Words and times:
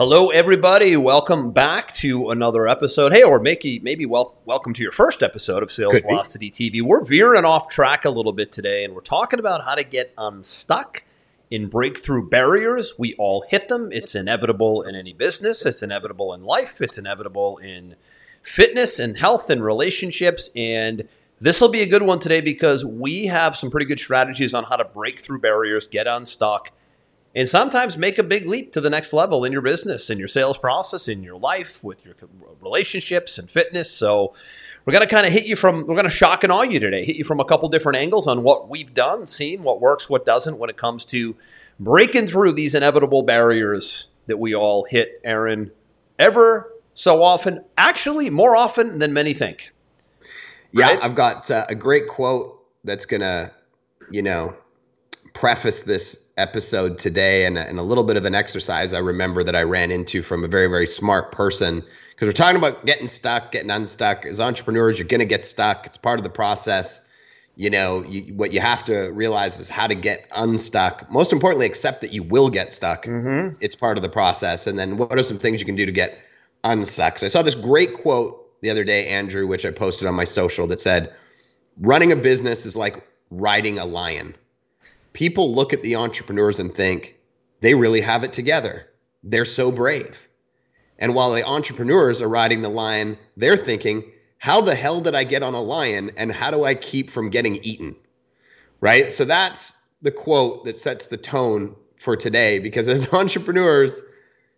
Hello, 0.00 0.30
everybody. 0.30 0.96
Welcome 0.96 1.50
back 1.50 1.92
to 1.96 2.30
another 2.30 2.66
episode. 2.66 3.12
Hey, 3.12 3.22
or 3.22 3.38
maybe 3.38 3.80
maybe 3.80 4.06
wel- 4.06 4.34
welcome 4.46 4.72
to 4.72 4.82
your 4.82 4.92
first 4.92 5.22
episode 5.22 5.62
of 5.62 5.70
Sales 5.70 5.92
Could 5.92 6.04
be. 6.04 6.08
Velocity 6.08 6.50
TV. 6.50 6.80
We're 6.80 7.04
veering 7.04 7.44
off 7.44 7.68
track 7.68 8.06
a 8.06 8.08
little 8.08 8.32
bit 8.32 8.50
today, 8.50 8.82
and 8.82 8.94
we're 8.94 9.02
talking 9.02 9.38
about 9.38 9.62
how 9.62 9.74
to 9.74 9.84
get 9.84 10.14
unstuck 10.16 11.04
in 11.50 11.68
breakthrough 11.68 12.26
barriers. 12.26 12.94
We 12.98 13.12
all 13.16 13.44
hit 13.46 13.68
them. 13.68 13.92
It's 13.92 14.14
inevitable 14.14 14.80
in 14.80 14.94
any 14.94 15.12
business. 15.12 15.66
It's 15.66 15.82
inevitable 15.82 16.32
in 16.32 16.44
life. 16.44 16.80
It's 16.80 16.96
inevitable 16.96 17.58
in 17.58 17.94
fitness 18.42 18.98
and 18.98 19.18
health 19.18 19.50
and 19.50 19.62
relationships. 19.62 20.48
And 20.56 21.06
this 21.42 21.60
will 21.60 21.68
be 21.68 21.82
a 21.82 21.86
good 21.86 22.04
one 22.04 22.20
today 22.20 22.40
because 22.40 22.86
we 22.86 23.26
have 23.26 23.54
some 23.54 23.70
pretty 23.70 23.84
good 23.84 24.00
strategies 24.00 24.54
on 24.54 24.64
how 24.64 24.76
to 24.76 24.84
break 24.86 25.18
through 25.18 25.40
barriers, 25.40 25.86
get 25.86 26.06
unstuck 26.06 26.72
and 27.34 27.48
sometimes 27.48 27.96
make 27.96 28.18
a 28.18 28.22
big 28.22 28.46
leap 28.46 28.72
to 28.72 28.80
the 28.80 28.90
next 28.90 29.12
level 29.12 29.44
in 29.44 29.52
your 29.52 29.62
business, 29.62 30.10
in 30.10 30.18
your 30.18 30.28
sales 30.28 30.58
process, 30.58 31.08
in 31.08 31.22
your 31.22 31.38
life, 31.38 31.82
with 31.82 32.04
your 32.04 32.14
relationships 32.60 33.38
and 33.38 33.48
fitness. 33.48 33.90
So, 33.90 34.34
we're 34.84 34.92
going 34.92 35.06
to 35.06 35.14
kind 35.14 35.26
of 35.26 35.32
hit 35.32 35.46
you 35.46 35.56
from, 35.56 35.86
we're 35.86 35.94
going 35.94 36.04
to 36.04 36.10
shock 36.10 36.42
and 36.42 36.52
awe 36.52 36.62
you 36.62 36.80
today, 36.80 37.04
hit 37.04 37.16
you 37.16 37.24
from 37.24 37.40
a 37.40 37.44
couple 37.44 37.68
different 37.68 37.98
angles 37.98 38.26
on 38.26 38.42
what 38.42 38.68
we've 38.68 38.94
done, 38.94 39.26
seen, 39.26 39.62
what 39.62 39.80
works, 39.80 40.08
what 40.08 40.24
doesn't 40.24 40.58
when 40.58 40.70
it 40.70 40.76
comes 40.76 41.04
to 41.06 41.36
breaking 41.78 42.26
through 42.26 42.52
these 42.52 42.74
inevitable 42.74 43.22
barriers 43.22 44.08
that 44.26 44.38
we 44.38 44.54
all 44.54 44.84
hit, 44.84 45.20
Aaron, 45.24 45.70
ever 46.18 46.72
so 46.94 47.22
often, 47.22 47.64
actually, 47.76 48.30
more 48.30 48.56
often 48.56 48.98
than 48.98 49.12
many 49.12 49.34
think. 49.34 49.72
Yeah, 50.72 50.88
Right? 50.88 50.98
I've 51.02 51.14
got 51.14 51.50
uh, 51.50 51.66
a 51.68 51.74
great 51.74 52.08
quote 52.08 52.64
that's 52.84 53.06
gonna, 53.06 53.52
you 54.10 54.22
know, 54.22 54.54
preface 55.34 55.82
this 55.82 56.26
episode 56.40 56.98
today, 56.98 57.44
and, 57.46 57.58
and 57.58 57.78
a 57.78 57.82
little 57.82 58.04
bit 58.04 58.16
of 58.16 58.24
an 58.24 58.34
exercise 58.34 58.92
I 58.92 58.98
remember 58.98 59.44
that 59.44 59.54
I 59.54 59.62
ran 59.62 59.90
into 59.90 60.22
from 60.22 60.42
a 60.44 60.48
very 60.48 60.66
very 60.66 60.86
smart 60.86 61.32
person 61.32 61.84
because 62.10 62.26
we're 62.26 62.32
talking 62.32 62.56
about 62.56 62.84
getting 62.86 63.06
stuck, 63.06 63.52
getting 63.52 63.70
unstuck. 63.70 64.26
As 64.26 64.40
entrepreneurs, 64.40 64.98
you're 64.98 65.08
gonna 65.08 65.24
get 65.24 65.44
stuck. 65.44 65.86
It's 65.86 65.96
part 65.96 66.18
of 66.18 66.24
the 66.24 66.30
process. 66.30 67.02
You 67.56 67.70
know, 67.70 68.02
you, 68.04 68.34
what 68.34 68.52
you 68.52 68.60
have 68.60 68.84
to 68.86 69.10
realize 69.10 69.58
is 69.58 69.68
how 69.68 69.86
to 69.86 69.94
get 69.94 70.26
unstuck. 70.34 71.10
Most 71.10 71.32
importantly, 71.32 71.66
accept 71.66 72.00
that 72.00 72.12
you 72.12 72.22
will 72.22 72.48
get 72.48 72.72
stuck. 72.72 73.04
Mm-hmm. 73.04 73.56
It's 73.60 73.76
part 73.76 73.98
of 73.98 74.02
the 74.02 74.08
process. 74.08 74.66
And 74.66 74.78
then 74.78 74.96
what 74.96 75.18
are 75.18 75.22
some 75.22 75.38
things 75.38 75.60
you 75.60 75.66
can 75.66 75.76
do 75.76 75.84
to 75.84 75.92
get 75.92 76.18
unstuck? 76.64 77.18
So 77.18 77.26
I 77.26 77.28
saw 77.28 77.42
this 77.42 77.54
great 77.54 77.94
quote 78.00 78.40
the 78.62 78.70
other 78.70 78.84
day, 78.84 79.06
Andrew, 79.08 79.46
which 79.46 79.66
I 79.66 79.70
posted 79.70 80.06
on 80.08 80.14
my 80.14 80.24
social 80.24 80.66
that 80.68 80.80
said, 80.80 81.12
running 81.80 82.12
a 82.12 82.16
business 82.16 82.66
is 82.66 82.76
like 82.76 83.06
riding 83.30 83.78
a 83.78 83.86
lion. 83.86 84.34
People 85.12 85.54
look 85.54 85.72
at 85.72 85.82
the 85.82 85.96
entrepreneurs 85.96 86.58
and 86.58 86.74
think 86.74 87.16
they 87.60 87.74
really 87.74 88.00
have 88.00 88.24
it 88.24 88.32
together. 88.32 88.86
They're 89.22 89.44
so 89.44 89.70
brave. 89.70 90.16
And 90.98 91.14
while 91.14 91.32
the 91.32 91.44
entrepreneurs 91.44 92.20
are 92.20 92.28
riding 92.28 92.62
the 92.62 92.68
lion, 92.68 93.18
they're 93.36 93.56
thinking, 93.56 94.04
how 94.38 94.60
the 94.60 94.74
hell 94.74 95.00
did 95.00 95.14
I 95.14 95.24
get 95.24 95.42
on 95.42 95.54
a 95.54 95.60
lion 95.60 96.12
and 96.16 96.32
how 96.32 96.50
do 96.50 96.64
I 96.64 96.74
keep 96.74 97.10
from 97.10 97.30
getting 97.30 97.56
eaten? 97.56 97.96
Right? 98.80 99.12
So 99.12 99.24
that's 99.24 99.72
the 100.02 100.10
quote 100.10 100.64
that 100.64 100.76
sets 100.76 101.06
the 101.06 101.16
tone 101.16 101.74
for 101.98 102.16
today 102.16 102.58
because 102.58 102.88
as 102.88 103.12
entrepreneurs, 103.12 104.00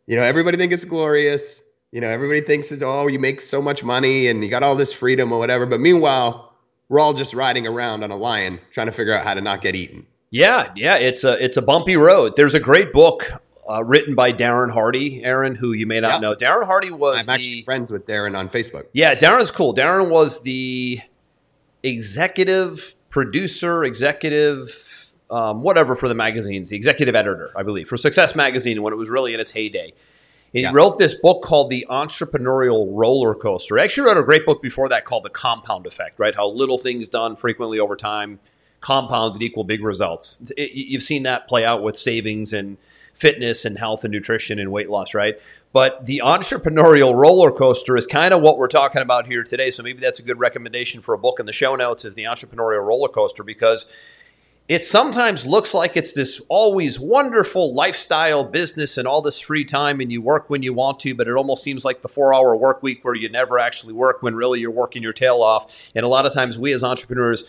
you 0.07 0.17
know, 0.17 0.23
everybody 0.23 0.57
thinks 0.57 0.75
it's 0.75 0.85
glorious. 0.85 1.61
You 1.91 2.01
know, 2.01 2.09
everybody 2.09 2.41
thinks 2.41 2.73
it's, 2.73 2.83
oh, 2.83 3.07
you 3.07 3.19
make 3.19 3.41
so 3.41 3.61
much 3.61 3.85
money 3.85 4.29
and 4.29 4.43
you 4.43 4.51
got 4.51 4.63
all 4.63 4.75
this 4.75 4.93
freedom 4.93 5.33
or 5.33 5.39
whatever. 5.39 5.67
But 5.67 5.81
meanwhile, 5.81 6.55
we're 6.89 7.01
all 7.01 7.15
just 7.15 7.35
riding 7.35 7.67
around 7.67 8.03
on 8.03 8.11
a 8.11 8.17
lion 8.17 8.61
trying 8.73 8.87
to 8.87 8.93
figure 8.93 9.15
out 9.15 9.25
how 9.25 9.35
to 9.35 9.41
not 9.41 9.63
get 9.63 9.75
eaten. 9.75 10.07
Yeah, 10.33 10.73
yeah, 10.75 10.97
it's 10.97 11.23
a 11.25 11.43
it's 11.45 11.57
a 11.59 11.63
bumpy 11.63 11.97
road. 11.97 12.35
There's 12.37 12.55
a 12.55 12.61
great 12.61 12.93
book 12.93 13.31
uh, 13.71 13.85
written 13.85 14.15
by 14.15 14.33
Darren 14.33 14.71
Hardy, 14.73 15.23
Aaron, 15.23 15.55
who 15.55 15.73
you 15.73 15.87
may 15.87 16.01
not 16.01 16.15
Yeah. 16.15 16.19
know. 16.31 16.35
Darren 16.35 16.65
Hardy 16.67 16.91
was 16.91 17.29
I'm 17.29 17.35
actually 17.35 17.57
the 17.57 17.63
friends 17.63 17.91
with 17.93 18.07
Darren 18.07 18.37
on 18.37 18.49
Facebook. 18.49 18.87
yeah, 18.95 19.15
Darren's 19.15 19.51
cool. 19.51 19.75
Darren 19.75 20.09
was 20.11 20.41
the 20.43 21.01
executive 21.83 22.95
producer, 23.11 23.85
executive 23.85 25.11
um, 25.31 25.63
whatever 25.63 25.97
for 25.97 26.09
the 26.09 26.15
magazines, 26.15 26.69
the 26.71 26.77
executive 26.77 27.15
editor, 27.15 27.51
I 27.57 27.63
believe, 27.63 27.89
for 27.89 27.97
Success 27.97 28.35
Magazine 28.35 28.83
when 28.83 28.93
it 28.93 28.97
was 28.97 29.09
really 29.09 29.33
in 29.35 29.41
its 29.41 29.51
heyday. 29.53 29.93
And 30.55 30.63
Yeah. 30.63 30.69
He 30.69 30.75
wrote 30.75 30.99
this 30.99 31.15
book 31.15 31.43
called 31.43 31.71
The 31.71 31.87
Entrepreneurial 31.89 32.87
Roller 32.91 33.35
Coaster. 33.35 33.79
He 33.79 33.83
actually 33.83 34.09
wrote 34.09 34.19
a 34.19 34.23
great 34.23 34.45
book 34.45 34.61
before 34.61 34.91
that 34.91 35.07
called 35.07 35.25
The 35.25 35.31
Compound 35.31 35.87
Effect, 35.87 36.19
right? 36.19 36.35
How 36.35 36.49
little 36.49 36.77
things 36.77 37.09
done 37.09 37.37
frequently 37.37 37.79
over 37.79 37.97
time 37.97 38.41
compounded 38.83 39.41
equal 39.43 39.65
big 39.65 39.83
results. 39.83 40.41
It- 40.57 40.73
you've 40.73 41.03
seen 41.03 41.23
that 41.23 41.49
play 41.49 41.65
out 41.65 41.83
with 41.83 41.97
savings 41.97 42.53
and 42.53 42.77
fitness 43.15 43.65
and 43.65 43.79
health 43.79 44.05
and 44.05 44.13
nutrition 44.13 44.59
and 44.59 44.73
weight 44.73 44.91
loss, 44.91 45.15
right? 45.15 45.39
But 45.73 46.07
the 46.07 46.23
entrepreneurial 46.25 47.15
roller 47.15 47.53
coaster 47.53 47.97
is 47.97 48.07
kind 48.07 48.35
of 48.35 48.43
what 48.43 48.59
we're 48.59 48.69
talking 48.69 49.01
about 49.01 49.27
here 49.27 49.43
today. 49.43 49.71
So 49.71 49.83
maybe 49.83 50.01
that's 50.01 50.19
a 50.19 50.23
good 50.23 50.39
recommendation 50.39 51.01
for 51.01 51.15
a 51.15 51.19
book 51.19 51.39
in 51.39 51.47
the 51.47 51.53
show 51.53 51.77
notes 51.77 52.05
is 52.05 52.15
the 52.15 52.25
entrepreneurial 52.25 52.85
roller 52.85 53.09
coaster 53.09 53.43
because 53.43 53.87
it 54.69 54.85
sometimes 54.85 55.45
looks 55.45 55.75
like 55.75 55.97
it's 55.97 56.13
this 56.13 56.41
always 56.49 56.99
wonderful 56.99 57.75
lifestyle 57.75 58.45
business 58.45 58.97
and 58.97 59.07
all 59.07 59.21
this 59.21 59.39
free 59.41 59.65
time 59.65 60.01
and 60.01 60.11
you 60.11 60.23
work 60.23 60.49
when 60.49 60.63
you 60.63 60.73
want 60.73 61.01
to 61.01 61.15
but 61.15 61.27
it 61.27 61.35
almost 61.35 61.65
seems 61.65 61.85
like 61.85 62.01
the 62.01 62.09
four 62.09 62.33
hour 62.33 62.55
work 62.57 62.81
week 62.83 63.05
where 63.05 63.15
you 63.15 63.29
never 63.29 63.59
actually 63.59 63.93
work 63.93 64.23
when 64.23 64.37
really 64.37 64.61
you're 64.61 64.71
working 64.71 65.03
your 65.03 65.13
tail 65.13 65.43
off 65.43 65.91
and 65.97 66.05
a 66.05 66.09
lot 66.09 66.27
of 66.27 66.33
times 66.33 66.59
we 66.61 66.73
as 66.73 66.85
entrepreneurs 66.85 67.43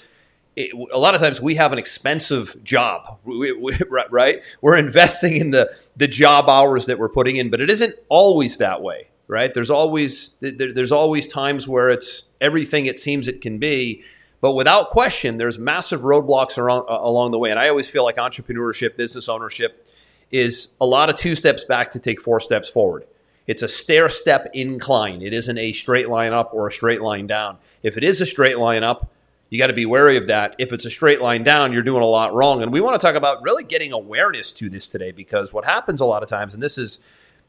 it, 0.56 0.72
a 0.92 1.00
lot 1.00 1.16
of 1.16 1.22
times 1.22 1.42
we 1.42 1.56
have 1.56 1.72
an 1.74 1.80
expensive 1.80 2.56
job 2.64 3.20
we, 3.24 3.52
we, 3.52 3.78
right 4.10 4.42
we're 4.62 4.78
investing 4.78 5.36
in 5.36 5.52
the 5.52 5.74
the 5.96 6.08
job 6.08 6.50
hours 6.50 6.86
that 6.86 7.00
we're 7.00 7.10
putting 7.10 7.36
in 7.36 7.50
but 7.50 7.62
it 7.62 7.70
isn't 7.70 7.96
always 8.10 8.58
that 8.58 8.82
way 8.82 9.08
right 9.28 9.54
there's 9.54 9.72
always 9.72 10.36
there, 10.40 10.72
there's 10.74 10.92
always 10.92 11.28
times 11.28 11.68
where 11.68 11.90
it's 11.90 12.24
everything 12.42 12.86
it 12.86 13.00
seems 13.00 13.28
it 13.28 13.42
can 13.42 13.58
be 13.58 14.04
but 14.44 14.56
without 14.56 14.90
question, 14.90 15.38
there's 15.38 15.58
massive 15.58 16.02
roadblocks 16.02 16.58
around, 16.58 16.84
uh, 16.90 16.98
along 17.00 17.32
the 17.32 17.40
way. 17.40 17.50
And 17.50 17.58
I 17.58 17.70
always 17.70 17.88
feel 17.88 18.04
like 18.04 18.18
entrepreneurship, 18.18 18.98
business 18.98 19.30
ownership, 19.30 19.88
is 20.32 20.68
a 20.82 20.86
lot 20.86 21.10
of 21.10 21.16
two 21.16 21.34
steps 21.34 21.64
back 21.64 21.92
to 21.92 22.00
take 22.00 22.20
four 22.20 22.42
steps 22.42 22.68
forward. 22.68 23.08
It's 23.48 23.62
a 23.62 23.70
stair 23.70 24.10
step 24.10 24.50
incline. 24.52 25.22
It 25.22 25.32
isn't 25.32 25.58
a 25.58 25.72
straight 25.72 26.10
line 26.10 26.34
up 26.34 26.54
or 26.54 26.68
a 26.68 26.72
straight 26.74 27.02
line 27.02 27.26
down. 27.26 27.58
If 27.84 27.96
it 27.96 28.04
is 28.04 28.20
a 28.20 28.26
straight 28.26 28.58
line 28.58 28.84
up, 28.84 29.13
you 29.54 29.60
got 29.60 29.68
to 29.68 29.74
be 29.74 29.86
wary 29.86 30.18
of 30.18 30.26
that. 30.26 30.56
If 30.58 30.74
it's 30.74 30.84
a 30.84 30.90
straight 30.90 31.22
line 31.22 31.44
down, 31.44 31.74
you're 31.74 31.84
doing 31.84 32.02
a 32.02 32.08
lot 32.08 32.34
wrong. 32.34 32.64
And 32.64 32.74
we 32.74 32.82
want 32.82 33.00
to 33.00 33.06
talk 33.06 33.14
about 33.14 33.44
really 33.44 33.64
getting 33.64 33.92
awareness 33.92 34.52
to 34.54 34.68
this 34.68 34.90
today 34.90 35.12
because 35.12 35.54
what 35.54 35.64
happens 35.64 36.02
a 36.02 36.06
lot 36.06 36.24
of 36.24 36.30
times, 36.30 36.56
and 36.56 36.64
this 36.64 36.76
is 36.76 37.02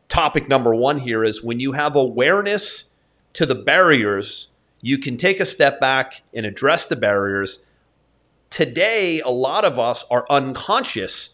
topic 0.07 0.47
number 0.47 0.75
one 0.75 0.99
here, 0.99 1.25
is 1.25 1.43
when 1.43 1.61
you 1.61 1.73
have 1.73 1.97
awareness 1.97 2.91
to 3.33 3.47
the 3.47 3.55
barriers, 3.55 4.49
you 4.83 4.99
can 4.99 5.17
take 5.17 5.41
a 5.41 5.47
step 5.47 5.81
back 5.81 6.21
and 6.35 6.45
address 6.45 6.85
the 6.85 6.95
barriers. 6.95 7.61
Today, 8.51 9.21
a 9.21 9.31
lot 9.31 9.65
of 9.65 9.79
us 9.79 10.05
are 10.11 10.27
unconscious 10.29 11.31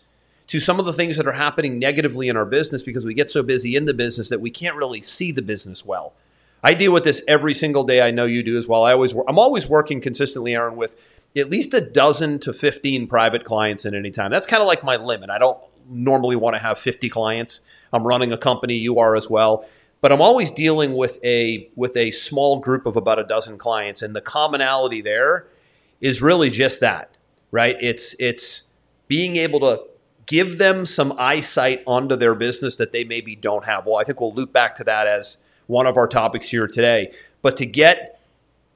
to 0.47 0.61
some 0.61 0.79
of 0.79 0.87
the 0.87 0.93
things 0.93 1.17
that 1.17 1.27
are 1.27 1.33
happening 1.33 1.81
negatively 1.81 2.29
in 2.29 2.37
our 2.37 2.47
business 2.47 2.81
because 2.81 3.05
we 3.05 3.13
get 3.13 3.29
so 3.29 3.43
busy 3.43 3.75
in 3.75 3.87
the 3.87 3.95
business 3.95 4.29
that 4.29 4.41
we 4.41 4.51
can't 4.51 4.77
really 4.77 5.03
see 5.03 5.33
the 5.33 5.43
business 5.43 5.85
well. 5.85 6.13
I 6.63 6.75
deal 6.75 6.93
with 6.93 7.05
this 7.05 7.23
every 7.27 7.55
single 7.55 7.85
day. 7.85 8.03
I 8.03 8.11
know 8.11 8.27
you 8.27 8.43
do 8.43 8.57
as 8.57 8.69
well. 8.69 8.85
I 8.85 8.93
always, 8.93 9.15
I'm 9.29 9.39
always 9.39 9.69
working 9.69 10.01
consistently, 10.01 10.55
Aaron, 10.55 10.77
with 10.77 10.97
at 11.37 11.49
least 11.49 11.73
a 11.75 11.81
dozen 11.81 12.39
to 12.41 12.53
15 12.53 13.07
private 13.07 13.45
clients 13.45 13.87
at 13.87 13.95
any 13.95 14.11
time. 14.11 14.31
That's 14.31 14.47
kind 14.47 14.61
of 14.61 14.67
like 14.67 14.85
my 14.85 14.97
limit. 14.97 15.31
I 15.31 15.39
don't 15.39 15.59
normally 15.89 16.37
want 16.37 16.55
to 16.55 16.61
have 16.61 16.79
50 16.79 17.09
clients. 17.09 17.61
I'm 17.93 18.07
running 18.07 18.33
a 18.33 18.39
company. 18.39 18.75
You 18.75 18.99
are 18.99 19.17
as 19.17 19.29
well. 19.29 19.65
But 20.01 20.13
I'm 20.13 20.23
always 20.23 20.51
dealing 20.51 20.95
with 20.95 21.19
a 21.23 21.69
with 21.77 21.95
a 21.97 22.11
small 22.11 22.59
group 22.59 22.87
of 22.87 22.97
about 22.97 23.19
a 23.19 23.25
dozen 23.25 23.59
clients, 23.59 24.01
and 24.01 24.17
the 24.17 24.23
commonality 24.23 25.03
there 25.03 25.47
is 26.01 26.23
really 26.23 26.49
just 26.49 26.81
that, 26.81 27.17
right? 27.51 27.77
It's 27.81 28.17
it's 28.19 28.63
being 29.09 29.37
able 29.37 29.61
to 29.61 29.83
give 30.25 30.57
them 30.57 30.87
some 30.87 31.13
eyesight 31.19 31.83
onto 31.87 32.17
their 32.17 32.35
business 32.35 32.77
that 32.77 32.93
they 32.93 33.05
maybe 33.05 33.37
don't 33.37 33.67
have. 33.67 33.85
Well, 33.85 33.97
I 33.97 34.05
think 34.05 34.21
we'll 34.21 34.33
loop 34.33 34.53
back 34.53 34.75
to 34.77 34.85
that 34.85 35.07
as 35.07 35.37
one 35.71 35.87
of 35.87 35.97
our 35.97 36.07
topics 36.07 36.49
here 36.49 36.67
today. 36.67 37.13
But 37.41 37.57
to 37.59 37.67
get 37.67 38.21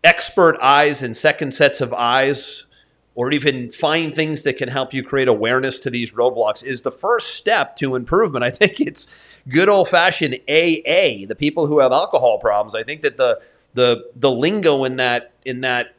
expert 0.03 0.57
eyes 0.61 1.03
and 1.03 1.17
second 1.17 1.53
sets 1.53 1.81
of 1.81 1.93
eyes 1.93 2.67
or 3.15 3.33
even 3.33 3.71
find 3.71 4.15
things 4.15 4.43
that 4.43 4.57
can 4.57 4.69
help 4.69 4.93
you 4.93 5.03
create 5.03 5.29
awareness 5.29 5.79
to 5.81 5.91
these 5.91 6.13
roadblocks 6.13 6.65
is 6.65 6.83
the 6.83 6.91
first 6.91 7.35
step 7.35 7.77
to 7.77 7.95
improvement. 7.95 8.45
I 8.45 8.51
think 8.51 8.81
it's 8.81 9.07
good 9.49 9.69
old 9.69 9.89
fashioned 9.89 10.35
AA, 10.49 11.27
the 11.27 11.37
people 11.39 11.67
who 11.67 11.81
have 11.81 11.93
alcohol 11.93 12.39
problems. 12.39 12.75
I 12.75 12.83
think 12.83 13.03
that 13.03 13.17
the 13.17 13.41
the 13.75 14.11
the 14.15 14.31
lingo 14.31 14.85
in 14.85 14.97
that 14.97 15.33
in 15.45 15.61
that 15.63 15.95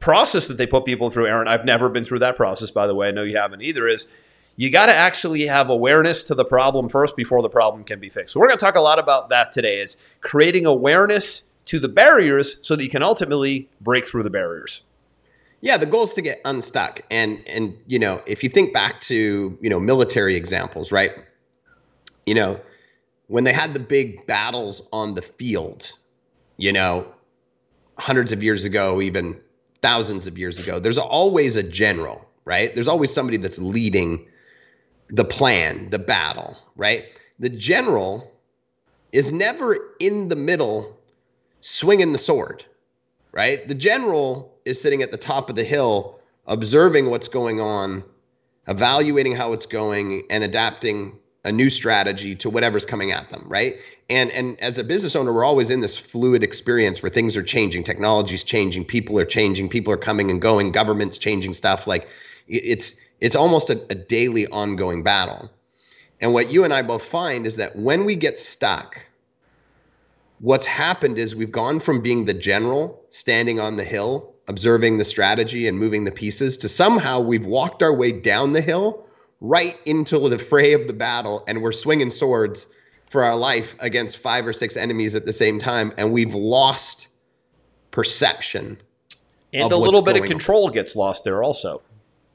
process 0.00 0.48
that 0.48 0.58
they 0.58 0.66
put 0.66 0.84
people 0.84 1.08
through, 1.08 1.26
Aaron, 1.26 1.48
I've 1.48 1.64
never 1.64 1.88
been 1.88 2.04
through 2.04 2.18
that 2.18 2.36
process, 2.36 2.70
by 2.70 2.86
the 2.86 2.94
way. 2.94 3.08
I 3.08 3.10
know 3.10 3.22
you 3.22 3.38
haven't 3.38 3.62
either, 3.62 3.88
is 3.88 4.06
you 4.56 4.70
got 4.70 4.86
to 4.86 4.94
actually 4.94 5.42
have 5.46 5.68
awareness 5.68 6.22
to 6.24 6.34
the 6.34 6.44
problem 6.44 6.88
first 6.88 7.16
before 7.16 7.42
the 7.42 7.48
problem 7.48 7.84
can 7.84 7.98
be 7.98 8.08
fixed. 8.08 8.32
So 8.32 8.40
we're 8.40 8.46
going 8.46 8.58
to 8.58 8.64
talk 8.64 8.76
a 8.76 8.80
lot 8.80 8.98
about 8.98 9.28
that 9.30 9.52
today 9.52 9.80
is 9.80 9.96
creating 10.20 10.66
awareness 10.66 11.44
to 11.66 11.80
the 11.80 11.88
barriers 11.88 12.56
so 12.60 12.76
that 12.76 12.84
you 12.84 12.90
can 12.90 13.02
ultimately 13.02 13.68
break 13.80 14.06
through 14.06 14.22
the 14.22 14.30
barriers. 14.30 14.82
Yeah, 15.60 15.78
the 15.78 15.86
goal 15.86 16.04
is 16.04 16.12
to 16.14 16.22
get 16.22 16.40
unstuck. 16.44 17.00
And 17.10 17.42
and 17.48 17.76
you 17.86 17.98
know, 17.98 18.22
if 18.26 18.42
you 18.42 18.50
think 18.50 18.72
back 18.72 19.00
to, 19.02 19.58
you 19.60 19.70
know, 19.70 19.80
military 19.80 20.36
examples, 20.36 20.92
right? 20.92 21.12
You 22.26 22.34
know, 22.34 22.60
when 23.28 23.44
they 23.44 23.52
had 23.52 23.74
the 23.74 23.80
big 23.80 24.26
battles 24.26 24.82
on 24.92 25.14
the 25.14 25.22
field, 25.22 25.90
you 26.58 26.72
know, 26.72 27.06
hundreds 27.96 28.30
of 28.30 28.42
years 28.42 28.64
ago, 28.64 29.00
even 29.00 29.40
thousands 29.80 30.26
of 30.26 30.36
years 30.38 30.58
ago, 30.58 30.78
there's 30.78 30.98
always 30.98 31.56
a 31.56 31.62
general, 31.62 32.24
right? 32.44 32.74
There's 32.74 32.88
always 32.88 33.12
somebody 33.12 33.38
that's 33.38 33.58
leading 33.58 34.26
the 35.08 35.24
plan, 35.24 35.90
the 35.90 35.98
battle, 35.98 36.56
right? 36.76 37.04
The 37.38 37.48
general 37.48 38.30
is 39.12 39.30
never 39.30 39.76
in 40.00 40.28
the 40.28 40.36
middle 40.36 40.96
swinging 41.60 42.12
the 42.12 42.18
sword, 42.18 42.64
right? 43.32 43.66
The 43.66 43.74
general 43.74 44.52
is 44.64 44.80
sitting 44.80 45.02
at 45.02 45.10
the 45.10 45.16
top 45.16 45.50
of 45.50 45.56
the 45.56 45.64
hill, 45.64 46.18
observing 46.46 47.10
what's 47.10 47.28
going 47.28 47.60
on, 47.60 48.04
evaluating 48.66 49.36
how 49.36 49.52
it's 49.52 49.66
going, 49.66 50.24
and 50.30 50.42
adapting 50.42 51.18
a 51.44 51.52
new 51.52 51.68
strategy 51.68 52.34
to 52.34 52.48
whatever's 52.48 52.86
coming 52.86 53.12
at 53.12 53.28
them, 53.30 53.44
right? 53.46 53.76
And 54.08 54.30
and 54.30 54.58
as 54.60 54.78
a 54.78 54.84
business 54.84 55.14
owner, 55.14 55.32
we're 55.32 55.44
always 55.44 55.70
in 55.70 55.80
this 55.80 55.96
fluid 55.96 56.42
experience 56.42 57.02
where 57.02 57.10
things 57.10 57.36
are 57.36 57.42
changing, 57.42 57.84
technology's 57.84 58.42
changing, 58.42 58.86
people 58.86 59.18
are 59.18 59.26
changing, 59.26 59.68
people 59.68 59.92
are 59.92 59.98
coming 59.98 60.30
and 60.30 60.40
going, 60.40 60.72
government's 60.72 61.18
changing 61.18 61.52
stuff. 61.54 61.86
Like 61.86 62.08
it's 62.48 62.96
it's 63.24 63.34
almost 63.34 63.70
a, 63.70 63.82
a 63.88 63.94
daily 63.94 64.46
ongoing 64.48 65.02
battle. 65.02 65.50
And 66.20 66.34
what 66.34 66.50
you 66.50 66.62
and 66.62 66.74
I 66.74 66.82
both 66.82 67.06
find 67.06 67.46
is 67.46 67.56
that 67.56 67.74
when 67.74 68.04
we 68.04 68.16
get 68.16 68.36
stuck, 68.36 69.00
what's 70.40 70.66
happened 70.66 71.16
is 71.16 71.34
we've 71.34 71.50
gone 71.50 71.80
from 71.80 72.02
being 72.02 72.26
the 72.26 72.34
general 72.34 73.02
standing 73.08 73.58
on 73.58 73.76
the 73.76 73.84
hill, 73.84 74.34
observing 74.46 74.98
the 74.98 75.06
strategy 75.06 75.66
and 75.66 75.78
moving 75.78 76.04
the 76.04 76.12
pieces, 76.12 76.58
to 76.58 76.68
somehow 76.68 77.18
we've 77.18 77.46
walked 77.46 77.82
our 77.82 77.94
way 77.94 78.12
down 78.12 78.52
the 78.52 78.60
hill 78.60 79.06
right 79.40 79.76
into 79.86 80.28
the 80.28 80.38
fray 80.38 80.74
of 80.74 80.86
the 80.86 80.92
battle 80.92 81.44
and 81.48 81.62
we're 81.62 81.72
swinging 81.72 82.10
swords 82.10 82.66
for 83.10 83.24
our 83.24 83.36
life 83.36 83.74
against 83.78 84.18
five 84.18 84.46
or 84.46 84.52
six 84.52 84.76
enemies 84.76 85.14
at 85.14 85.24
the 85.24 85.32
same 85.32 85.58
time. 85.58 85.94
And 85.96 86.12
we've 86.12 86.34
lost 86.34 87.08
perception. 87.90 88.76
And 89.54 89.72
a 89.72 89.76
little 89.78 90.02
bit 90.02 90.16
of 90.16 90.24
control 90.26 90.66
on. 90.66 90.72
gets 90.74 90.94
lost 90.94 91.24
there 91.24 91.42
also. 91.42 91.80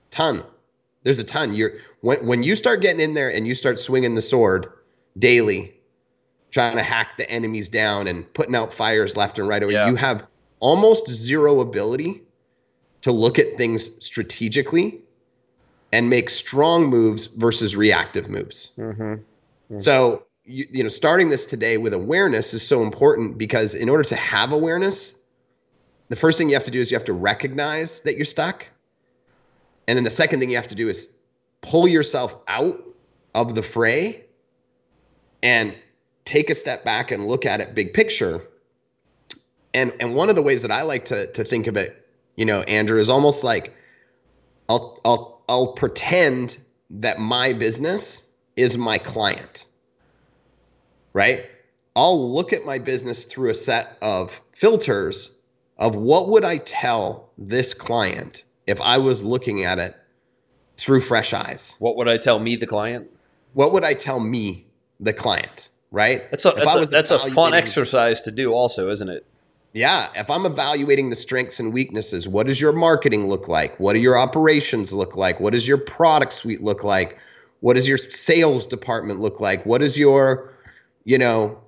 Ton. 0.09 0.43
There's 1.03 1.19
a 1.19 1.23
ton. 1.23 1.53
You're 1.53 1.73
when 2.01 2.25
when 2.25 2.43
you 2.43 2.55
start 2.55 2.81
getting 2.81 2.99
in 2.99 3.13
there 3.13 3.29
and 3.29 3.47
you 3.47 3.55
start 3.55 3.79
swinging 3.79 4.15
the 4.15 4.21
sword 4.21 4.67
daily, 5.17 5.73
trying 6.51 6.75
to 6.75 6.83
hack 6.83 7.17
the 7.17 7.29
enemies 7.29 7.69
down 7.69 8.07
and 8.07 8.31
putting 8.33 8.55
out 8.55 8.73
fires 8.73 9.15
left 9.15 9.39
and 9.39 9.47
right. 9.47 9.67
Yeah. 9.69 9.87
You 9.89 9.95
have 9.95 10.25
almost 10.59 11.09
zero 11.09 11.61
ability 11.61 12.21
to 13.01 13.11
look 13.11 13.39
at 13.39 13.57
things 13.57 13.89
strategically 14.05 14.99
and 15.91 16.09
make 16.09 16.29
strong 16.29 16.85
moves 16.85 17.25
versus 17.25 17.75
reactive 17.75 18.29
moves. 18.29 18.71
Mm-hmm. 18.77 19.01
Mm-hmm. 19.03 19.79
So 19.79 20.23
you, 20.45 20.67
you 20.71 20.83
know, 20.83 20.89
starting 20.89 21.29
this 21.29 21.45
today 21.45 21.77
with 21.77 21.93
awareness 21.93 22.53
is 22.53 22.65
so 22.65 22.83
important 22.83 23.37
because 23.37 23.73
in 23.73 23.89
order 23.89 24.03
to 24.03 24.15
have 24.15 24.51
awareness, 24.51 25.13
the 26.09 26.15
first 26.15 26.37
thing 26.37 26.49
you 26.49 26.55
have 26.55 26.63
to 26.65 26.71
do 26.71 26.81
is 26.81 26.91
you 26.91 26.97
have 26.97 27.05
to 27.05 27.13
recognize 27.13 28.01
that 28.01 28.15
you're 28.15 28.25
stuck 28.25 28.65
and 29.89 29.97
then 29.97 30.03
the 30.03 30.11
second 30.11 30.39
thing 30.39 30.51
you 30.51 30.55
have 30.55 30.67
to 30.67 30.75
do 30.75 30.87
is 30.87 31.09
pull 31.61 31.87
yourself 31.87 32.37
out 32.47 32.79
of 33.33 33.55
the 33.55 33.63
fray 33.63 34.23
and 35.41 35.75
take 36.25 36.51
a 36.51 36.55
step 36.55 36.85
back 36.85 37.09
and 37.09 37.27
look 37.27 37.43
at 37.43 37.59
it 37.59 37.73
big 37.73 37.91
picture. 37.91 38.47
And 39.73 39.91
and 39.99 40.13
one 40.13 40.29
of 40.29 40.35
the 40.35 40.43
ways 40.43 40.61
that 40.61 40.69
I 40.69 40.83
like 40.83 41.05
to 41.05 41.31
to 41.31 41.43
think 41.43 41.65
of 41.65 41.75
it, 41.75 42.07
you 42.35 42.45
know, 42.45 42.61
Andrew, 42.61 42.99
is 42.99 43.09
almost 43.09 43.43
like 43.43 43.73
I'll 44.69 45.01
I'll 45.03 45.43
I'll 45.49 45.73
pretend 45.73 46.59
that 46.91 47.17
my 47.17 47.51
business 47.51 48.21
is 48.55 48.77
my 48.77 48.99
client. 48.99 49.65
Right? 51.13 51.47
I'll 51.95 52.31
look 52.31 52.53
at 52.53 52.63
my 52.63 52.77
business 52.77 53.23
through 53.23 53.49
a 53.49 53.55
set 53.55 53.97
of 54.03 54.39
filters 54.53 55.31
of 55.79 55.95
what 55.95 56.29
would 56.29 56.45
I 56.45 56.59
tell 56.59 57.31
this 57.39 57.73
client 57.73 58.43
if 58.69 58.79
I 58.79 58.99
was 58.99 59.23
looking 59.23 59.65
at 59.65 59.79
it 59.79 59.95
through 60.77 61.01
fresh 61.01 61.33
eyes. 61.33 61.73
What 61.79 61.97
would 61.97 62.07
I 62.07 62.17
tell 62.17 62.39
me, 62.39 62.55
the 62.55 62.67
client? 62.67 63.09
What 63.53 63.73
would 63.73 63.83
I 63.83 63.95
tell 63.95 64.19
me, 64.19 64.67
the 64.99 65.11
client? 65.11 65.69
Right. 65.91 66.29
That's 66.29 66.45
a 66.45 66.51
that's, 66.51 66.75
a, 66.75 66.85
that's 66.85 67.11
a 67.11 67.19
fun 67.31 67.55
exercise 67.55 68.21
to 68.21 68.31
do, 68.31 68.53
also, 68.53 68.91
isn't 68.91 69.09
it? 69.09 69.25
Yeah. 69.73 70.09
If 70.15 70.29
I'm 70.29 70.45
evaluating 70.45 71.09
the 71.09 71.15
strengths 71.15 71.59
and 71.59 71.73
weaknesses, 71.73 72.27
what 72.27 72.45
does 72.45 72.61
your 72.61 72.71
marketing 72.71 73.27
look 73.27 73.47
like? 73.47 73.79
What 73.79 73.93
do 73.93 73.99
your 73.99 74.17
operations 74.17 74.93
look 74.93 75.15
like? 75.15 75.39
What 75.39 75.53
does 75.53 75.67
your 75.67 75.79
product 75.79 76.33
suite 76.33 76.61
look 76.61 76.83
like? 76.83 77.17
What 77.61 77.75
does 77.75 77.87
your 77.87 77.97
sales 77.97 78.67
department 78.67 79.19
look 79.19 79.39
like? 79.39 79.65
What 79.65 79.81
does 79.81 79.97
your, 79.97 80.53
you 81.05 81.17
know, 81.17 81.59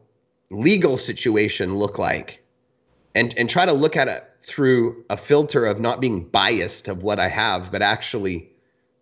legal 0.51 0.98
situation 0.98 1.75
look 1.75 1.98
like? 1.98 2.40
And 3.15 3.33
and 3.37 3.49
try 3.49 3.65
to 3.65 3.73
look 3.73 3.95
at 3.95 4.07
it 4.07 4.23
through 4.41 5.03
a 5.09 5.17
filter 5.17 5.65
of 5.65 5.79
not 5.79 5.99
being 5.99 6.23
biased 6.23 6.87
of 6.87 7.03
what 7.03 7.19
I 7.19 7.27
have, 7.27 7.71
but 7.71 7.81
actually 7.81 8.49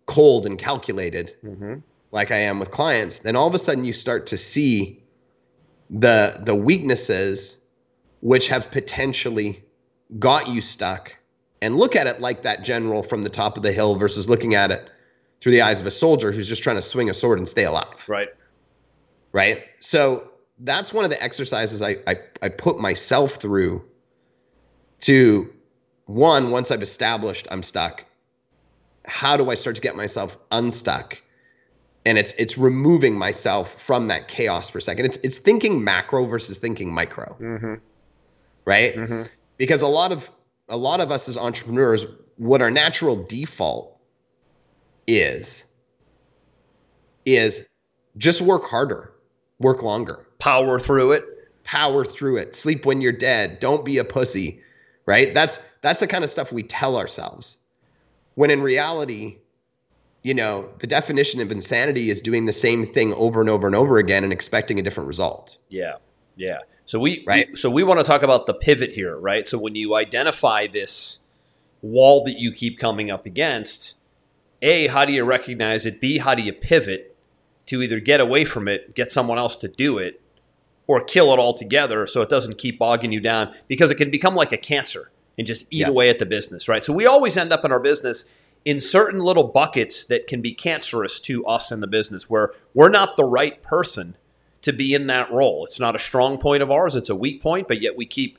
cold 0.06 0.46
and 0.46 0.58
calculated, 0.58 1.36
mm-hmm. 1.44 1.74
like 2.10 2.30
I 2.30 2.38
am 2.38 2.58
with 2.58 2.70
clients, 2.70 3.18
then 3.18 3.36
all 3.36 3.46
of 3.46 3.54
a 3.54 3.58
sudden 3.58 3.84
you 3.84 3.92
start 3.92 4.26
to 4.28 4.36
see 4.36 5.02
the 5.88 6.40
the 6.44 6.54
weaknesses 6.54 7.56
which 8.20 8.48
have 8.48 8.70
potentially 8.70 9.64
got 10.18 10.48
you 10.48 10.60
stuck 10.60 11.16
and 11.62 11.76
look 11.76 11.96
at 11.96 12.06
it 12.06 12.20
like 12.20 12.42
that 12.42 12.62
general 12.62 13.02
from 13.02 13.22
the 13.22 13.30
top 13.30 13.56
of 13.56 13.62
the 13.62 13.72
hill 13.72 13.96
versus 13.96 14.28
looking 14.28 14.54
at 14.54 14.70
it 14.70 14.90
through 15.40 15.52
the 15.52 15.62
eyes 15.62 15.80
of 15.80 15.86
a 15.86 15.90
soldier 15.90 16.32
who's 16.32 16.48
just 16.48 16.62
trying 16.62 16.76
to 16.76 16.82
swing 16.82 17.08
a 17.08 17.14
sword 17.14 17.38
and 17.38 17.48
stay 17.48 17.64
alive. 17.64 18.04
Right. 18.08 18.28
Right. 19.32 19.64
So 19.80 20.30
that's 20.60 20.92
one 20.92 21.04
of 21.04 21.10
the 21.10 21.22
exercises 21.22 21.80
I, 21.80 21.96
I, 22.06 22.16
I 22.42 22.48
put 22.48 22.78
myself 22.78 23.36
through 23.36 23.84
to 25.00 25.52
one, 26.06 26.50
once 26.50 26.70
I've 26.70 26.82
established 26.82 27.46
I'm 27.50 27.62
stuck, 27.62 28.04
how 29.04 29.36
do 29.36 29.50
I 29.50 29.54
start 29.54 29.76
to 29.76 29.82
get 29.82 29.96
myself 29.96 30.36
unstuck? 30.50 31.20
And 32.06 32.16
it's 32.16 32.32
it's 32.38 32.56
removing 32.56 33.16
myself 33.16 33.80
from 33.80 34.08
that 34.08 34.28
chaos 34.28 34.70
for 34.70 34.78
a 34.78 34.82
second. 34.82 35.04
It's 35.04 35.18
it's 35.18 35.38
thinking 35.38 35.84
macro 35.84 36.24
versus 36.26 36.58
thinking 36.58 36.92
micro, 36.92 37.36
mm-hmm. 37.40 37.74
right? 38.64 38.96
Mm-hmm. 38.96 39.22
Because 39.58 39.82
a 39.82 39.86
lot 39.86 40.10
of 40.10 40.28
a 40.68 40.76
lot 40.76 41.00
of 41.00 41.10
us 41.10 41.28
as 41.28 41.36
entrepreneurs, 41.36 42.04
what 42.36 42.62
our 42.62 42.70
natural 42.70 43.22
default 43.24 43.98
is 45.06 45.64
is 47.26 47.68
just 48.16 48.40
work 48.40 48.64
harder, 48.64 49.12
work 49.58 49.82
longer, 49.82 50.26
power 50.38 50.80
through 50.80 51.12
it, 51.12 51.24
power 51.64 52.04
through 52.04 52.38
it, 52.38 52.56
sleep 52.56 52.86
when 52.86 53.00
you're 53.00 53.12
dead, 53.12 53.60
don't 53.60 53.84
be 53.84 53.98
a 53.98 54.04
pussy, 54.04 54.60
right? 55.10 55.34
That's 55.34 55.58
that's 55.82 55.98
the 55.98 56.06
kind 56.06 56.22
of 56.22 56.30
stuff 56.30 56.52
we 56.52 56.62
tell 56.62 56.96
ourselves. 56.96 57.56
When 58.36 58.48
in 58.48 58.62
reality, 58.62 59.38
you 60.22 60.34
know, 60.34 60.68
the 60.78 60.86
definition 60.86 61.40
of 61.40 61.50
insanity 61.50 62.10
is 62.10 62.22
doing 62.22 62.46
the 62.46 62.52
same 62.52 62.86
thing 62.86 63.12
over 63.14 63.40
and 63.40 63.50
over 63.50 63.66
and 63.66 63.74
over 63.74 63.98
again 63.98 64.22
and 64.22 64.32
expecting 64.32 64.78
a 64.78 64.82
different 64.82 65.08
result. 65.08 65.56
Yeah. 65.68 65.94
Yeah. 66.36 66.58
So 66.84 67.00
we, 67.00 67.24
right? 67.26 67.48
We, 67.50 67.56
so 67.56 67.70
we 67.70 67.82
want 67.82 67.98
to 67.98 68.04
talk 68.04 68.22
about 68.22 68.46
the 68.46 68.54
pivot 68.54 68.92
here, 68.92 69.18
right? 69.18 69.48
So 69.48 69.58
when 69.58 69.74
you 69.74 69.96
identify 69.96 70.68
this 70.68 71.18
wall 71.82 72.22
that 72.24 72.38
you 72.38 72.52
keep 72.52 72.78
coming 72.78 73.10
up 73.10 73.26
against, 73.26 73.96
A, 74.62 74.86
how 74.86 75.04
do 75.04 75.12
you 75.12 75.24
recognize 75.24 75.86
it? 75.86 76.00
B, 76.00 76.18
how 76.18 76.36
do 76.36 76.42
you 76.42 76.52
pivot 76.52 77.16
to 77.66 77.82
either 77.82 77.98
get 77.98 78.20
away 78.20 78.44
from 78.44 78.68
it, 78.68 78.94
get 78.94 79.10
someone 79.10 79.38
else 79.38 79.56
to 79.56 79.68
do 79.68 79.98
it, 79.98 80.20
or 80.90 81.00
kill 81.00 81.32
it 81.32 81.38
altogether 81.38 82.04
so 82.04 82.20
it 82.20 82.28
doesn't 82.28 82.58
keep 82.58 82.76
bogging 82.76 83.12
you 83.12 83.20
down 83.20 83.54
because 83.68 83.92
it 83.92 83.94
can 83.94 84.10
become 84.10 84.34
like 84.34 84.50
a 84.50 84.56
cancer 84.56 85.08
and 85.38 85.46
just 85.46 85.62
eat 85.70 85.78
yes. 85.78 85.88
away 85.88 86.10
at 86.10 86.18
the 86.18 86.26
business, 86.26 86.66
right? 86.68 86.82
So 86.82 86.92
we 86.92 87.06
always 87.06 87.36
end 87.36 87.52
up 87.52 87.64
in 87.64 87.70
our 87.70 87.78
business 87.78 88.24
in 88.64 88.80
certain 88.80 89.20
little 89.20 89.44
buckets 89.44 90.02
that 90.02 90.26
can 90.26 90.42
be 90.42 90.52
cancerous 90.52 91.20
to 91.20 91.46
us 91.46 91.70
in 91.70 91.78
the 91.78 91.86
business 91.86 92.28
where 92.28 92.50
we're 92.74 92.88
not 92.88 93.16
the 93.16 93.24
right 93.24 93.62
person 93.62 94.16
to 94.62 94.72
be 94.72 94.92
in 94.92 95.06
that 95.06 95.30
role. 95.30 95.64
It's 95.64 95.78
not 95.78 95.94
a 95.94 96.00
strong 96.00 96.38
point 96.38 96.60
of 96.60 96.72
ours, 96.72 96.96
it's 96.96 97.08
a 97.08 97.14
weak 97.14 97.40
point, 97.40 97.68
but 97.68 97.80
yet 97.80 97.96
we 97.96 98.04
keep 98.04 98.36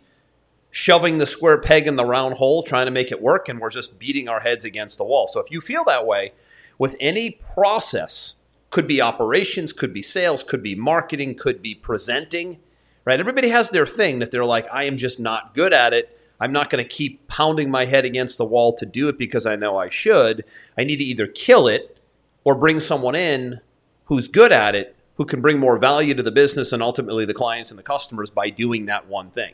shoving 0.69 1.19
the 1.19 1.25
square 1.25 1.57
peg 1.57 1.87
in 1.87 1.95
the 1.95 2.03
round 2.03 2.35
hole, 2.35 2.63
trying 2.63 2.85
to 2.85 2.91
make 2.91 3.13
it 3.13 3.21
work, 3.21 3.47
and 3.47 3.61
we're 3.61 3.69
just 3.69 3.97
beating 3.97 4.27
our 4.27 4.41
heads 4.41 4.65
against 4.65 4.97
the 4.97 5.05
wall. 5.05 5.25
So 5.27 5.39
if 5.39 5.49
you 5.51 5.61
feel 5.61 5.85
that 5.85 6.05
way 6.05 6.33
with 6.77 6.97
any 6.99 7.31
process, 7.31 8.35
could 8.71 8.87
be 8.87 9.01
operations, 9.01 9.73
could 9.73 9.93
be 9.93 10.01
sales, 10.01 10.43
could 10.43 10.63
be 10.63 10.73
marketing, 10.73 11.35
could 11.35 11.61
be 11.61 11.75
presenting, 11.75 12.57
right? 13.05 13.19
Everybody 13.19 13.49
has 13.49 13.69
their 13.69 13.85
thing 13.85 14.19
that 14.19 14.31
they're 14.31 14.45
like, 14.45 14.65
I 14.71 14.85
am 14.85 14.97
just 14.97 15.19
not 15.19 15.53
good 15.53 15.73
at 15.73 15.93
it. 15.93 16.17
I'm 16.39 16.53
not 16.53 16.71
going 16.71 16.83
to 16.83 16.89
keep 16.89 17.27
pounding 17.27 17.69
my 17.69 17.85
head 17.85 18.05
against 18.05 18.37
the 18.39 18.45
wall 18.45 18.73
to 18.77 18.85
do 18.85 19.09
it 19.09 19.17
because 19.17 19.45
I 19.45 19.55
know 19.55 19.77
I 19.77 19.89
should. 19.89 20.45
I 20.77 20.85
need 20.85 20.97
to 20.97 21.03
either 21.03 21.27
kill 21.27 21.67
it 21.67 21.99
or 22.43 22.55
bring 22.55 22.79
someone 22.79 23.13
in 23.13 23.59
who's 24.05 24.27
good 24.27 24.51
at 24.51 24.73
it, 24.73 24.95
who 25.15 25.25
can 25.25 25.41
bring 25.41 25.59
more 25.59 25.77
value 25.77 26.15
to 26.15 26.23
the 26.23 26.31
business 26.31 26.71
and 26.71 26.81
ultimately 26.81 27.25
the 27.25 27.33
clients 27.33 27.69
and 27.69 27.77
the 27.77 27.83
customers 27.83 28.31
by 28.31 28.49
doing 28.49 28.85
that 28.87 29.07
one 29.07 29.29
thing. 29.29 29.53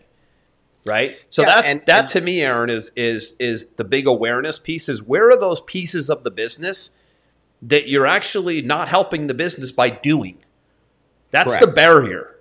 Right? 0.86 1.18
So 1.30 1.42
yeah, 1.42 1.48
that's 1.48 1.72
and, 1.72 1.82
that 1.88 2.00
and, 2.00 2.08
to 2.10 2.22
me, 2.22 2.42
Aaron, 2.42 2.70
is 2.70 2.94
is 2.96 3.34
is 3.40 3.66
the 3.76 3.84
big 3.84 4.08
awareness 4.08 4.58
piece 4.58 4.88
is 4.88 5.04
where 5.04 5.30
are 5.30 5.38
those 5.38 5.60
pieces 5.60 6.10
of 6.10 6.24
the 6.24 6.32
business 6.32 6.92
that 7.62 7.88
you're 7.88 8.08
actually 8.08 8.62
not 8.62 8.88
helping 8.88 9.28
the 9.28 9.34
business 9.34 9.72
by 9.72 9.90
doing? 9.90 10.38
That's 11.32 11.54
correct. 11.54 11.66
the 11.66 11.72
barrier. 11.72 12.36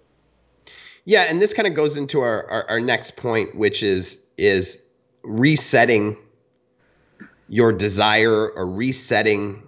Yeah, 1.04 1.22
and 1.22 1.40
this 1.40 1.54
kind 1.54 1.66
of 1.66 1.74
goes 1.74 1.96
into 1.96 2.20
our, 2.20 2.48
our, 2.50 2.70
our 2.70 2.80
next 2.80 3.16
point, 3.16 3.54
which 3.54 3.82
is 3.82 4.24
is 4.36 4.82
resetting 5.22 6.16
your 7.48 7.72
desire 7.72 8.50
or 8.50 8.66
resetting 8.66 9.62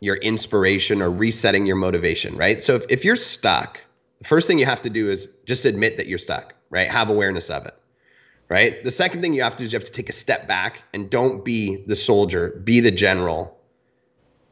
your 0.00 0.16
inspiration 0.16 1.00
or 1.00 1.10
resetting 1.10 1.66
your 1.66 1.76
motivation, 1.76 2.36
right? 2.36 2.60
So 2.60 2.74
if, 2.74 2.84
if 2.88 3.04
you're 3.04 3.16
stuck, 3.16 3.80
the 4.18 4.26
first 4.26 4.48
thing 4.48 4.58
you 4.58 4.66
have 4.66 4.82
to 4.82 4.90
do 4.90 5.08
is 5.08 5.28
just 5.46 5.64
admit 5.64 5.96
that 5.96 6.08
you're 6.08 6.18
stuck, 6.18 6.54
right? 6.70 6.90
Have 6.90 7.08
awareness 7.08 7.48
of 7.50 7.66
it, 7.66 7.74
right? 8.48 8.82
The 8.82 8.90
second 8.90 9.22
thing 9.22 9.32
you 9.32 9.42
have 9.42 9.54
to 9.54 9.58
do 9.58 9.64
is 9.64 9.72
you 9.72 9.78
have 9.78 9.86
to 9.86 9.92
take 9.92 10.08
a 10.08 10.12
step 10.12 10.48
back 10.48 10.82
and 10.92 11.08
don't 11.08 11.44
be 11.44 11.84
the 11.86 11.94
soldier, 11.94 12.60
be 12.64 12.80
the 12.80 12.90
general 12.90 13.56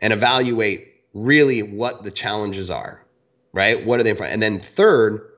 and 0.01 0.13
evaluate 0.13 0.89
really 1.15 1.63
what 1.63 2.05
the 2.05 2.11
challenges 2.11 2.71
are, 2.71 3.05
right? 3.53 3.85
What 3.85 4.01
are 4.01 4.03
they 4.03 4.11
in 4.11 4.17
front? 4.17 4.33
And 4.33 4.43
then 4.43 4.61
third, 4.61 5.29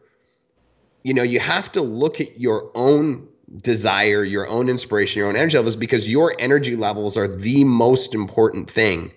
you 1.03 1.15
know, 1.15 1.23
you 1.23 1.41
have 1.41 1.73
to 1.73 1.83
look 1.83 2.21
at 2.21 2.39
your 2.41 2.71
own 2.75 3.27
desire, 3.59 4.25
your 4.25 4.49
own 4.49 4.69
inspiration, 4.69 5.21
your 5.21 5.29
own 5.29 5.37
energy 5.37 5.57
levels 5.57 5.77
because 5.77 6.09
your 6.09 6.35
energy 6.39 6.77
levels 6.77 7.17
are 7.17 7.29
the 7.29 7.65
most 7.65 8.15
important 8.15 8.71
thing 8.71 9.11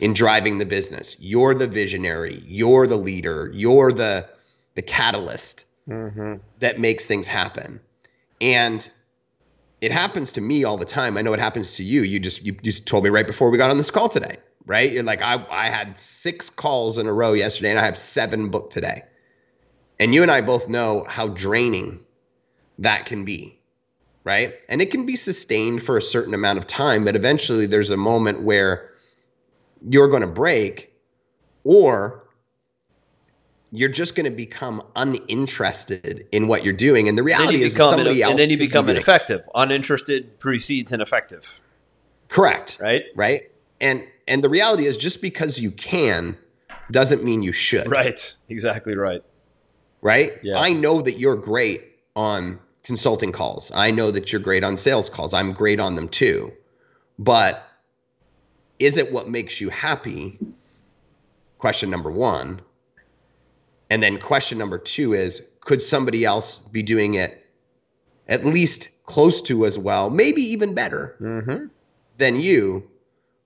in 0.00 0.14
driving 0.14 0.58
the 0.58 0.64
business. 0.64 1.16
You're 1.18 1.54
the 1.54 1.66
visionary, 1.66 2.42
you're 2.46 2.86
the 2.86 2.96
leader, 2.96 3.50
you're 3.54 3.92
the 3.92 4.28
the 4.74 4.82
catalyst 4.82 5.64
mm-hmm. 5.88 6.34
that 6.60 6.78
makes 6.78 7.04
things 7.04 7.26
happen. 7.26 7.80
And 8.40 8.88
it 9.80 9.92
happens 9.92 10.32
to 10.32 10.40
me 10.40 10.64
all 10.64 10.76
the 10.76 10.84
time. 10.84 11.16
I 11.16 11.22
know 11.22 11.32
it 11.32 11.40
happens 11.40 11.76
to 11.76 11.84
you. 11.84 12.02
You 12.02 12.18
just 12.18 12.44
you 12.44 12.52
just 12.52 12.86
told 12.86 13.04
me 13.04 13.10
right 13.10 13.26
before 13.26 13.50
we 13.50 13.58
got 13.58 13.70
on 13.70 13.78
this 13.78 13.90
call 13.90 14.08
today, 14.08 14.36
right? 14.66 14.90
You're 14.90 15.02
like, 15.02 15.22
I 15.22 15.44
I 15.50 15.68
had 15.68 15.98
six 15.98 16.50
calls 16.50 16.98
in 16.98 17.06
a 17.06 17.12
row 17.12 17.32
yesterday 17.32 17.70
and 17.70 17.78
I 17.78 17.84
have 17.84 17.98
seven 17.98 18.50
booked 18.50 18.72
today. 18.72 19.04
And 20.00 20.14
you 20.14 20.22
and 20.22 20.30
I 20.30 20.40
both 20.40 20.68
know 20.68 21.04
how 21.08 21.28
draining 21.28 22.00
that 22.78 23.06
can 23.06 23.24
be, 23.24 23.60
right? 24.24 24.54
And 24.68 24.80
it 24.80 24.90
can 24.90 25.06
be 25.06 25.16
sustained 25.16 25.82
for 25.82 25.96
a 25.96 26.02
certain 26.02 26.34
amount 26.34 26.58
of 26.58 26.66
time, 26.66 27.04
but 27.04 27.16
eventually 27.16 27.66
there's 27.66 27.90
a 27.90 27.96
moment 27.96 28.42
where 28.42 28.90
you're 29.88 30.08
going 30.08 30.22
to 30.22 30.28
break 30.28 30.92
or 31.64 32.27
you're 33.70 33.90
just 33.90 34.14
going 34.14 34.24
to 34.24 34.30
become 34.30 34.82
uninterested 34.96 36.26
in 36.32 36.48
what 36.48 36.64
you're 36.64 36.72
doing. 36.72 37.08
And 37.08 37.18
the 37.18 37.22
reality 37.22 37.62
is 37.62 37.74
somebody 37.74 38.22
else. 38.22 38.30
And 38.30 38.38
then 38.38 38.50
you 38.50 38.56
become 38.56 38.88
ineffective. 38.88 39.48
Uninterested 39.54 40.40
precedes 40.40 40.92
ineffective. 40.92 41.60
Correct. 42.28 42.78
Right. 42.80 43.04
Right. 43.14 43.50
And 43.80 44.04
and 44.26 44.42
the 44.42 44.48
reality 44.48 44.86
is 44.86 44.96
just 44.96 45.22
because 45.22 45.58
you 45.58 45.70
can 45.70 46.36
doesn't 46.90 47.22
mean 47.22 47.42
you 47.42 47.52
should. 47.52 47.90
Right. 47.90 48.34
Exactly 48.48 48.96
right 48.96 49.22
right? 50.02 50.38
Yeah. 50.42 50.58
I 50.58 50.72
know 50.72 51.00
that 51.02 51.18
you're 51.18 51.36
great 51.36 51.82
on 52.16 52.58
consulting 52.82 53.32
calls. 53.32 53.70
I 53.74 53.90
know 53.90 54.10
that 54.10 54.32
you're 54.32 54.40
great 54.40 54.64
on 54.64 54.76
sales 54.76 55.08
calls. 55.08 55.34
I'm 55.34 55.52
great 55.52 55.80
on 55.80 55.94
them 55.94 56.08
too. 56.08 56.52
But 57.18 57.66
is 58.78 58.96
it 58.96 59.12
what 59.12 59.28
makes 59.28 59.60
you 59.60 59.70
happy? 59.70 60.38
Question 61.58 61.90
number 61.90 62.10
one. 62.10 62.60
And 63.90 64.02
then 64.02 64.18
question 64.18 64.58
number 64.58 64.78
two 64.78 65.14
is 65.14 65.42
could 65.60 65.82
somebody 65.82 66.24
else 66.24 66.56
be 66.56 66.82
doing 66.82 67.14
it 67.14 67.44
at 68.28 68.44
least 68.44 68.88
close 69.04 69.40
to 69.42 69.64
as 69.66 69.78
well, 69.78 70.10
maybe 70.10 70.42
even 70.42 70.74
better 70.74 71.16
mm-hmm. 71.20 71.66
than 72.18 72.36
you? 72.36 72.88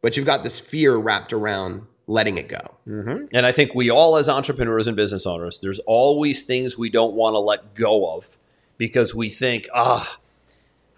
But 0.00 0.16
you've 0.16 0.26
got 0.26 0.42
this 0.42 0.58
fear 0.58 0.96
wrapped 0.96 1.32
around 1.32 1.86
letting 2.06 2.38
it 2.38 2.48
go. 2.48 2.60
Mm-hmm. 2.88 3.26
And 3.32 3.46
I 3.46 3.52
think 3.52 3.74
we 3.74 3.90
all, 3.90 4.16
as 4.16 4.28
entrepreneurs 4.28 4.86
and 4.86 4.96
business 4.96 5.26
owners, 5.26 5.58
there's 5.62 5.78
always 5.80 6.42
things 6.42 6.76
we 6.76 6.90
don't 6.90 7.14
want 7.14 7.34
to 7.34 7.38
let 7.38 7.74
go 7.74 8.16
of 8.16 8.36
because 8.76 9.14
we 9.14 9.30
think, 9.30 9.68
ah, 9.72 10.18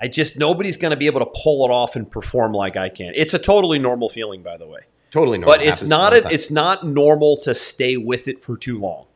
I 0.00 0.08
just 0.08 0.38
nobody's 0.38 0.76
going 0.76 0.90
to 0.90 0.96
be 0.96 1.06
able 1.06 1.20
to 1.20 1.30
pull 1.42 1.64
it 1.64 1.70
off 1.70 1.96
and 1.96 2.10
perform 2.10 2.52
like 2.52 2.76
I 2.76 2.88
can. 2.88 3.12
It's 3.14 3.34
a 3.34 3.38
totally 3.38 3.78
normal 3.78 4.08
feeling, 4.08 4.42
by 4.42 4.56
the 4.56 4.66
way. 4.66 4.80
Totally 5.10 5.38
normal. 5.38 5.56
But 5.56 5.64
it's 5.64 5.82
not 5.82 6.12
a, 6.12 6.26
it's 6.32 6.50
not 6.50 6.86
normal 6.86 7.36
to 7.38 7.54
stay 7.54 7.96
with 7.96 8.26
it 8.26 8.42
for 8.42 8.56
too 8.56 8.78
long, 8.80 9.06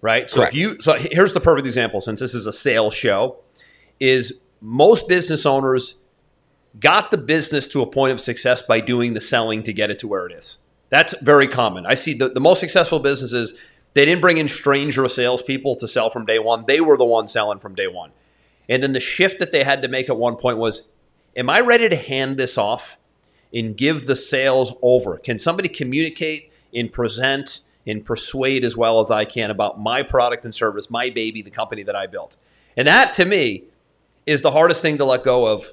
right? 0.00 0.28
So 0.30 0.38
Correct. 0.38 0.52
if 0.52 0.58
you 0.58 0.80
so 0.80 0.94
here's 0.94 1.32
the 1.32 1.40
perfect 1.40 1.66
example. 1.66 2.00
Since 2.00 2.20
this 2.20 2.34
is 2.34 2.46
a 2.46 2.52
sales 2.52 2.94
show, 2.94 3.38
is 4.00 4.34
most 4.60 5.08
business 5.08 5.46
owners 5.46 5.94
got 6.78 7.10
the 7.10 7.18
business 7.18 7.66
to 7.68 7.82
a 7.82 7.86
point 7.86 8.12
of 8.12 8.20
success 8.20 8.62
by 8.62 8.80
doing 8.80 9.14
the 9.14 9.20
selling 9.20 9.62
to 9.64 9.72
get 9.72 9.90
it 9.90 9.98
to 10.00 10.08
where 10.08 10.26
it 10.26 10.32
is. 10.32 10.58
That's 10.90 11.14
very 11.20 11.48
common. 11.48 11.86
I 11.86 11.94
see 11.94 12.14
the, 12.14 12.28
the 12.28 12.40
most 12.40 12.60
successful 12.60 12.98
businesses, 12.98 13.54
they 13.94 14.04
didn't 14.04 14.20
bring 14.20 14.38
in 14.38 14.48
stranger 14.48 15.06
salespeople 15.08 15.76
to 15.76 15.88
sell 15.88 16.10
from 16.10 16.24
day 16.24 16.38
one. 16.38 16.64
They 16.66 16.80
were 16.80 16.96
the 16.96 17.04
ones 17.04 17.32
selling 17.32 17.58
from 17.58 17.74
day 17.74 17.88
one. 17.88 18.10
And 18.68 18.82
then 18.82 18.92
the 18.92 19.00
shift 19.00 19.38
that 19.38 19.52
they 19.52 19.64
had 19.64 19.82
to 19.82 19.88
make 19.88 20.08
at 20.08 20.16
one 20.16 20.36
point 20.36 20.58
was 20.58 20.88
Am 21.36 21.48
I 21.48 21.60
ready 21.60 21.88
to 21.88 21.96
hand 21.96 22.36
this 22.36 22.58
off 22.58 22.98
and 23.54 23.76
give 23.76 24.06
the 24.06 24.16
sales 24.16 24.72
over? 24.82 25.18
Can 25.18 25.38
somebody 25.38 25.68
communicate 25.68 26.50
and 26.74 26.92
present 26.92 27.60
and 27.88 28.04
persuade 28.04 28.64
as 28.64 28.76
well 28.76 29.00
as 29.00 29.10
I 29.10 29.24
can 29.24 29.50
about 29.50 29.80
my 29.80 30.02
product 30.02 30.44
and 30.44 30.54
service, 30.54 30.90
my 30.90 31.10
baby, 31.10 31.42
the 31.42 31.50
company 31.50 31.82
that 31.82 31.96
I 31.96 32.06
built? 32.06 32.36
And 32.76 32.86
that 32.86 33.12
to 33.14 33.24
me 33.24 33.64
is 34.26 34.42
the 34.42 34.50
hardest 34.50 34.82
thing 34.82 34.98
to 34.98 35.04
let 35.04 35.24
go 35.24 35.46
of 35.46 35.72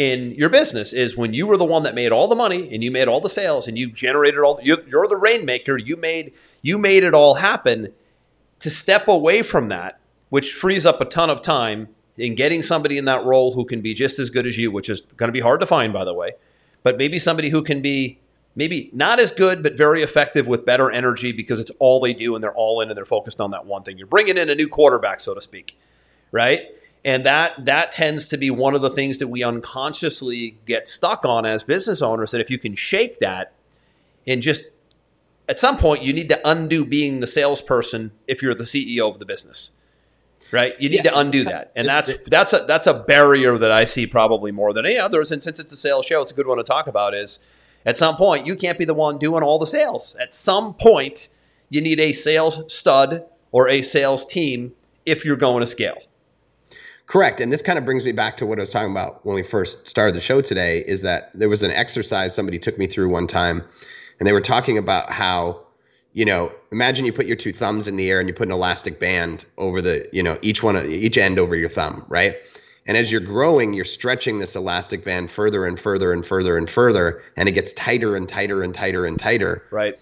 in 0.00 0.32
your 0.32 0.48
business 0.48 0.94
is 0.94 1.14
when 1.14 1.34
you 1.34 1.46
were 1.46 1.58
the 1.58 1.64
one 1.64 1.82
that 1.82 1.94
made 1.94 2.10
all 2.10 2.26
the 2.26 2.34
money 2.34 2.72
and 2.72 2.82
you 2.82 2.90
made 2.90 3.06
all 3.06 3.20
the 3.20 3.28
sales 3.28 3.68
and 3.68 3.76
you 3.76 3.90
generated 3.90 4.40
all 4.40 4.58
you're 4.62 5.06
the 5.06 5.16
rainmaker 5.16 5.76
you 5.76 5.94
made 5.94 6.32
you 6.62 6.78
made 6.78 7.04
it 7.04 7.12
all 7.12 7.34
happen 7.34 7.92
to 8.60 8.70
step 8.70 9.06
away 9.08 9.42
from 9.42 9.68
that 9.68 10.00
which 10.30 10.54
frees 10.54 10.86
up 10.86 11.02
a 11.02 11.04
ton 11.04 11.28
of 11.28 11.42
time 11.42 11.86
in 12.16 12.34
getting 12.34 12.62
somebody 12.62 12.96
in 12.96 13.04
that 13.04 13.22
role 13.26 13.52
who 13.52 13.62
can 13.62 13.82
be 13.82 13.92
just 13.92 14.18
as 14.18 14.30
good 14.30 14.46
as 14.46 14.56
you 14.56 14.70
which 14.70 14.88
is 14.88 15.02
going 15.18 15.28
to 15.28 15.32
be 15.32 15.40
hard 15.40 15.60
to 15.60 15.66
find 15.66 15.92
by 15.92 16.02
the 16.02 16.14
way 16.14 16.32
but 16.82 16.96
maybe 16.96 17.18
somebody 17.18 17.50
who 17.50 17.62
can 17.62 17.82
be 17.82 18.18
maybe 18.54 18.90
not 18.92 19.20
as 19.20 19.30
good 19.30 19.62
but 19.62 19.76
very 19.76 20.02
effective 20.02 20.46
with 20.46 20.64
better 20.64 20.90
energy 20.90 21.32
because 21.32 21.60
it's 21.60 21.70
all 21.78 22.00
they 22.00 22.12
do 22.12 22.34
and 22.34 22.42
they're 22.42 22.54
all 22.54 22.80
in 22.80 22.88
and 22.88 22.96
they're 22.96 23.04
focused 23.04 23.40
on 23.40 23.50
that 23.52 23.66
one 23.66 23.82
thing. 23.82 23.98
You're 23.98 24.06
bringing 24.06 24.36
in 24.36 24.50
a 24.50 24.54
new 24.54 24.68
quarterback 24.68 25.20
so 25.20 25.34
to 25.34 25.40
speak 25.40 25.78
right? 26.32 26.62
And 27.04 27.24
that 27.24 27.64
that 27.64 27.92
tends 27.92 28.28
to 28.28 28.36
be 28.36 28.50
one 28.50 28.74
of 28.74 28.82
the 28.82 28.90
things 28.90 29.18
that 29.18 29.28
we 29.28 29.42
unconsciously 29.42 30.58
get 30.66 30.86
stuck 30.86 31.24
on 31.24 31.46
as 31.46 31.62
business 31.62 32.02
owners 32.02 32.30
that 32.30 32.40
if 32.40 32.50
you 32.50 32.58
can 32.58 32.74
shake 32.74 33.18
that 33.20 33.52
and 34.26 34.42
just 34.42 34.64
at 35.48 35.58
some 35.58 35.78
point 35.78 36.02
you 36.02 36.12
need 36.12 36.28
to 36.28 36.40
undo 36.48 36.84
being 36.84 37.20
the 37.20 37.26
salesperson 37.26 38.12
if 38.26 38.42
you're 38.42 38.54
the 38.54 38.64
CEO 38.64 39.10
of 39.10 39.18
the 39.18 39.24
business 39.24 39.72
right? 40.52 40.74
You 40.80 40.88
need 40.88 41.04
yeah, 41.04 41.12
to 41.12 41.18
undo 41.18 41.44
that. 41.44 41.72
and 41.76 41.86
that's 41.86 42.12
that's 42.26 42.52
a 42.52 42.64
that's 42.66 42.86
a 42.86 42.94
barrier 42.94 43.56
that 43.56 43.70
i 43.70 43.84
see 43.84 44.06
probably 44.06 44.50
more 44.50 44.72
than 44.72 44.84
any 44.84 44.98
others 44.98 45.30
and 45.30 45.42
since 45.42 45.58
it's 45.58 45.72
a 45.72 45.76
sales 45.76 46.06
show 46.06 46.20
it's 46.20 46.32
a 46.32 46.34
good 46.34 46.46
one 46.46 46.58
to 46.58 46.64
talk 46.64 46.86
about 46.86 47.14
is 47.14 47.38
at 47.84 47.98
some 47.98 48.16
point 48.16 48.46
you 48.46 48.56
can't 48.56 48.78
be 48.78 48.84
the 48.84 48.94
one 48.94 49.18
doing 49.18 49.42
all 49.42 49.58
the 49.58 49.66
sales 49.66 50.16
at 50.20 50.34
some 50.34 50.74
point 50.74 51.28
you 51.68 51.80
need 51.80 52.00
a 52.00 52.12
sales 52.12 52.62
stud 52.72 53.24
or 53.52 53.68
a 53.68 53.82
sales 53.82 54.24
team 54.24 54.72
if 55.06 55.24
you're 55.24 55.36
going 55.36 55.60
to 55.60 55.66
scale 55.66 56.02
Correct. 57.10 57.40
And 57.40 57.52
this 57.52 57.60
kind 57.60 57.76
of 57.76 57.84
brings 57.84 58.04
me 58.04 58.12
back 58.12 58.36
to 58.36 58.46
what 58.46 58.60
I 58.60 58.60
was 58.60 58.70
talking 58.70 58.92
about 58.92 59.26
when 59.26 59.34
we 59.34 59.42
first 59.42 59.88
started 59.88 60.14
the 60.14 60.20
show 60.20 60.40
today 60.40 60.84
is 60.86 61.02
that 61.02 61.32
there 61.34 61.48
was 61.48 61.64
an 61.64 61.72
exercise 61.72 62.32
somebody 62.36 62.56
took 62.56 62.78
me 62.78 62.86
through 62.86 63.08
one 63.08 63.26
time 63.26 63.64
and 64.20 64.28
they 64.28 64.32
were 64.32 64.40
talking 64.40 64.78
about 64.78 65.10
how, 65.10 65.60
you 66.12 66.24
know, 66.24 66.52
imagine 66.70 67.04
you 67.04 67.12
put 67.12 67.26
your 67.26 67.34
two 67.34 67.52
thumbs 67.52 67.88
in 67.88 67.96
the 67.96 68.08
air 68.08 68.20
and 68.20 68.28
you 68.28 68.34
put 68.34 68.46
an 68.46 68.52
elastic 68.52 69.00
band 69.00 69.44
over 69.58 69.82
the, 69.82 70.08
you 70.12 70.22
know, 70.22 70.38
each 70.40 70.62
one 70.62 70.76
of 70.76 70.84
each 70.84 71.18
end 71.18 71.40
over 71.40 71.56
your 71.56 71.68
thumb, 71.68 72.04
right? 72.06 72.36
And 72.86 72.96
as 72.96 73.12
you're 73.12 73.20
growing, 73.20 73.72
you're 73.72 73.84
stretching 73.84 74.38
this 74.38 74.56
elastic 74.56 75.04
band 75.04 75.30
further 75.30 75.66
and 75.66 75.78
further 75.78 76.12
and 76.12 76.24
further 76.24 76.56
and 76.56 76.68
further 76.68 77.22
and 77.36 77.48
it 77.48 77.52
gets 77.52 77.72
tighter 77.74 78.16
and 78.16 78.28
tighter 78.28 78.62
and 78.62 78.74
tighter 78.74 79.06
and 79.06 79.18
tighter. 79.18 79.62
Right. 79.70 79.98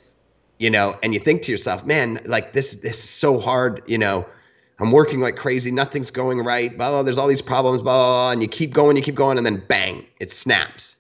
You 0.59 0.71
know, 0.71 0.99
and 1.03 1.15
you 1.15 1.21
think 1.21 1.43
to 1.43 1.51
yourself, 1.51 1.85
man, 1.85 2.21
like 2.25 2.53
this 2.53 2.77
this 2.77 3.05
is 3.05 3.11
so 3.11 3.39
hard, 3.39 3.83
you 3.87 3.99
know, 3.99 4.27
I'm 4.81 4.93
working 4.93 5.21
like 5.21 5.37
crazy. 5.37 5.71
Nothing's 5.71 6.11
going 6.11 6.39
right. 6.39 6.77
Blah, 6.77 6.91
blah, 6.91 7.03
there's 7.03 7.19
all 7.19 7.27
these 7.27 7.43
problems, 7.43 7.83
blah, 7.83 7.97
blah, 7.97 8.07
blah. 8.07 8.31
And 8.33 8.43
you 8.43 8.49
keep 8.49 8.73
going, 8.73 8.97
you 8.97 9.03
keep 9.03 9.17
going, 9.17 9.37
and 9.37 9.47
then 9.47 9.63
bang, 9.69 10.07
it 10.21 10.31
snaps. 10.31 10.97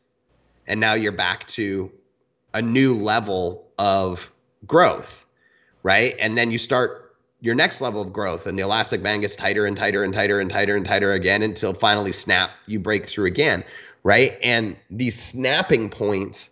And 0.66 0.80
now 0.80 0.94
you're 0.94 1.12
back 1.12 1.46
to 1.48 1.90
a 2.54 2.60
new 2.60 2.94
level 2.94 3.68
of 3.78 4.30
growth, 4.66 5.24
right? 5.82 6.14
And 6.18 6.36
then 6.36 6.50
you 6.50 6.58
start 6.58 7.07
your 7.40 7.54
next 7.54 7.80
level 7.80 8.00
of 8.00 8.12
growth, 8.12 8.46
and 8.46 8.58
the 8.58 8.62
elastic 8.62 9.02
band 9.02 9.22
gets 9.22 9.36
tighter 9.36 9.66
and 9.66 9.76
tighter 9.76 10.02
and 10.02 10.12
tighter 10.12 10.40
and 10.40 10.50
tighter 10.50 10.76
and 10.76 10.84
tighter 10.84 11.12
again 11.12 11.42
until 11.42 11.72
finally 11.72 12.12
snap, 12.12 12.50
you 12.66 12.80
break 12.80 13.06
through 13.06 13.26
again, 13.26 13.64
right? 14.02 14.32
And 14.42 14.76
these 14.90 15.20
snapping 15.20 15.88
points 15.88 16.50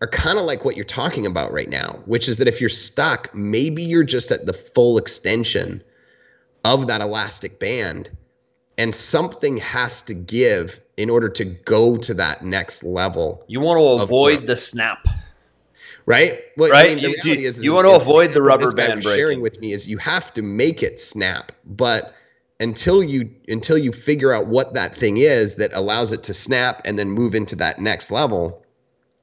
are 0.00 0.08
kind 0.08 0.38
of 0.38 0.44
like 0.44 0.64
what 0.64 0.76
you're 0.76 0.84
talking 0.84 1.26
about 1.26 1.52
right 1.52 1.68
now, 1.68 2.00
which 2.06 2.28
is 2.28 2.36
that 2.36 2.48
if 2.48 2.60
you're 2.60 2.68
stuck, 2.68 3.32
maybe 3.34 3.82
you're 3.82 4.02
just 4.02 4.30
at 4.30 4.46
the 4.46 4.52
full 4.52 4.98
extension 4.98 5.82
of 6.64 6.86
that 6.86 7.00
elastic 7.00 7.58
band 7.58 8.10
and 8.78 8.94
something 8.94 9.56
has 9.58 10.02
to 10.02 10.14
give 10.14 10.80
in 10.96 11.10
order 11.10 11.28
to 11.28 11.44
go 11.44 11.96
to 11.96 12.14
that 12.14 12.44
next 12.44 12.82
level. 12.82 13.44
You 13.46 13.60
want 13.60 13.78
to 13.78 14.02
avoid 14.02 14.46
the 14.46 14.56
snap. 14.56 15.06
Right? 16.04 16.40
Well, 16.56 16.70
right? 16.70 16.90
I 16.90 16.94
mean, 16.94 17.10
you, 17.10 17.20
do, 17.20 17.32
is, 17.32 17.62
you 17.62 17.72
want 17.72 17.86
to 17.86 17.94
avoid 17.94 18.34
the 18.34 18.42
rubber 18.42 18.72
band 18.72 19.02
breaking. 19.02 19.18
Sharing 19.18 19.40
with 19.40 19.60
me 19.60 19.72
is 19.72 19.86
you 19.86 19.98
have 19.98 20.34
to 20.34 20.42
make 20.42 20.82
it 20.82 20.98
snap, 20.98 21.52
but 21.64 22.14
until 22.60 23.02
you 23.02 23.30
until 23.48 23.78
you 23.78 23.92
figure 23.92 24.32
out 24.32 24.46
what 24.46 24.74
that 24.74 24.94
thing 24.94 25.16
is 25.16 25.56
that 25.56 25.70
allows 25.74 26.12
it 26.12 26.22
to 26.24 26.34
snap 26.34 26.82
and 26.84 26.98
then 26.98 27.10
move 27.10 27.34
into 27.34 27.56
that 27.56 27.80
next 27.80 28.10
level, 28.10 28.64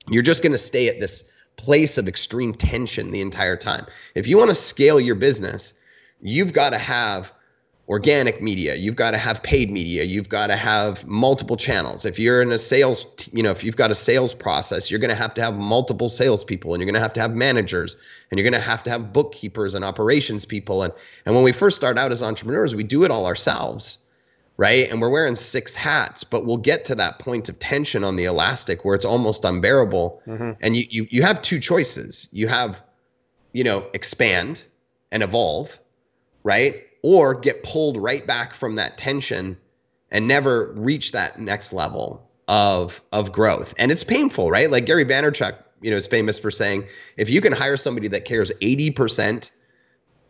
you're 0.10 0.24
just 0.24 0.42
going 0.42 0.52
to 0.52 0.58
stay 0.58 0.88
at 0.88 1.00
this 1.00 1.30
place 1.56 1.98
of 1.98 2.08
extreme 2.08 2.54
tension 2.54 3.12
the 3.12 3.22
entire 3.22 3.58
time. 3.58 3.86
If 4.16 4.28
you 4.28 4.38
want 4.38 4.50
to 4.50 4.56
scale 4.56 5.00
your 5.00 5.16
business, 5.16 5.74
you've 6.22 6.54
got 6.54 6.72
to 6.72 6.78
have 6.78 7.32
organic 7.89 8.39
media 8.39 8.75
you've 8.75 8.96
got 8.96 9.12
to 9.12 9.17
have 9.17 9.41
paid 9.41 9.72
media 9.72 10.03
you've 10.03 10.29
got 10.29 10.48
to 10.48 10.55
have 10.55 11.05
multiple 11.08 11.58
channels 11.58 12.05
if 12.05 12.19
you're 12.19 12.39
in 12.39 12.51
a 12.51 12.58
sales 12.58 13.08
you 13.34 13.41
know 13.41 13.50
if 13.50 13.63
you've 13.63 13.75
got 13.75 13.89
a 13.89 13.96
sales 13.96 14.31
process 14.31 14.91
you're 14.91 15.00
going 15.00 15.10
to 15.10 15.15
have 15.15 15.34
to 15.34 15.41
have 15.41 15.55
multiple 15.55 16.08
salespeople 16.08 16.74
and 16.74 16.79
you're 16.79 16.86
going 16.86 16.93
to 16.93 17.00
have 17.00 17.13
to 17.13 17.19
have 17.19 17.34
managers 17.34 17.96
and 18.29 18.38
you're 18.38 18.48
going 18.48 18.60
to 18.60 18.65
have 18.65 18.84
to 18.84 18.91
have 18.91 19.12
bookkeepers 19.12 19.74
and 19.74 19.84
operations 19.84 20.46
people 20.46 20.84
and 20.84 20.93
and 21.25 21.34
when 21.34 21.43
we 21.43 21.51
first 21.51 21.75
start 21.75 21.98
out 21.98 22.12
as 22.12 22.22
entrepreneurs 22.22 22.75
we 22.75 22.84
do 22.84 23.03
it 23.03 23.10
all 23.10 23.25
ourselves 23.25 23.98
right 24.58 24.88
and 24.91 25.01
we're 25.01 25.10
wearing 25.10 25.36
six 25.36 25.74
hats 25.74 26.24
but 26.24 26.46
we'll 26.46 26.58
get 26.58 26.86
to 26.86 26.93
that 26.93 27.17
point 27.17 27.50
of 27.50 27.58
tension 27.58 28.03
on 28.03 28.15
the 28.15 28.25
elastic 28.25 28.86
where 28.86 28.93
it's 28.93 29.05
almost 29.05 29.43
unbearable 29.43 30.22
mm-hmm. 30.27 30.51
and 30.62 30.75
you, 30.75 30.86
you 30.91 31.08
you 31.10 31.24
have 31.24 31.41
two 31.41 31.60
choices 31.60 32.27
you 32.31 32.48
have 32.48 32.79
you 33.51 33.63
know 33.63 33.89
expand 33.93 34.63
and 35.12 35.24
evolve 35.24 35.79
right? 36.43 36.84
Or 37.01 37.34
get 37.34 37.63
pulled 37.63 37.98
right 37.98 38.25
back 38.25 38.53
from 38.53 38.75
that 38.75 38.98
tension 38.98 39.58
and 40.12 40.27
never 40.27 40.74
reach 40.74 41.12
that 41.13 41.39
next 41.39 41.72
level 41.72 42.29
of 42.48 43.01
of 43.13 43.32
growth. 43.32 43.74
And 43.77 43.91
it's 43.91 44.03
painful, 44.03 44.50
right? 44.50 44.70
Like 44.70 44.86
Gary 44.86 45.06
Vaynerchuk, 45.06 45.56
you 45.82 45.91
know, 45.91 45.98
is 45.98 46.08
famous 46.08 46.38
for 46.39 46.51
saying, 46.51 46.86
if 47.15 47.29
you 47.29 47.41
can 47.41 47.53
hire 47.53 47.77
somebody 47.77 48.08
that 48.10 48.25
cares 48.25 48.51
80% 48.62 49.51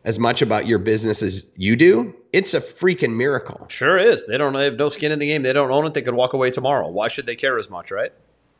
as 0.05 0.19
much 0.19 0.41
about 0.41 0.67
your 0.67 0.79
business 0.79 1.21
as 1.21 1.45
you 1.55 1.75
do, 1.75 2.13
it's 2.31 2.53
a 2.53 2.61
freaking 2.61 3.15
miracle. 3.15 3.65
Sure 3.69 3.97
is. 3.97 4.25
They 4.25 4.37
don't 4.37 4.53
have 4.53 4.75
no 4.75 4.89
skin 4.89 5.11
in 5.11 5.19
the 5.19 5.27
game. 5.27 5.43
They 5.43 5.53
don't 5.53 5.71
own 5.71 5.85
it. 5.85 5.93
They 5.93 6.01
could 6.01 6.13
walk 6.13 6.33
away 6.33 6.51
tomorrow. 6.51 6.89
Why 6.89 7.07
should 7.07 7.25
they 7.25 7.35
care 7.35 7.57
as 7.57 7.69
much, 7.69 7.89
right? 7.91 8.11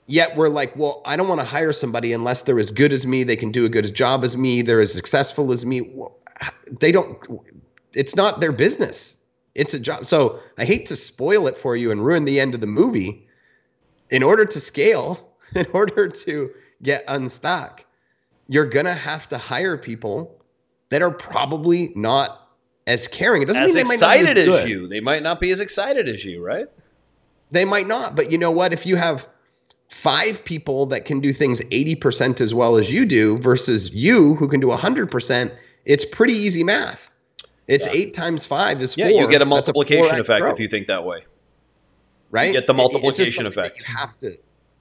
Yet 0.08 0.36
we're 0.36 0.50
like, 0.50 0.76
well, 0.76 1.02
I 1.06 1.16
don't 1.18 1.28
want 1.28 1.40
to 1.40 1.46
hire 1.46 1.72
somebody 1.72 2.14
unless 2.14 2.42
they're 2.42 2.60
as 2.60 2.72
good 2.72 2.92
as 2.92 3.06
me. 3.06 3.24
They 3.24 3.36
can 3.36 3.52
do 3.52 3.66
a 3.66 3.70
good 3.70 3.94
job 3.94 4.24
as 4.24 4.36
me. 4.36 4.64
They're 4.64 4.82
as 4.82 4.92
successful 4.92 5.52
as 5.52 5.66
me. 5.66 5.94
They 6.80 6.92
don't 6.92 7.20
it's 7.94 8.16
not 8.16 8.42
their 8.42 8.52
business. 8.52 9.24
It's 9.56 9.74
a 9.74 9.80
job. 9.80 10.06
So 10.06 10.40
I 10.58 10.66
hate 10.66 10.86
to 10.88 10.96
spoil 10.96 11.48
it 11.48 11.58
for 11.58 11.76
you 11.76 11.92
and 11.92 12.06
ruin 12.06 12.26
the 12.26 12.40
end 12.40 12.54
of 12.54 12.62
the 12.62 12.68
movie. 12.68 13.28
In 14.10 14.24
order 14.24 14.46
to 14.46 14.60
scale, 14.60 15.34
in 15.56 15.68
order 15.74 16.08
to 16.08 16.52
get 16.82 17.04
unstuck, 17.08 17.86
you're 18.48 18.66
gonna 18.66 18.94
have 18.94 19.28
to 19.30 19.38
hire 19.38 19.78
people 19.78 20.44
that 20.90 21.02
are 21.02 21.12
probably 21.12 21.92
not 21.96 22.50
as 22.88 23.08
caring. 23.08 23.44
It 23.44 23.46
doesn't 23.46 23.62
as 23.62 23.76
mean 23.76 23.88
they 23.88 23.94
excited 23.94 24.26
might 24.26 24.46
not 24.46 24.56
as, 24.56 24.64
as 24.64 24.70
you. 24.70 24.88
They 24.88 25.00
might 25.00 25.22
not 25.22 25.40
be 25.40 25.52
as 25.52 25.60
excited 25.60 26.10
as 26.10 26.26
you, 26.26 26.44
right? 26.44 26.68
They 27.52 27.66
might 27.66 27.88
not, 27.88 28.16
but 28.16 28.32
you 28.32 28.38
know 28.38 28.52
what? 28.52 28.74
If 28.74 28.86
you 28.86 28.96
have 28.96 29.28
five 29.90 30.44
people 30.46 30.86
that 30.88 31.06
can 31.06 31.20
do 31.20 31.34
things 31.34 31.62
80% 31.62 32.42
as 32.42 32.54
well 32.54 32.78
as 32.78 32.92
you 32.92 33.06
do 33.06 33.38
versus 33.40 33.94
you 33.94 34.36
who 34.36 34.48
can 34.48 34.60
do 34.60 34.68
100%, 34.68 35.52
it's 35.86 36.06
pretty 36.06 36.34
easy 36.34 36.64
math. 36.64 37.12
It's 37.70 37.86
yeah. 37.86 37.94
eight 37.94 38.14
times 38.16 38.48
five 38.48 38.82
is 38.82 38.96
four. 38.96 39.06
Yeah, 39.06 39.22
you 39.22 39.30
get 39.30 39.44
a 39.44 39.46
multiplication 39.46 40.16
a 40.16 40.22
effect 40.22 40.42
growth. 40.42 40.54
if 40.54 40.60
you 40.60 40.68
think 40.68 40.88
that 40.88 41.06
way. 41.06 41.24
Right? 42.32 42.48
You 42.48 42.54
get 42.54 42.66
the 42.68 42.74
multiplication 42.74 43.46
effect. 43.46 43.82
You 43.88 43.96
have 43.96 44.18
to 44.20 44.38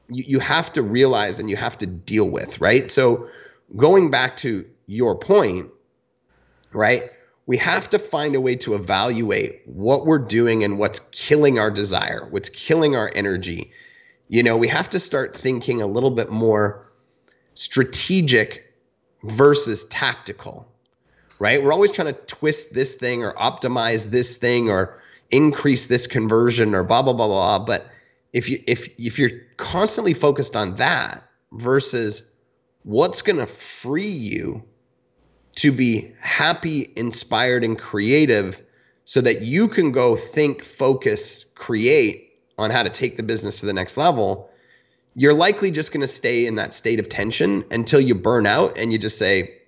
you, 0.08 0.24
you 0.26 0.38
have 0.40 0.72
to 0.72 0.82
realize 0.82 1.38
and 1.38 1.50
you 1.50 1.56
have 1.56 1.76
to 1.78 1.86
deal 1.86 2.24
with, 2.24 2.60
right? 2.60 2.90
So 2.90 3.28
going 3.76 4.10
back 4.10 4.38
to 4.38 4.64
your 4.86 5.14
point, 5.18 5.70
right? 6.72 7.10
We 7.44 7.58
have 7.58 7.90
to 7.90 7.98
find 7.98 8.34
a 8.34 8.40
way 8.40 8.56
to 8.56 8.74
evaluate 8.74 9.62
what 9.66 10.06
we're 10.06 10.18
doing 10.18 10.64
and 10.64 10.78
what's 10.78 11.00
killing 11.12 11.58
our 11.58 11.70
desire, 11.70 12.26
what's 12.30 12.48
killing 12.48 12.96
our 12.96 13.12
energy. 13.14 13.70
You 14.28 14.42
know, 14.42 14.56
we 14.56 14.68
have 14.68 14.88
to 14.90 14.98
start 14.98 15.36
thinking 15.36 15.82
a 15.82 15.86
little 15.86 16.10
bit 16.10 16.30
more 16.30 16.90
strategic 17.52 18.72
versus 19.24 19.84
tactical 19.86 20.70
right? 21.38 21.62
We're 21.62 21.72
always 21.72 21.92
trying 21.92 22.14
to 22.14 22.20
twist 22.26 22.74
this 22.74 22.94
thing 22.94 23.22
or 23.22 23.34
optimize 23.34 24.10
this 24.10 24.36
thing 24.36 24.70
or 24.70 25.00
increase 25.30 25.86
this 25.86 26.06
conversion 26.06 26.74
or 26.74 26.84
blah 26.84 27.02
blah 27.02 27.12
blah 27.12 27.26
blah. 27.26 27.58
But 27.64 27.86
if 28.32 28.48
you 28.48 28.62
if 28.66 28.88
if 28.98 29.18
you're 29.18 29.40
constantly 29.56 30.14
focused 30.14 30.56
on 30.56 30.74
that 30.76 31.22
versus 31.52 32.36
what's 32.82 33.22
going 33.22 33.38
to 33.38 33.46
free 33.46 34.08
you 34.08 34.62
to 35.56 35.72
be 35.72 36.12
happy, 36.20 36.92
inspired, 36.96 37.64
and 37.64 37.78
creative 37.78 38.60
so 39.04 39.20
that 39.20 39.42
you 39.42 39.66
can 39.66 39.90
go 39.90 40.14
think, 40.14 40.64
focus, 40.64 41.44
create 41.56 42.32
on 42.58 42.70
how 42.70 42.82
to 42.82 42.90
take 42.90 43.16
the 43.16 43.22
business 43.22 43.60
to 43.60 43.66
the 43.66 43.72
next 43.72 43.96
level, 43.96 44.50
you're 45.14 45.34
likely 45.34 45.70
just 45.70 45.90
going 45.90 46.00
to 46.00 46.06
stay 46.06 46.46
in 46.46 46.54
that 46.56 46.72
state 46.72 47.00
of 47.00 47.08
tension 47.08 47.64
until 47.70 48.00
you 48.00 48.14
burn 48.14 48.46
out 48.46 48.78
and 48.78 48.92
you 48.92 48.98
just 48.98 49.18
say, 49.18 49.58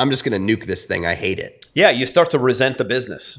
I'm 0.00 0.10
just 0.10 0.24
going 0.24 0.46
to 0.46 0.56
nuke 0.56 0.66
this 0.66 0.84
thing. 0.84 1.06
I 1.06 1.14
hate 1.14 1.38
it. 1.38 1.66
Yeah, 1.74 1.90
you 1.90 2.06
start 2.06 2.30
to 2.30 2.38
resent 2.38 2.78
the 2.78 2.84
business. 2.84 3.38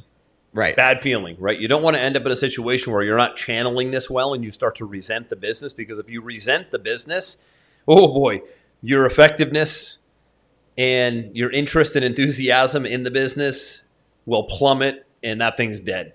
Right. 0.54 0.76
Bad 0.76 1.02
feeling, 1.02 1.38
right? 1.40 1.58
You 1.58 1.68
don't 1.68 1.82
want 1.82 1.96
to 1.96 2.02
end 2.02 2.18
up 2.18 2.26
in 2.26 2.32
a 2.32 2.36
situation 2.36 2.92
where 2.92 3.04
you're 3.04 3.18
not 3.18 3.38
channeling 3.38 3.92
this 3.92 4.10
well 4.10 4.34
and 4.34 4.44
you 4.44 4.52
start 4.52 4.76
to 4.76 4.86
resent 4.86 5.30
the 5.30 5.36
business 5.36 5.72
because 5.72 5.98
if 5.98 6.10
you 6.10 6.22
resent 6.22 6.72
the 6.72 6.80
business, 6.80 7.38
oh 7.88 8.10
boy, 8.10 8.42
your 8.82 9.06
effectiveness 9.06 10.00
and 10.78 11.36
your 11.36 11.50
interest 11.52 11.96
and 11.96 12.04
enthusiasm 12.04 12.86
in 12.86 13.04
the 13.04 13.12
business 13.12 13.84
will 14.26 14.44
plummet 14.44 15.06
and 15.24 15.40
that 15.40 15.56
thing's 15.56 15.80
dead. 15.80 16.14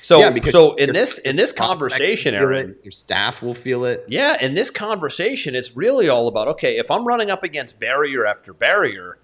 So, 0.00 0.18
yeah, 0.18 0.44
so 0.44 0.74
in 0.74 0.92
this 0.92 1.18
in 1.18 1.36
this 1.36 1.52
conversation, 1.52 2.34
Aaron, 2.34 2.76
your 2.82 2.90
staff 2.90 3.40
will 3.40 3.54
feel 3.54 3.86
it. 3.86 4.04
Yeah, 4.08 4.36
in 4.38 4.52
this 4.52 4.70
conversation, 4.70 5.54
it's 5.54 5.76
really 5.76 6.10
all 6.10 6.28
about 6.28 6.48
okay. 6.48 6.76
If 6.76 6.90
I'm 6.90 7.06
running 7.06 7.30
up 7.30 7.42
against 7.42 7.80
barrier 7.80 8.26
after 8.26 8.52
barrier, 8.52 9.18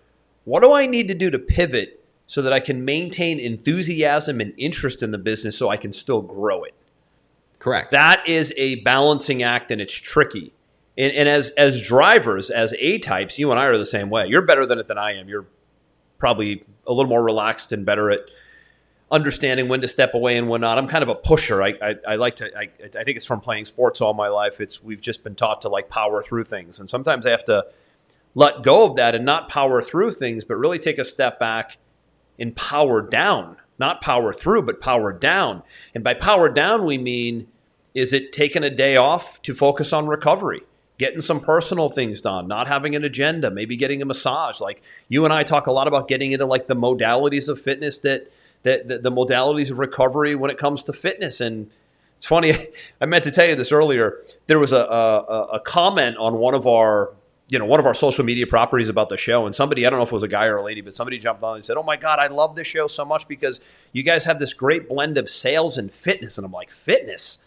what 0.44 0.62
do 0.62 0.72
I 0.72 0.87
need 0.87 1.09
to 1.09 1.14
do 1.14 1.31
to 1.31 1.38
pivot 1.38 2.05
so 2.26 2.42
that 2.42 2.53
I 2.53 2.61
can 2.61 2.85
maintain 2.85 3.38
enthusiasm 3.40 4.40
and 4.40 4.55
interest 4.57 5.03
in 5.03 5.11
the 5.11 5.18
business 5.18 5.57
so 5.57 5.68
I 5.68 5.76
can 5.76 5.92
still 5.92 6.22
grow 6.22 6.64
it? 6.64 6.74
Correct. 7.59 7.90
That 7.90 8.26
is 8.26 8.55
a 8.57 8.76
balancing 8.76 9.42
act 9.42 9.70
and 9.70 9.81
it's 9.81 9.92
tricky. 9.92 10.53
And, 10.96 11.12
and 11.12 11.29
as 11.29 11.50
as 11.50 11.81
drivers, 11.81 12.50
as 12.50 12.74
A 12.79 12.98
types, 12.98 13.38
you 13.38 13.50
and 13.50 13.61
I 13.61 13.66
are 13.66 13.79
the 13.79 13.87
same 13.87 14.11
way. 14.11 14.26
You're 14.26 14.42
better 14.42 14.66
than 14.66 14.79
it 14.79 14.87
than 14.87 14.98
I 14.98 15.14
am. 15.14 15.29
You're 15.29 15.46
probably 16.18 16.64
a 16.87 16.92
little 16.92 17.09
more 17.09 17.22
relaxed 17.22 17.72
and 17.72 17.87
better 17.87 18.11
at 18.11 18.20
understanding 19.11 19.68
when 19.68 19.81
to 19.81 19.88
step 19.88 20.14
away 20.14 20.37
and 20.37 20.48
when 20.48 20.61
not. 20.61 20.79
I'm 20.79 20.88
kind 20.88 21.03
of 21.03 21.09
a 21.09 21.14
pusher. 21.14 21.62
I, 21.62 21.74
I, 21.83 21.94
I 22.09 22.16
like 22.16 22.37
to. 22.37 22.50
I, 22.57 22.68
I 22.83 23.05
think 23.05 23.16
it's 23.16 23.26
from 23.26 23.40
playing 23.40 23.64
sports 23.64 24.00
all 24.00 24.14
my 24.14 24.29
life. 24.29 24.61
It's 24.61 24.83
we've 24.83 25.00
just 25.00 25.24
been 25.24 25.35
taught 25.35 25.62
to 25.62 25.68
like 25.68 25.88
power 25.88 26.22
through 26.22 26.44
things, 26.44 26.79
and 26.79 26.88
sometimes 26.88 27.26
I 27.26 27.31
have 27.31 27.44
to 27.44 27.66
let 28.34 28.62
go 28.62 28.84
of 28.84 28.96
that 28.96 29.14
and 29.14 29.24
not 29.24 29.48
power 29.48 29.82
through 29.82 30.12
things, 30.12 30.44
but 30.44 30.56
really 30.56 30.78
take 30.78 30.98
a 30.98 31.04
step 31.04 31.38
back 31.38 31.78
and 32.38 32.54
power 32.54 33.02
down. 33.02 33.56
Not 33.78 34.00
power 34.00 34.32
through, 34.32 34.62
but 34.62 34.80
power 34.80 35.12
down. 35.12 35.62
And 35.94 36.04
by 36.04 36.14
power 36.14 36.48
down, 36.48 36.84
we 36.84 36.98
mean 36.98 37.48
is 37.94 38.12
it 38.12 38.32
taking 38.32 38.62
a 38.62 38.70
day 38.70 38.96
off 38.96 39.42
to 39.42 39.54
focus 39.54 39.92
on 39.92 40.06
recovery? 40.06 40.62
Getting 40.98 41.22
some 41.22 41.40
personal 41.40 41.88
things 41.88 42.20
done, 42.20 42.46
not 42.46 42.68
having 42.68 42.94
an 42.94 43.04
agenda, 43.04 43.50
maybe 43.50 43.76
getting 43.76 44.02
a 44.02 44.04
massage. 44.04 44.60
Like 44.60 44.82
you 45.08 45.24
and 45.24 45.32
I 45.32 45.42
talk 45.42 45.66
a 45.66 45.72
lot 45.72 45.88
about 45.88 46.08
getting 46.08 46.32
into 46.32 46.44
like 46.44 46.66
the 46.66 46.76
modalities 46.76 47.48
of 47.48 47.60
fitness 47.60 47.98
that 48.00 48.30
that 48.62 48.86
the, 48.86 49.10
modalities 49.10 49.70
of 49.70 49.78
recovery 49.78 50.34
when 50.34 50.50
it 50.50 50.58
comes 50.58 50.82
to 50.84 50.92
fitness. 50.92 51.40
And 51.40 51.70
it's 52.18 52.26
funny, 52.26 52.52
I 53.00 53.06
meant 53.06 53.24
to 53.24 53.30
tell 53.30 53.48
you 53.48 53.54
this 53.54 53.72
earlier. 53.72 54.22
There 54.46 54.58
was 54.58 54.72
a, 54.72 54.80
a, 54.84 55.44
a 55.54 55.60
comment 55.60 56.18
on 56.18 56.34
one 56.34 56.54
of 56.54 56.66
our 56.66 57.14
you 57.50 57.58
know, 57.58 57.64
one 57.64 57.80
of 57.80 57.86
our 57.86 57.94
social 57.94 58.24
media 58.24 58.46
properties 58.46 58.88
about 58.88 59.08
the 59.08 59.16
show, 59.16 59.44
and 59.44 59.54
somebody, 59.54 59.84
I 59.84 59.90
don't 59.90 59.98
know 59.98 60.04
if 60.04 60.10
it 60.10 60.14
was 60.14 60.22
a 60.22 60.28
guy 60.28 60.46
or 60.46 60.56
a 60.56 60.62
lady, 60.62 60.80
but 60.80 60.94
somebody 60.94 61.18
jumped 61.18 61.42
on 61.42 61.56
and 61.56 61.64
said, 61.64 61.76
Oh 61.76 61.82
my 61.82 61.96
God, 61.96 62.20
I 62.20 62.28
love 62.28 62.54
this 62.54 62.68
show 62.68 62.86
so 62.86 63.04
much 63.04 63.26
because 63.26 63.60
you 63.92 64.04
guys 64.04 64.24
have 64.24 64.38
this 64.38 64.54
great 64.54 64.88
blend 64.88 65.18
of 65.18 65.28
sales 65.28 65.76
and 65.76 65.92
fitness. 65.92 66.38
And 66.38 66.44
I'm 66.44 66.52
like, 66.52 66.70
Fitness? 66.70 67.44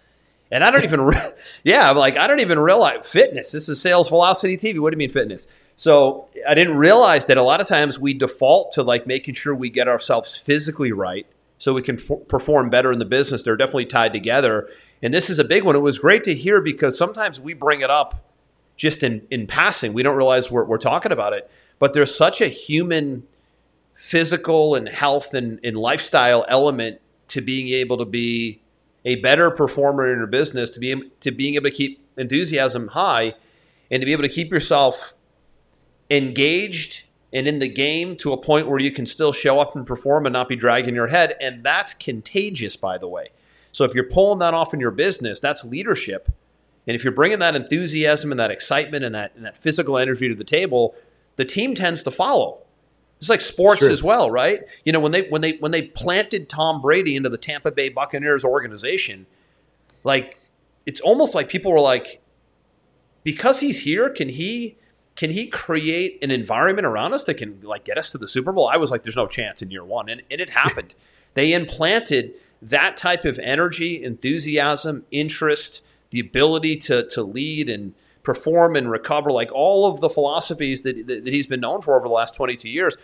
And 0.51 0.63
I 0.63 0.71
don't 0.71 0.83
even, 0.83 1.01
re- 1.01 1.31
yeah, 1.63 1.89
I'm 1.89 1.95
like, 1.95 2.17
I 2.17 2.27
don't 2.27 2.41
even 2.41 2.59
realize 2.59 3.09
fitness. 3.09 3.51
This 3.51 3.69
is 3.69 3.81
Sales 3.81 4.09
Velocity 4.09 4.57
TV. 4.57 4.79
What 4.79 4.91
do 4.91 4.95
you 4.95 4.99
mean 4.99 5.09
fitness? 5.09 5.47
So 5.77 6.27
I 6.47 6.53
didn't 6.53 6.77
realize 6.77 7.25
that 7.27 7.37
a 7.37 7.41
lot 7.41 7.61
of 7.61 7.67
times 7.67 7.97
we 7.97 8.13
default 8.13 8.73
to 8.73 8.83
like 8.83 9.07
making 9.07 9.35
sure 9.35 9.55
we 9.55 9.69
get 9.69 9.87
ourselves 9.87 10.35
physically 10.35 10.91
right 10.91 11.25
so 11.57 11.73
we 11.73 11.81
can 11.81 11.97
f- 11.97 12.27
perform 12.27 12.69
better 12.69 12.91
in 12.91 12.99
the 12.99 13.05
business. 13.05 13.41
They're 13.41 13.55
definitely 13.55 13.85
tied 13.85 14.13
together. 14.13 14.69
And 15.01 15.13
this 15.13 15.29
is 15.29 15.39
a 15.39 15.43
big 15.43 15.63
one. 15.63 15.75
It 15.75 15.79
was 15.79 15.97
great 15.97 16.23
to 16.25 16.35
hear 16.35 16.61
because 16.61 16.97
sometimes 16.97 17.39
we 17.39 17.53
bring 17.53 17.81
it 17.81 17.89
up 17.89 18.32
just 18.75 19.03
in, 19.03 19.25
in 19.29 19.47
passing. 19.47 19.93
We 19.93 20.03
don't 20.03 20.15
realize 20.15 20.49
we're, 20.49 20.63
we're 20.63 20.77
talking 20.77 21.11
about 21.11 21.33
it, 21.33 21.49
but 21.79 21.93
there's 21.93 22.15
such 22.15 22.41
a 22.41 22.47
human, 22.47 23.27
physical, 23.95 24.75
and 24.75 24.87
health 24.87 25.33
and, 25.33 25.59
and 25.63 25.77
lifestyle 25.77 26.45
element 26.47 26.99
to 27.29 27.41
being 27.41 27.69
able 27.69 27.97
to 27.97 28.05
be 28.05 28.61
a 29.05 29.15
better 29.15 29.51
performer 29.51 30.11
in 30.11 30.17
your 30.17 30.27
business, 30.27 30.69
to 30.71 30.79
be 30.79 31.11
to 31.19 31.31
being 31.31 31.55
able 31.55 31.69
to 31.69 31.75
keep 31.75 32.05
enthusiasm 32.17 32.89
high, 32.89 33.35
and 33.91 34.01
to 34.01 34.05
be 34.05 34.11
able 34.11 34.23
to 34.23 34.29
keep 34.29 34.51
yourself 34.51 35.13
engaged 36.09 37.03
and 37.33 37.47
in 37.47 37.59
the 37.59 37.67
game 37.67 38.15
to 38.15 38.31
a 38.31 38.37
point 38.37 38.67
where 38.67 38.79
you 38.79 38.91
can 38.91 39.05
still 39.05 39.33
show 39.33 39.59
up 39.59 39.75
and 39.75 39.87
perform 39.87 40.25
and 40.25 40.33
not 40.33 40.47
be 40.47 40.55
dragging 40.55 40.93
your 40.93 41.07
head. 41.07 41.35
And 41.41 41.63
that's 41.63 41.93
contagious, 41.93 42.75
by 42.75 42.99
the 42.99 43.07
way. 43.07 43.29
So 43.71 43.85
if 43.85 43.95
you're 43.95 44.03
pulling 44.03 44.39
that 44.39 44.53
off 44.53 44.73
in 44.73 44.79
your 44.79 44.91
business, 44.91 45.39
that's 45.39 45.63
leadership 45.63 46.29
and 46.87 46.95
if 46.95 47.03
you're 47.03 47.13
bringing 47.13 47.39
that 47.39 47.55
enthusiasm 47.55 48.31
and 48.31 48.39
that 48.39 48.51
excitement 48.51 49.05
and 49.05 49.15
that, 49.15 49.33
and 49.35 49.45
that 49.45 49.57
physical 49.57 49.97
energy 49.97 50.27
to 50.27 50.35
the 50.35 50.43
table, 50.43 50.95
the 51.35 51.45
team 51.45 51.75
tends 51.75 52.03
to 52.03 52.11
follow. 52.11 52.59
It's 53.19 53.29
like 53.29 53.41
sports 53.41 53.81
as 53.83 54.03
well, 54.03 54.29
right? 54.29 54.63
You 54.83 54.91
know, 54.91 54.99
when 54.99 55.13
they 55.13 55.29
when 55.29 55.39
they 55.39 55.53
when 55.53 55.71
they 55.71 55.83
planted 55.83 56.49
Tom 56.49 56.81
Brady 56.81 57.15
into 57.15 57.29
the 57.29 57.37
Tampa 57.37 57.71
Bay 57.71 57.87
Buccaneers 57.87 58.43
organization, 58.43 59.27
like 60.03 60.37
it's 60.85 60.99
almost 60.99 61.33
like 61.33 61.47
people 61.47 61.71
were 61.71 61.79
like, 61.79 62.21
because 63.23 63.61
he's 63.61 63.79
here, 63.79 64.09
can 64.09 64.27
he 64.27 64.75
can 65.15 65.31
he 65.31 65.47
create 65.47 66.21
an 66.21 66.31
environment 66.31 66.85
around 66.85 67.13
us 67.13 67.23
that 67.23 67.35
can 67.35 67.61
like 67.61 67.85
get 67.85 67.97
us 67.97 68.11
to 68.11 68.17
the 68.17 68.27
Super 68.27 68.51
Bowl? 68.51 68.67
I 68.67 68.75
was 68.75 68.91
like, 68.91 69.03
there's 69.03 69.15
no 69.15 69.27
chance 69.27 69.61
in 69.61 69.71
year 69.71 69.85
one, 69.85 70.09
and, 70.09 70.21
and 70.29 70.41
it 70.41 70.49
happened. 70.49 70.93
they 71.33 71.53
implanted 71.53 72.33
that 72.61 72.97
type 72.97 73.23
of 73.23 73.39
energy, 73.39 74.03
enthusiasm, 74.03 75.05
interest 75.11 75.81
the 76.13 76.19
ability 76.19 76.77
to 76.77 77.05
to 77.07 77.23
lead 77.23 77.69
and 77.69 77.93
perform 78.21 78.75
and 78.75 78.89
recover, 78.89 79.31
like 79.31 79.51
all 79.51 79.85
of 79.85 79.99
the 79.99 80.09
philosophies 80.09 80.83
that, 80.83 81.07
that, 81.07 81.25
that 81.25 81.33
he's 81.33 81.47
been 81.47 81.59
known 81.59 81.81
for 81.81 81.97
over 81.97 82.07
the 82.07 82.13
last 82.13 82.35
22 82.35 82.69
years. 82.69 82.95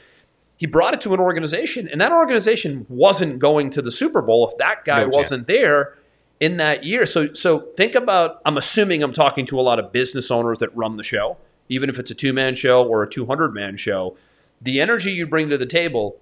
He 0.57 0.65
brought 0.65 0.93
it 0.93 1.01
to 1.01 1.13
an 1.13 1.19
organization, 1.19 1.87
and 1.87 1.99
that 1.99 2.11
organization 2.11 2.85
wasn't 2.87 3.39
going 3.39 3.71
to 3.71 3.81
the 3.81 3.91
Super 3.91 4.21
Bowl 4.21 4.47
if 4.47 4.57
that 4.57 4.85
guy 4.85 5.03
no 5.03 5.09
wasn't 5.09 5.47
there 5.47 5.97
in 6.39 6.57
that 6.57 6.83
year. 6.83 7.05
So, 7.05 7.33
so 7.33 7.59
think 7.75 7.95
about. 7.95 8.41
I'm 8.45 8.57
assuming 8.57 9.01
I'm 9.01 9.13
talking 9.13 9.45
to 9.47 9.59
a 9.59 9.63
lot 9.63 9.79
of 9.79 9.91
business 9.91 10.29
owners 10.29 10.59
that 10.59 10.75
run 10.75 10.97
the 10.97 11.03
show, 11.03 11.37
even 11.67 11.89
if 11.89 11.97
it's 11.97 12.11
a 12.11 12.15
two 12.15 12.33
man 12.33 12.55
show 12.55 12.85
or 12.85 13.03
a 13.03 13.09
200 13.09 13.53
man 13.53 13.77
show. 13.77 14.17
The 14.61 14.81
energy 14.81 15.13
you 15.13 15.25
bring 15.25 15.49
to 15.49 15.57
the 15.57 15.65
table, 15.65 16.19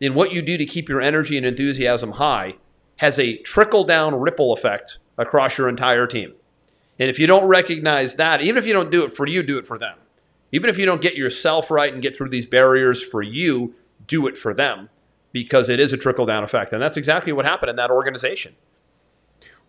in 0.00 0.14
what 0.14 0.32
you 0.32 0.42
do 0.42 0.58
to 0.58 0.66
keep 0.66 0.88
your 0.88 1.00
energy 1.00 1.36
and 1.36 1.46
enthusiasm 1.46 2.12
high, 2.12 2.56
has 2.96 3.18
a 3.20 3.36
trickle 3.38 3.84
down 3.84 4.16
ripple 4.16 4.52
effect 4.52 4.98
across 5.18 5.58
your 5.58 5.68
entire 5.68 6.06
team. 6.06 6.34
And 6.98 7.10
if 7.10 7.18
you 7.18 7.26
don't 7.26 7.46
recognize 7.46 8.14
that, 8.14 8.40
even 8.40 8.56
if 8.56 8.66
you 8.66 8.72
don't 8.72 8.90
do 8.90 9.04
it 9.04 9.12
for 9.12 9.26
you, 9.26 9.42
do 9.42 9.58
it 9.58 9.66
for 9.66 9.78
them. 9.78 9.98
Even 10.52 10.70
if 10.70 10.78
you 10.78 10.86
don't 10.86 11.02
get 11.02 11.16
yourself 11.16 11.70
right 11.70 11.92
and 11.92 12.00
get 12.00 12.16
through 12.16 12.28
these 12.28 12.46
barriers 12.46 13.02
for 13.02 13.22
you, 13.22 13.74
do 14.06 14.26
it 14.26 14.38
for 14.38 14.54
them 14.54 14.88
because 15.32 15.68
it 15.68 15.80
is 15.80 15.92
a 15.92 15.96
trickle 15.96 16.26
down 16.26 16.44
effect. 16.44 16.72
And 16.72 16.80
that's 16.80 16.96
exactly 16.96 17.32
what 17.32 17.44
happened 17.44 17.70
in 17.70 17.76
that 17.76 17.90
organization. 17.90 18.54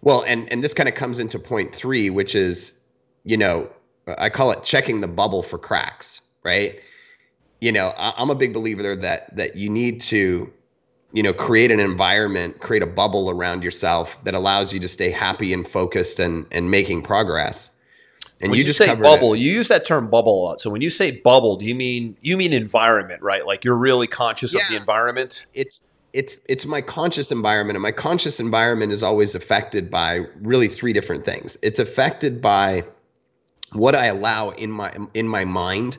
Well, 0.01 0.21
and, 0.21 0.51
and 0.51 0.63
this 0.63 0.73
kind 0.73 0.87
of 0.87 0.93
comes 0.93 1.17
into 1.17 1.39
point 1.39 1.73
three, 1.73 2.11
which 2.11 2.35
is, 2.35 2.79
you 3.23 3.37
know, 3.37 3.69
I 4.19 4.29
call 4.29 4.51
it 4.51 4.63
checking 4.63 4.99
the 4.99 5.07
bubble 5.07 5.41
for 5.41 5.57
cracks, 5.57 6.21
right? 6.43 6.79
You 7.59 7.71
know, 7.71 7.93
I'm 7.97 8.29
a 8.29 8.35
big 8.35 8.53
believer 8.53 8.95
that 8.95 9.35
that 9.35 9.55
you 9.55 9.69
need 9.69 10.01
to 10.01 10.51
you 11.15 11.23
know 11.23 11.33
create 11.33 11.71
an 11.71 11.79
environment 11.79 12.59
create 12.59 12.83
a 12.83 12.87
bubble 12.87 13.29
around 13.29 13.63
yourself 13.63 14.21
that 14.25 14.33
allows 14.35 14.73
you 14.73 14.79
to 14.81 14.87
stay 14.87 15.09
happy 15.09 15.53
and 15.53 15.67
focused 15.67 16.19
and 16.19 16.45
and 16.51 16.69
making 16.69 17.01
progress. 17.01 17.69
And 18.41 18.51
when 18.51 18.57
you, 18.57 18.63
you 18.63 18.67
just 18.67 18.77
say 18.77 18.93
bubble 18.93 19.33
it. 19.33 19.39
you 19.39 19.49
use 19.49 19.69
that 19.69 19.87
term 19.87 20.09
bubble 20.09 20.43
a 20.43 20.43
lot. 20.43 20.61
So 20.61 20.69
when 20.69 20.81
you 20.81 20.89
say 20.89 21.11
bubble 21.11 21.55
do 21.55 21.65
you 21.65 21.73
mean 21.73 22.17
you 22.21 22.35
mean 22.35 22.51
environment 22.51 23.21
right? 23.23 23.45
Like 23.45 23.63
you're 23.63 23.77
really 23.77 24.07
conscious 24.07 24.53
yeah, 24.53 24.61
of 24.61 24.69
the 24.69 24.75
environment? 24.75 25.45
It's 25.53 25.81
it's 26.11 26.37
it's 26.49 26.65
my 26.65 26.81
conscious 26.81 27.31
environment 27.31 27.77
and 27.77 27.83
my 27.83 27.93
conscious 27.93 28.41
environment 28.41 28.91
is 28.91 29.01
always 29.01 29.35
affected 29.35 29.89
by 29.89 30.25
really 30.41 30.67
three 30.67 30.91
different 30.91 31.23
things. 31.23 31.57
It's 31.61 31.79
affected 31.79 32.41
by 32.41 32.83
what 33.71 33.95
i 33.95 34.05
allow 34.05 34.49
in 34.51 34.71
my 34.71 34.93
in 35.13 35.27
my 35.27 35.43
mind 35.43 35.97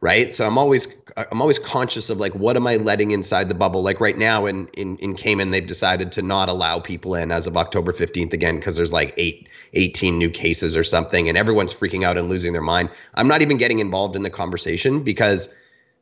right? 0.00 0.34
So 0.34 0.46
i'm 0.46 0.58
always 0.58 0.88
i'm 1.16 1.40
always 1.40 1.58
conscious 1.58 2.10
of 2.10 2.18
like 2.18 2.34
what 2.34 2.56
am 2.56 2.66
i 2.66 2.76
letting 2.76 3.12
inside 3.12 3.48
the 3.48 3.54
bubble? 3.54 3.82
Like 3.82 4.00
right 4.00 4.16
now 4.16 4.46
in 4.46 4.68
in, 4.74 4.96
in 4.98 5.14
cayman 5.14 5.50
they've 5.50 5.66
decided 5.66 6.12
to 6.12 6.22
not 6.22 6.48
allow 6.48 6.80
people 6.80 7.14
in 7.14 7.32
as 7.32 7.46
of 7.46 7.56
october 7.56 7.92
15th 7.92 8.32
again 8.32 8.56
because 8.56 8.76
there's 8.76 8.92
like 8.92 9.14
eight 9.16 9.48
18 9.72 10.18
new 10.18 10.30
cases 10.30 10.76
or 10.76 10.84
something 10.84 11.28
and 11.28 11.36
everyone's 11.36 11.74
freaking 11.74 12.04
out 12.04 12.16
and 12.16 12.28
losing 12.28 12.52
their 12.52 12.62
mind. 12.62 12.90
I'm 13.14 13.28
not 13.28 13.42
even 13.42 13.56
getting 13.56 13.78
involved 13.78 14.16
in 14.16 14.22
the 14.22 14.30
conversation 14.30 15.02
because 15.02 15.48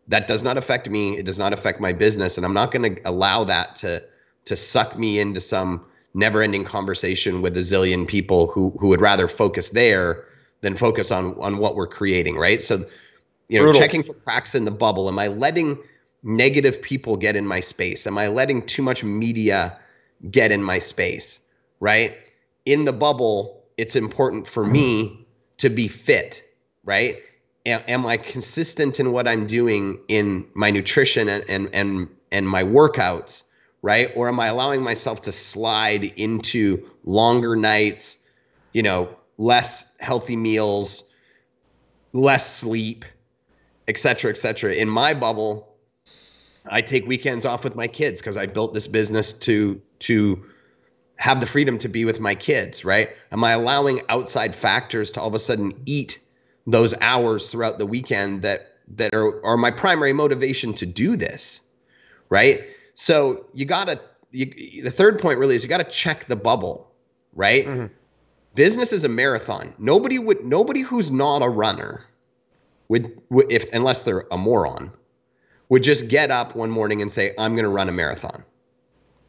that 0.09 0.27
does 0.27 0.43
not 0.43 0.57
affect 0.57 0.89
me 0.91 1.17
it 1.17 1.25
does 1.25 1.39
not 1.39 1.53
affect 1.53 1.81
my 1.81 1.93
business 1.93 2.37
and 2.37 2.45
i'm 2.45 2.53
not 2.53 2.71
going 2.71 2.95
to 2.95 3.01
allow 3.09 3.43
that 3.45 3.75
to 3.75 4.03
to 4.45 4.55
suck 4.55 4.99
me 4.99 5.19
into 5.19 5.41
some 5.41 5.83
never 6.13 6.43
ending 6.43 6.65
conversation 6.65 7.43
with 7.43 7.57
a 7.57 7.61
zillion 7.61 8.07
people 8.07 8.47
who 8.49 8.71
who 8.79 8.89
would 8.89 9.01
rather 9.01 9.29
focus 9.29 9.71
there 9.71 10.25
than 10.61 10.77
focus 10.77 11.11
on 11.11 11.35
on 11.41 11.59
what 11.59 11.77
we're 11.77 11.87
creating 11.87 12.37
right? 12.37 12.63
So 12.63 12.85
you 13.49 13.59
know, 13.59 13.65
Brutal. 13.67 13.81
checking 13.81 14.03
for 14.03 14.15
cracks 14.15 14.55
in 14.55 14.65
the 14.65 14.71
bubble. 14.71 15.09
Am 15.09 15.19
I 15.19 15.29
letting 15.29 15.79
negative 16.23 16.81
people 16.81 17.17
get 17.17 17.37
in 17.37 17.47
my 17.47 17.61
space? 17.61 18.07
Am 18.07 18.17
I 18.19 18.29
letting 18.29 18.65
too 18.67 18.83
much 18.83 19.05
media 19.05 19.79
get 20.31 20.51
in 20.51 20.63
my 20.63 20.79
space? 20.79 21.41
Right? 21.81 22.17
In 22.65 22.85
the 22.85 22.93
bubble, 22.93 23.63
it's 23.77 23.97
important 23.97 24.49
for 24.49 24.65
me 24.65 25.27
to 25.59 25.69
be 25.69 25.89
fit, 25.89 26.43
right? 26.85 27.19
Am, 27.67 27.83
am 27.89 28.07
I 28.07 28.17
consistent 28.17 29.01
in 29.01 29.13
what 29.13 29.29
I'm 29.29 29.47
doing 29.47 29.99
in 30.09 30.47
my 30.55 30.71
nutrition 30.71 31.29
and, 31.29 31.45
and 31.49 31.69
and 31.73 32.09
and 32.31 32.49
my 32.49 32.63
workouts, 32.63 33.43
right? 33.83 34.11
Or 34.17 34.29
am 34.29 34.41
I 34.41 34.49
allowing 34.49 34.83
myself 34.83 35.23
to 35.23 35.33
slide 35.33 36.05
into 36.17 36.89
longer 37.05 37.57
nights, 37.57 38.19
you 38.73 38.83
know, 38.83 39.09
less 39.39 39.85
healthy 39.99 40.37
meals, 40.37 41.05
less 42.13 42.51
sleep, 42.51 43.05
et 43.89 43.99
cetera, 43.99 44.31
et 44.31 44.39
cetera. 44.39 44.75
In 44.75 44.89
my 44.89 45.15
bubble, 45.15 45.75
I 46.67 46.81
take 46.81 47.07
weekends 47.07 47.45
off 47.45 47.65
with 47.65 47.77
my 47.77 47.87
kids 47.87 48.21
because 48.21 48.37
I 48.37 48.47
built 48.47 48.75
this 48.75 48.87
business 48.87 49.33
to 49.41 49.81
to 50.01 50.45
have 51.17 51.41
the 51.41 51.47
freedom 51.47 51.79
to 51.79 51.89
be 51.89 52.05
with 52.05 52.21
my 52.21 52.35
kids, 52.35 52.85
right? 52.85 53.11
Am 53.31 53.45
I 53.45 53.53
allowing 53.53 54.01
outside 54.09 54.55
factors 54.55 55.13
to 55.13 55.21
all 55.21 55.29
of 55.29 55.35
a 55.35 55.39
sudden 55.39 55.81
eat 55.87 56.19
those 56.67 56.95
hours 57.01 57.51
throughout 57.51 57.79
the 57.79 57.87
weekend 57.87 58.43
that 58.43 58.73
that 58.97 59.15
are 59.15 59.45
are 59.45 59.57
my 59.57 59.71
primary 59.71 60.13
motivation 60.13 60.75
to 60.75 60.87
do 60.87 61.17
this, 61.17 61.61
right? 62.31 62.65
So 62.95 63.47
you 63.53 63.67
gotta 63.67 64.01
you, 64.31 64.83
the 64.83 64.91
third 64.91 65.19
point 65.19 65.39
really 65.39 65.55
is 65.55 65.63
you 65.63 65.69
gotta 65.69 65.85
check 65.85 66.27
the 66.27 66.37
bubble, 66.37 66.91
right? 67.35 67.67
Mm-hmm. 67.67 67.87
Business 68.55 68.93
is 68.93 69.05
a 69.05 69.09
marathon. 69.09 69.75
Nobody 69.79 70.19
would 70.19 70.45
nobody 70.45 70.81
who's 70.81 71.11
not 71.11 71.43
a 71.43 71.49
runner 71.49 72.05
would, 72.89 73.21
would 73.31 73.51
if 73.51 73.73
unless 73.73 74.03
they're 74.03 74.27
a 74.31 74.39
moron, 74.39 74.93
would 75.69 75.83
just 75.83 76.09
get 76.09 76.31
up 76.31 76.55
one 76.55 76.71
morning 76.71 77.03
and 77.03 77.11
say, 77.11 77.35
"I'm 77.39 77.55
going 77.55 77.65
to 77.65 77.71
run 77.71 77.89
a 77.89 77.93
marathon," 77.93 78.45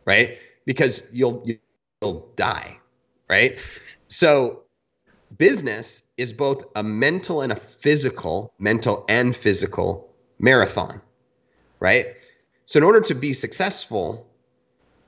right? 0.05 0.37
Because 0.65 1.01
you'll 1.11 1.45
you'll 2.01 2.29
die, 2.35 2.77
right? 3.29 3.59
So 4.07 4.63
business 5.37 6.03
is 6.17 6.31
both 6.31 6.63
a 6.75 6.83
mental 6.83 7.41
and 7.41 7.51
a 7.51 7.55
physical, 7.55 8.53
mental 8.59 9.05
and 9.09 9.35
physical 9.35 10.13
marathon, 10.39 11.01
right? 11.79 12.07
So 12.65 12.77
in 12.77 12.83
order 12.83 13.01
to 13.01 13.13
be 13.13 13.33
successful, 13.33 14.27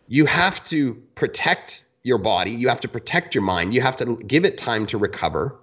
you 0.07 0.25
have 0.25 0.63
to 0.65 0.95
protect 1.15 1.83
your 2.03 2.17
body, 2.17 2.51
you 2.51 2.69
have 2.69 2.81
to 2.81 2.87
protect 2.87 3.35
your 3.35 3.43
mind, 3.43 3.73
you 3.73 3.81
have 3.81 3.97
to 3.97 4.15
give 4.27 4.45
it 4.45 4.57
time 4.57 4.85
to 4.87 4.97
recover, 4.97 5.59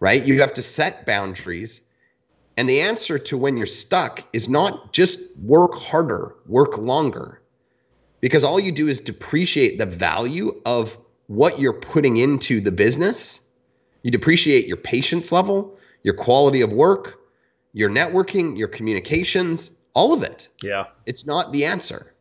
right? 0.00 0.24
You 0.24 0.40
have 0.40 0.52
to 0.54 0.62
set 0.62 1.06
boundaries 1.06 1.82
and 2.58 2.68
the 2.68 2.80
answer 2.80 3.20
to 3.20 3.38
when 3.38 3.56
you're 3.56 3.66
stuck 3.66 4.24
is 4.32 4.48
not 4.48 4.92
just 4.92 5.20
work 5.38 5.74
harder, 5.76 6.34
work 6.48 6.76
longer. 6.76 7.40
Because 8.20 8.42
all 8.42 8.58
you 8.58 8.72
do 8.72 8.88
is 8.88 8.98
depreciate 8.98 9.78
the 9.78 9.86
value 9.86 10.60
of 10.66 10.98
what 11.28 11.60
you're 11.60 11.80
putting 11.80 12.16
into 12.16 12.60
the 12.60 12.72
business. 12.72 13.38
You 14.02 14.10
depreciate 14.10 14.66
your 14.66 14.76
patience 14.76 15.30
level, 15.30 15.78
your 16.02 16.14
quality 16.14 16.60
of 16.60 16.72
work, 16.72 17.20
your 17.74 17.90
networking, 17.90 18.58
your 18.58 18.66
communications, 18.66 19.70
all 19.94 20.12
of 20.12 20.24
it. 20.24 20.48
Yeah. 20.60 20.86
It's 21.06 21.24
not 21.24 21.52
the 21.52 21.64
answer. 21.64 22.12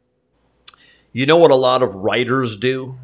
You 1.14 1.26
know 1.26 1.38
what 1.38 1.50
a 1.50 1.56
lot 1.56 1.82
of 1.82 1.96
writers 1.96 2.58
do? 2.58 2.96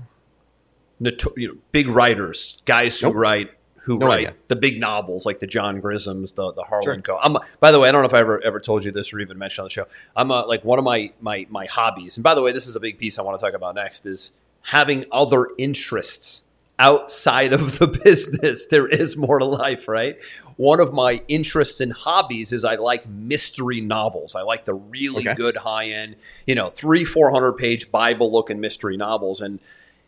Noto- 1.00 1.34
you 1.36 1.48
know, 1.48 1.56
big 1.72 1.88
writers, 1.88 2.62
guys 2.66 3.00
who 3.00 3.08
Nope. 3.08 3.16
write 3.16 3.52
who 3.84 3.98
No 4.00 4.08
write 4.08 4.20
idea. 4.28 4.34
the 4.48 4.56
big 4.56 4.80
novels 4.80 5.26
like 5.26 5.40
the 5.40 5.48
John 5.48 5.80
Grisham's, 5.80 6.32
the 6.34 6.52
the 6.54 6.64
Harlan 6.64 6.84
Sure. 7.04 7.18
Co. 7.18 7.18
I'm 7.22 7.38
by 7.60 7.72
the 7.72 7.80
way, 7.80 7.90
I 7.90 7.92
don't 7.92 8.02
know 8.02 8.08
if 8.08 8.14
I 8.14 8.20
ever 8.20 8.42
ever 8.44 8.60
told 8.60 8.84
you 8.84 8.92
this 8.92 9.14
or 9.14 9.20
even 9.20 9.38
mentioned 9.38 9.64
on 9.64 9.66
the 9.68 9.70
show. 9.72 9.88
I'm 10.16 10.32
uh 10.32 10.46
like 10.48 10.64
one 10.66 10.80
of 10.80 10.86
my 10.86 11.12
my 11.22 11.46
my 11.50 11.66
hobbies, 11.66 12.18
and 12.18 12.24
by 12.24 12.34
the 12.36 12.42
way, 12.42 12.52
this 12.52 12.68
is 12.68 12.76
a 12.76 12.80
big 12.80 12.98
piece 12.98 13.20
I 13.20 13.22
want 13.22 13.40
to 13.40 13.46
talk 13.46 13.54
about 13.54 13.76
next 13.76 14.06
is 14.06 14.32
having 14.64 15.06
other 15.12 15.48
interests 15.58 16.44
outside 16.80 17.54
of 17.54 17.80
the 17.80 17.88
business. 18.04 18.68
There 18.68 18.88
is 18.88 19.16
more 19.16 19.40
to 19.40 19.46
life, 19.46 19.88
right? 19.88 20.18
One 20.58 20.80
of 20.80 20.94
my 20.94 21.22
interests 21.28 21.82
and 21.82 21.92
hobbies 21.94 22.52
is 22.54 22.64
I 22.66 22.76
like 22.76 23.08
mystery 23.08 23.82
novels. 23.82 24.36
I 24.36 24.42
like 24.42 24.66
the 24.66 24.74
really 24.76 25.28
Okay. 25.28 25.34
good 25.36 25.58
high 25.58 25.88
end, 25.90 26.16
you 26.48 26.56
know, 26.56 26.70
three 26.70 27.04
four 27.06 27.32
hundred 27.32 27.54
page 27.54 27.92
Bible 27.92 28.32
looking 28.32 28.60
mystery 28.60 28.98
novels, 28.98 29.42
and 29.42 29.60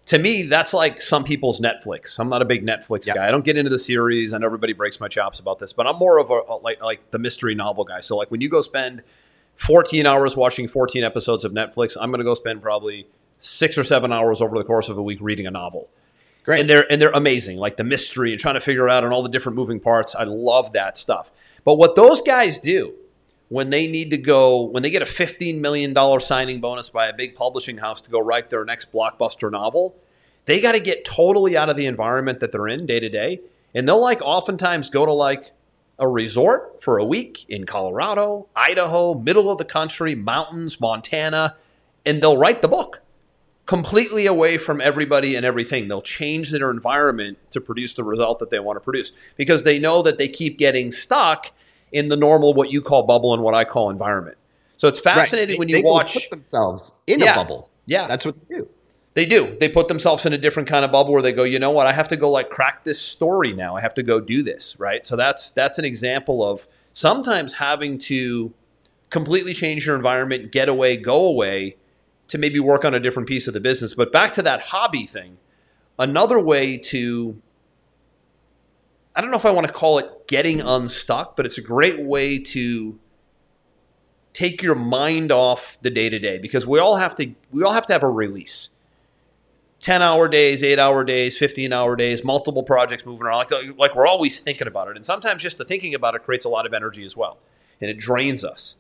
to 0.06 0.20
me, 0.20 0.44
that's 0.44 0.74
like 0.74 1.02
some 1.02 1.24
people's 1.24 1.60
Netflix. 1.60 2.20
I'm 2.20 2.30
not 2.30 2.42
a 2.42 2.46
big 2.46 2.66
Netflix 2.66 3.08
Yep. 3.08 3.16
guy. 3.16 3.28
I 3.28 3.32
don't 3.32 3.44
get 3.44 3.58
into 3.58 3.70
the 3.72 3.80
series, 3.80 4.34
and 4.34 4.44
everybody 4.44 4.74
breaks 4.74 5.00
my 5.00 5.08
chops 5.08 5.40
about 5.40 5.60
this. 5.60 5.74
But 5.74 5.88
I'm 5.88 5.96
more 5.98 6.20
of 6.20 6.30
a, 6.30 6.42
a- 6.48 6.58
like 6.58 6.82
like 6.84 7.12
the 7.12 7.20
mystery 7.20 7.56
novel 7.56 7.84
guy. 7.86 8.00
So 8.02 8.16
like 8.16 8.30
when 8.30 8.42
you 8.42 8.50
go 8.50 8.62
spend 8.62 9.02
14 9.56 10.06
hours 10.06 10.36
watching 10.36 10.68
14 10.68 11.04
episodes 11.04 11.44
of 11.44 11.54
Netflix, 11.54 11.96
I'm 12.00 12.12
going 12.12 12.20
to 12.20 12.26
go 12.26 12.34
spend 12.34 12.62
probably 12.62 13.08
six 13.40 13.78
or 13.78 13.84
seven 13.84 14.12
hours 14.14 14.42
over 14.42 14.58
the 14.58 14.64
course 14.64 14.90
of 14.90 14.98
a 14.98 15.02
week 15.04 15.20
reading 15.22 15.48
a 15.48 15.52
novel. 15.52 15.90
Great. 16.44 16.60
And 16.62 16.70
they're 16.70 16.90
and 16.92 17.02
they're 17.02 17.10
amazing, 17.12 17.58
like 17.58 17.76
the 17.78 17.84
mystery 17.84 18.32
and 18.32 18.40
trying 18.40 18.54
to 18.56 18.62
figure 18.62 18.88
out 18.88 19.04
and 19.04 19.12
all 19.12 19.24
the 19.24 19.30
different 19.30 19.56
moving 19.56 19.80
parts. 19.80 20.14
I 20.14 20.24
love 20.26 20.74
that 20.74 20.98
stuff. 20.98 21.32
But 21.64 21.76
what 21.76 21.96
those 21.96 22.22
guys 22.22 22.60
do 22.60 22.94
when 23.56 23.70
they 23.70 23.88
need 23.88 24.10
to 24.10 24.18
go, 24.18 24.64
when 24.64 24.84
they 24.84 24.90
get 24.90 25.02
a 25.02 25.06
$15 25.06 25.62
million 25.62 25.96
signing 26.20 26.60
bonus 26.60 26.90
by 26.90 27.08
a 27.08 27.14
big 27.14 27.36
publishing 27.36 27.78
house 27.78 28.02
to 28.02 28.12
go 28.12 28.20
write 28.20 28.50
their 28.50 28.66
next 28.66 28.92
blockbuster 28.92 29.50
novel, 29.50 29.96
they 30.44 30.60
got 30.60 30.74
to 30.74 30.82
get 30.82 31.06
totally 31.06 31.56
out 31.56 31.70
of 31.70 31.78
the 31.78 31.86
environment 31.86 32.42
that 32.42 32.52
they're 32.52 32.68
in 32.68 32.86
day 32.86 33.00
to 33.00 33.08
day. 33.08 33.40
And 33.74 33.88
they'll 33.88 34.02
like 34.02 34.22
oftentimes 34.22 34.90
go 34.90 35.06
to 35.06 35.14
like 35.14 35.52
a 35.98 36.06
resort 36.06 36.84
for 36.84 36.98
a 36.98 37.06
week 37.06 37.46
in 37.48 37.66
Colorado, 37.66 38.50
Idaho, 38.58 39.14
middle 39.14 39.50
of 39.50 39.58
the 39.58 39.64
country, 39.64 40.16
mountains, 40.16 40.82
Montana, 40.82 41.56
and 42.06 42.22
they'll 42.22 42.36
write 42.36 42.62
the 42.62 42.68
book 42.68 43.04
completely 43.66 44.26
away 44.26 44.58
from 44.58 44.82
everybody 44.82 45.34
and 45.34 45.46
everything. 45.46 45.88
They'll 45.88 46.02
change 46.02 46.52
their 46.52 46.70
environment 46.70 47.38
to 47.52 47.62
produce 47.62 47.94
the 47.94 48.04
result 48.04 48.40
that 48.40 48.50
they 48.50 48.60
want 48.60 48.76
to 48.76 48.82
produce 48.82 49.14
because 49.38 49.64
they 49.64 49.80
know 49.80 50.02
that 50.02 50.18
they 50.18 50.28
keep 50.28 50.58
getting 50.58 50.92
stuck 50.92 51.54
in 51.96 52.10
the 52.10 52.18
normal, 52.18 52.54
what 52.54 52.72
you 52.72 52.82
call 52.82 53.04
bubble 53.04 53.34
and 53.34 53.42
what 53.42 53.56
I 53.56 53.64
call 53.64 53.90
environment. 53.90 54.38
So 54.78 54.88
it's 54.90 55.04
Right. 55.06 55.16
fascinating 55.16 55.56
They- 55.56 55.60
when 55.60 55.70
you 55.70 55.82
watch. 55.82 56.14
put 56.14 56.30
themselves 56.30 56.92
in 57.08 57.22
Yeah. 57.22 57.32
a 57.32 57.36
bubble. 57.36 57.70
Yeah. 57.88 58.06
That's 58.08 58.26
what 58.26 58.36
they 58.50 58.56
do. 58.58 58.68
They 59.14 59.26
do. 59.26 59.56
They 59.62 59.70
put 59.70 59.88
themselves 59.88 60.26
in 60.26 60.34
a 60.34 60.38
different 60.38 60.68
kind 60.68 60.84
of 60.84 60.92
bubble 60.92 61.14
where 61.14 61.22
they 61.22 61.32
go, 61.32 61.44
you 61.44 61.58
know 61.58 61.72
what? 61.72 61.88
I 61.88 61.94
have 61.94 62.10
to 62.10 62.18
go 62.18 62.30
like 62.30 62.50
crack 62.50 62.84
this 62.84 63.00
story 63.02 63.54
now. 63.54 63.76
I 63.78 63.80
have 63.82 63.94
to 63.94 64.04
go 64.04 64.20
do 64.20 64.44
this, 64.44 64.76
right? 64.78 65.06
So 65.06 65.16
that's 65.16 65.52
that's 65.52 65.80
an 65.80 65.86
example 65.86 66.44
of 66.44 66.68
sometimes 66.92 67.54
having 67.54 67.98
to 68.00 68.52
completely 69.10 69.54
change 69.54 69.86
your 69.88 69.96
environment, 69.96 70.52
get 70.52 70.68
away, 70.68 70.98
go 70.98 71.26
away 71.26 71.78
to 72.28 72.38
maybe 72.38 72.60
work 72.60 72.84
on 72.84 72.94
a 72.94 73.00
different 73.00 73.30
piece 73.30 73.48
of 73.48 73.54
the 73.54 73.62
business. 73.62 73.94
But 73.94 74.12
back 74.12 74.34
to 74.34 74.42
that 74.42 74.60
hobby 74.64 75.06
thing, 75.08 75.38
another 75.98 76.40
way 76.40 76.76
to 76.78 77.38
I 79.16 79.22
don't 79.22 79.32
know 79.32 79.38
if 79.38 79.46
I 79.46 79.52
want 79.52 79.68
to 79.68 79.74
call 79.74 79.98
it 79.98 80.28
getting 80.28 80.62
unstuck, 80.62 81.36
but 81.36 81.46
it's 81.46 81.58
a 81.58 81.62
great 81.62 82.02
way 82.02 82.38
to 82.40 83.00
take 84.34 84.62
your 84.62 84.76
mind 84.76 85.32
off 85.32 85.78
the 85.82 85.90
day 85.90 86.10
to 86.10 86.20
day 86.20 86.38
because 86.38 86.68
we 86.68 86.78
all 86.80 86.98
have 86.98 87.16
to 87.16 87.34
we 87.52 87.64
all 87.64 87.72
have 87.72 87.86
to 87.88 87.94
have 87.94 88.04
a 88.04 88.10
release. 88.10 88.70
10 89.82 90.02
hour 90.02 90.28
days, 90.28 90.64
8 90.64 90.80
hour 90.80 91.04
days, 91.04 91.38
15 91.38 91.72
hour 91.72 91.96
days, 91.96 92.24
multiple 92.24 92.64
projects 92.64 93.06
moving 93.06 93.28
around. 93.28 93.46
Like, 93.52 93.78
like 93.78 93.96
we're 93.96 94.08
always 94.08 94.40
thinking 94.40 94.68
about 94.68 94.88
it. 94.88 94.96
And 94.96 95.06
sometimes 95.06 95.44
just 95.44 95.60
the 95.60 95.66
thinking 95.66 95.94
about 95.94 96.16
it 96.16 96.24
creates 96.24 96.44
a 96.44 96.50
lot 96.50 96.66
of 96.66 96.74
energy 96.74 97.04
as 97.04 97.16
well. 97.16 97.38
And 97.80 97.90
it 97.90 98.00
drains 98.00 98.44
us, 98.44 98.78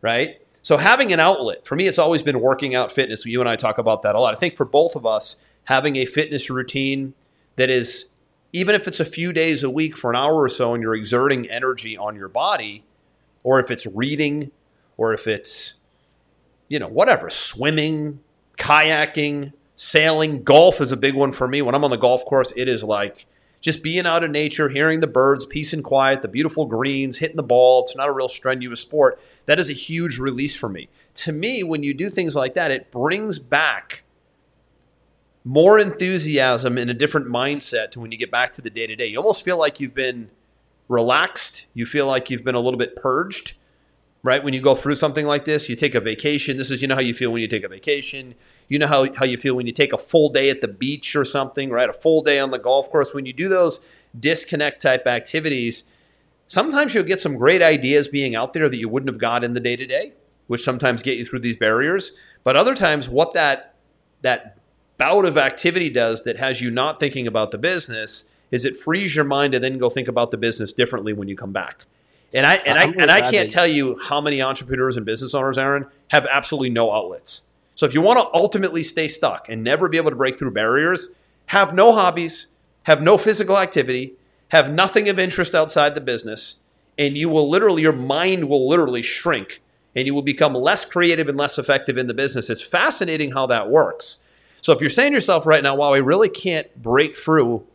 right? 0.00 0.40
So 0.62 0.78
having 0.78 1.12
an 1.12 1.20
outlet, 1.20 1.66
for 1.66 1.76
me, 1.76 1.86
it's 1.86 1.98
always 1.98 2.22
been 2.22 2.40
working 2.40 2.74
out 2.74 2.92
fitness. 2.92 3.26
You 3.26 3.40
and 3.40 3.48
I 3.48 3.56
talk 3.56 3.78
about 3.78 4.02
that 4.02 4.14
a 4.14 4.20
lot. 4.20 4.34
I 4.34 4.36
think 4.38 4.56
for 4.56 4.64
both 4.64 4.96
of 4.96 5.04
us, 5.04 5.36
having 5.64 5.96
a 5.96 6.06
fitness 6.06 6.48
routine 6.48 7.14
that 7.56 7.68
is, 7.68 8.06
even 8.52 8.74
if 8.74 8.88
it's 8.88 9.00
a 9.00 9.04
few 9.04 9.32
days 9.32 9.62
a 9.62 9.70
week 9.70 9.96
for 9.96 10.10
an 10.10 10.16
hour 10.16 10.34
or 10.34 10.48
so 10.48 10.74
and 10.74 10.82
you're 10.82 10.94
exerting 10.94 11.48
energy 11.50 11.96
on 11.96 12.16
your 12.16 12.28
body, 12.28 12.84
or 13.42 13.60
if 13.60 13.70
it's 13.70 13.86
reading, 13.86 14.50
or 14.96 15.12
if 15.12 15.26
it's, 15.26 15.74
you 16.68 16.78
know, 16.78 16.88
whatever, 16.88 17.30
swimming, 17.30 18.20
kayaking, 18.56 19.52
sailing, 19.74 20.42
golf 20.42 20.80
is 20.80 20.92
a 20.92 20.96
big 20.96 21.14
one 21.14 21.32
for 21.32 21.46
me. 21.46 21.62
When 21.62 21.74
I'm 21.74 21.84
on 21.84 21.90
the 21.90 21.96
golf 21.96 22.24
course, 22.24 22.52
it 22.56 22.68
is 22.68 22.82
like 22.82 23.26
just 23.60 23.82
being 23.82 24.06
out 24.06 24.24
in 24.24 24.32
nature, 24.32 24.68
hearing 24.68 25.00
the 25.00 25.06
birds, 25.06 25.44
peace 25.44 25.72
and 25.72 25.84
quiet, 25.84 26.22
the 26.22 26.28
beautiful 26.28 26.66
greens, 26.66 27.18
hitting 27.18 27.36
the 27.36 27.42
ball. 27.42 27.82
It's 27.82 27.96
not 27.96 28.08
a 28.08 28.12
real 28.12 28.28
strenuous 28.28 28.80
sport. 28.80 29.20
That 29.46 29.58
is 29.58 29.68
a 29.68 29.74
huge 29.74 30.18
release 30.18 30.56
for 30.56 30.68
me. 30.68 30.88
To 31.14 31.32
me, 31.32 31.62
when 31.62 31.82
you 31.82 31.94
do 31.94 32.08
things 32.08 32.36
like 32.36 32.54
that, 32.54 32.70
it 32.70 32.90
brings 32.90 33.38
back 33.38 34.04
more 35.44 35.78
enthusiasm 35.78 36.76
and 36.76 36.90
a 36.90 36.94
different 36.94 37.28
mindset 37.28 37.90
to 37.92 38.00
when 38.00 38.12
you 38.12 38.18
get 38.18 38.30
back 38.30 38.52
to 38.54 38.62
the 38.62 38.70
day 38.70 38.86
to 38.86 38.96
day. 38.96 39.06
You 39.06 39.18
almost 39.18 39.42
feel 39.42 39.56
like 39.56 39.80
you've 39.80 39.94
been 39.94 40.30
relaxed. 40.88 41.66
You 41.74 41.86
feel 41.86 42.06
like 42.06 42.30
you've 42.30 42.44
been 42.44 42.54
a 42.54 42.60
little 42.60 42.78
bit 42.78 42.96
purged 42.96 43.54
right? 44.22 44.42
When 44.42 44.52
you 44.52 44.60
go 44.60 44.74
through 44.74 44.96
something 44.96 45.26
like 45.26 45.44
this, 45.44 45.68
you 45.68 45.76
take 45.76 45.94
a 45.94 46.00
vacation. 46.00 46.56
This 46.56 46.70
is, 46.70 46.82
you 46.82 46.88
know, 46.88 46.96
how 46.96 47.00
you 47.00 47.14
feel 47.14 47.30
when 47.30 47.40
you 47.40 47.48
take 47.48 47.64
a 47.64 47.68
vacation. 47.68 48.34
You 48.68 48.78
know 48.78 48.86
how, 48.86 49.12
how 49.14 49.24
you 49.24 49.38
feel 49.38 49.54
when 49.54 49.66
you 49.66 49.72
take 49.72 49.92
a 49.92 49.98
full 49.98 50.28
day 50.28 50.50
at 50.50 50.60
the 50.60 50.68
beach 50.68 51.16
or 51.16 51.24
something, 51.24 51.70
right? 51.70 51.88
A 51.88 51.92
full 51.92 52.22
day 52.22 52.38
on 52.38 52.50
the 52.50 52.58
golf 52.58 52.90
course. 52.90 53.14
When 53.14 53.26
you 53.26 53.32
do 53.32 53.48
those 53.48 53.80
disconnect 54.18 54.82
type 54.82 55.06
activities, 55.06 55.84
sometimes 56.46 56.94
you'll 56.94 57.04
get 57.04 57.20
some 57.20 57.36
great 57.36 57.62
ideas 57.62 58.08
being 58.08 58.34
out 58.34 58.52
there 58.52 58.68
that 58.68 58.76
you 58.76 58.88
wouldn't 58.88 59.08
have 59.08 59.20
got 59.20 59.44
in 59.44 59.52
the 59.52 59.60
day 59.60 59.76
to 59.76 59.86
day, 59.86 60.12
which 60.46 60.62
sometimes 60.62 61.02
get 61.02 61.16
you 61.16 61.24
through 61.24 61.40
these 61.40 61.56
barriers. 61.56 62.12
But 62.44 62.56
other 62.56 62.74
times, 62.74 63.08
what 63.08 63.34
that 63.34 63.74
that 64.22 64.58
bout 64.98 65.24
of 65.24 65.38
activity 65.38 65.88
does 65.88 66.24
that 66.24 66.36
has 66.36 66.60
you 66.60 66.70
not 66.70 67.00
thinking 67.00 67.26
about 67.26 67.50
the 67.50 67.58
business 67.58 68.24
is 68.50 68.64
it 68.64 68.76
frees 68.76 69.14
your 69.14 69.24
mind 69.24 69.52
to 69.52 69.60
then 69.60 69.78
go 69.78 69.88
think 69.88 70.08
about 70.08 70.30
the 70.30 70.36
business 70.36 70.72
differently 70.72 71.12
when 71.12 71.28
you 71.28 71.36
come 71.36 71.52
back. 71.52 71.84
And 72.34 72.44
I 72.44 72.56
and 72.56 72.78
I 72.78 72.82
I'm 72.82 73.00
and 73.00 73.10
I 73.10 73.20
can't 73.20 73.48
that- 73.48 73.50
tell 73.50 73.66
you 73.66 73.98
how 73.98 74.20
many 74.20 74.42
entrepreneurs 74.42 74.96
and 74.96 75.06
business 75.06 75.34
owners, 75.34 75.56
Aaron, 75.56 75.86
have 76.08 76.26
absolutely 76.26 76.70
no 76.70 76.92
outlets. 76.92 77.44
So 77.74 77.86
if 77.86 77.94
you 77.94 78.02
want 78.02 78.18
to 78.18 78.28
ultimately 78.34 78.82
stay 78.82 79.08
stuck 79.08 79.48
and 79.48 79.62
never 79.62 79.88
be 79.88 79.96
able 79.96 80.10
to 80.10 80.16
break 80.16 80.38
through 80.38 80.50
barriers, 80.50 81.10
have 81.46 81.74
no 81.74 81.92
hobbies, 81.92 82.48
have 82.82 83.00
no 83.00 83.16
physical 83.16 83.56
activity, 83.56 84.14
have 84.48 84.72
nothing 84.72 85.08
of 85.08 85.18
interest 85.18 85.54
outside 85.54 85.94
the 85.94 86.00
business, 86.00 86.56
and 86.98 87.16
you 87.16 87.28
will 87.28 87.48
literally 87.48 87.82
your 87.82 87.92
mind 87.92 88.48
will 88.48 88.68
literally 88.68 89.02
shrink 89.02 89.62
and 89.94 90.06
you 90.06 90.14
will 90.14 90.22
become 90.22 90.54
less 90.54 90.84
creative 90.84 91.28
and 91.28 91.38
less 91.38 91.58
effective 91.58 91.96
in 91.96 92.08
the 92.08 92.14
business. 92.14 92.50
It's 92.50 92.62
fascinating 92.62 93.32
how 93.32 93.46
that 93.46 93.70
works. 93.70 94.18
So 94.60 94.72
if 94.72 94.80
you're 94.80 94.90
saying 94.90 95.12
to 95.12 95.16
yourself 95.16 95.46
right 95.46 95.62
now, 95.62 95.74
wow, 95.74 95.94
I 95.94 95.98
really 95.98 96.28
can't 96.28 96.74
break 96.80 97.16
through 97.16 97.66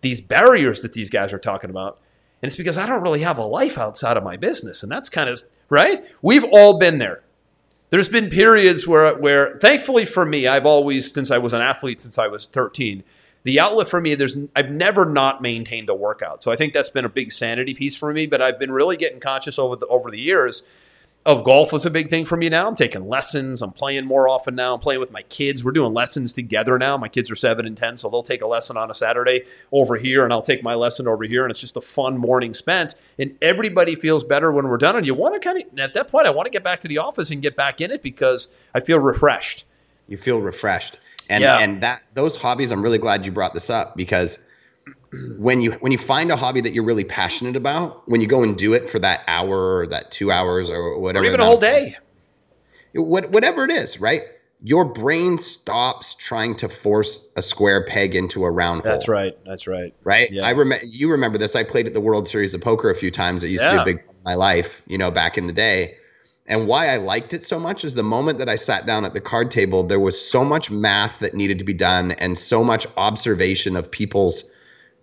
these 0.00 0.20
barriers 0.20 0.82
that 0.82 0.92
these 0.92 1.10
guys 1.10 1.32
are 1.32 1.38
talking 1.38 1.70
about. 1.70 2.00
And 2.42 2.48
it's 2.48 2.56
because 2.56 2.78
I 2.78 2.86
don't 2.86 3.02
really 3.02 3.22
have 3.22 3.38
a 3.38 3.44
life 3.44 3.78
outside 3.78 4.16
of 4.16 4.22
my 4.22 4.36
business. 4.36 4.82
And 4.82 4.92
that's 4.92 5.08
kind 5.08 5.28
of 5.28 5.42
right. 5.68 6.04
We've 6.22 6.44
all 6.44 6.78
been 6.78 6.98
there. 6.98 7.22
There's 7.90 8.08
been 8.08 8.28
periods 8.28 8.86
where, 8.86 9.16
where 9.16 9.58
thankfully 9.58 10.04
for 10.04 10.24
me, 10.24 10.46
I've 10.46 10.66
always, 10.66 11.12
since 11.12 11.30
I 11.30 11.38
was 11.38 11.52
an 11.52 11.62
athlete 11.62 12.02
since 12.02 12.18
I 12.18 12.28
was 12.28 12.46
13, 12.46 13.02
the 13.44 13.58
outlet 13.58 13.88
for 13.88 14.00
me, 14.00 14.14
there's 14.14 14.36
I've 14.54 14.70
never 14.70 15.06
not 15.06 15.40
maintained 15.40 15.88
a 15.88 15.94
workout. 15.94 16.42
So 16.42 16.52
I 16.52 16.56
think 16.56 16.74
that's 16.74 16.90
been 16.90 17.04
a 17.04 17.08
big 17.08 17.32
sanity 17.32 17.72
piece 17.72 17.96
for 17.96 18.12
me. 18.12 18.26
But 18.26 18.42
I've 18.42 18.58
been 18.58 18.72
really 18.72 18.96
getting 18.96 19.20
conscious 19.20 19.58
over 19.58 19.76
the 19.76 19.86
over 19.86 20.10
the 20.10 20.20
years 20.20 20.62
of 21.26 21.44
golf 21.44 21.72
was 21.72 21.84
a 21.84 21.90
big 21.90 22.08
thing 22.08 22.24
for 22.24 22.36
me 22.36 22.48
now. 22.48 22.66
I'm 22.66 22.74
taking 22.74 23.06
lessons. 23.06 23.60
I'm 23.60 23.72
playing 23.72 24.06
more 24.06 24.28
often 24.28 24.54
now. 24.54 24.72
I'm 24.74 24.80
playing 24.80 25.00
with 25.00 25.10
my 25.10 25.22
kids. 25.22 25.62
We're 25.62 25.72
doing 25.72 25.92
lessons 25.92 26.32
together 26.32 26.78
now. 26.78 26.96
My 26.96 27.08
kids 27.08 27.30
are 27.30 27.34
seven 27.34 27.66
and 27.66 27.76
10, 27.76 27.98
so 27.98 28.08
they'll 28.08 28.22
take 28.22 28.40
a 28.40 28.46
lesson 28.46 28.76
on 28.78 28.90
a 28.90 28.94
Saturday 28.94 29.42
over 29.70 29.96
here, 29.96 30.24
and 30.24 30.32
I'll 30.32 30.40
take 30.42 30.62
my 30.62 30.74
lesson 30.74 31.06
over 31.06 31.24
here. 31.24 31.44
And 31.44 31.50
it's 31.50 31.60
just 31.60 31.76
a 31.76 31.82
fun 31.82 32.16
morning 32.16 32.54
spent. 32.54 32.94
And 33.18 33.36
everybody 33.42 33.94
feels 33.94 34.24
better 34.24 34.50
when 34.50 34.68
we're 34.68 34.78
done. 34.78 34.96
And 34.96 35.04
you 35.04 35.14
want 35.14 35.34
to 35.34 35.40
kind 35.40 35.62
of, 35.62 35.78
at 35.78 35.92
that 35.94 36.08
point, 36.08 36.26
I 36.26 36.30
want 36.30 36.46
to 36.46 36.50
get 36.50 36.64
back 36.64 36.80
to 36.80 36.88
the 36.88 36.98
office 36.98 37.30
and 37.30 37.42
get 37.42 37.56
back 37.56 37.80
in 37.82 37.90
it 37.90 38.02
because 38.02 38.48
I 38.74 38.80
feel 38.80 38.98
refreshed. 38.98 39.66
You 40.08 40.16
feel 40.16 40.40
refreshed. 40.40 40.98
And 41.28 41.42
Yeah. 41.42 41.58
and 41.58 41.82
that 41.82 42.00
those 42.14 42.36
hobbies, 42.36 42.70
I'm 42.70 42.80
really 42.80 42.96
glad 42.96 43.26
you 43.26 43.32
brought 43.32 43.52
this 43.52 43.68
up 43.68 43.96
because 43.96 44.38
when 45.38 45.60
you 45.60 45.72
when 45.80 45.92
you 45.92 45.98
find 45.98 46.30
a 46.30 46.36
hobby 46.36 46.60
that 46.60 46.72
you're 46.74 46.84
really 46.84 47.04
passionate 47.04 47.56
about, 47.56 48.08
when 48.08 48.20
you 48.20 48.26
go 48.26 48.42
and 48.42 48.56
do 48.56 48.72
it 48.72 48.90
for 48.90 48.98
that 48.98 49.20
hour 49.26 49.78
or 49.78 49.86
that 49.86 50.10
two 50.10 50.30
hours 50.30 50.68
or 50.70 50.98
whatever, 50.98 51.24
Or 51.24 51.28
even 51.28 51.40
a 51.40 51.44
whole 51.44 51.58
day. 51.58 51.92
what, 52.94 53.30
whatever 53.30 53.64
it 53.64 53.70
is, 53.70 54.00
right? 54.00 54.22
your 54.62 54.84
brain 54.84 55.38
stops 55.38 56.14
trying 56.14 56.56
to 56.56 56.68
force 56.68 57.24
a 57.36 57.42
square 57.42 57.84
peg 57.84 58.16
into 58.16 58.44
a 58.44 58.50
round 58.50 58.82
hole. 58.82 58.90
That's 58.92 59.06
hole. 59.06 59.14
right. 59.14 59.38
That's 59.44 59.66
right. 59.66 59.94
Right? 60.02 60.30
Yeah. 60.30 60.42
I 60.42 60.50
remember 60.50 60.84
you 60.84 61.10
remember 61.10 61.38
this. 61.38 61.54
I 61.54 61.62
played 61.62 61.86
at 61.86 61.94
the 61.94 62.00
World 62.00 62.28
Series 62.28 62.54
of 62.54 62.60
Poker 62.60 62.90
a 62.90 62.94
few 62.94 63.10
times. 63.10 63.42
It 63.42 63.48
used 63.48 63.64
to 63.64 63.70
be 63.70 63.76
a 63.76 63.84
big 63.84 64.04
part 64.04 64.16
of 64.16 64.24
my 64.24 64.34
life, 64.34 64.82
you 64.86 64.98
know, 64.98 65.10
back 65.10 65.38
in 65.38 65.46
the 65.46 65.52
day. 65.52 65.96
And 66.46 66.66
why 66.66 66.88
I 66.88 66.96
liked 66.96 67.34
it 67.34 67.44
so 67.44 67.60
much 67.60 67.84
is 67.84 67.94
the 67.94 68.02
moment 68.02 68.38
that 68.38 68.48
I 68.48 68.56
sat 68.56 68.86
down 68.86 69.04
at 69.04 69.12
the 69.12 69.20
card 69.20 69.50
table, 69.50 69.82
there 69.84 70.00
was 70.00 70.20
so 70.20 70.44
much 70.44 70.70
math 70.70 71.18
that 71.20 71.34
needed 71.34 71.58
to 71.58 71.64
be 71.64 71.74
done 71.74 72.12
and 72.12 72.38
so 72.38 72.64
much 72.64 72.86
observation 72.96 73.76
of 73.76 73.90
people's, 73.90 74.50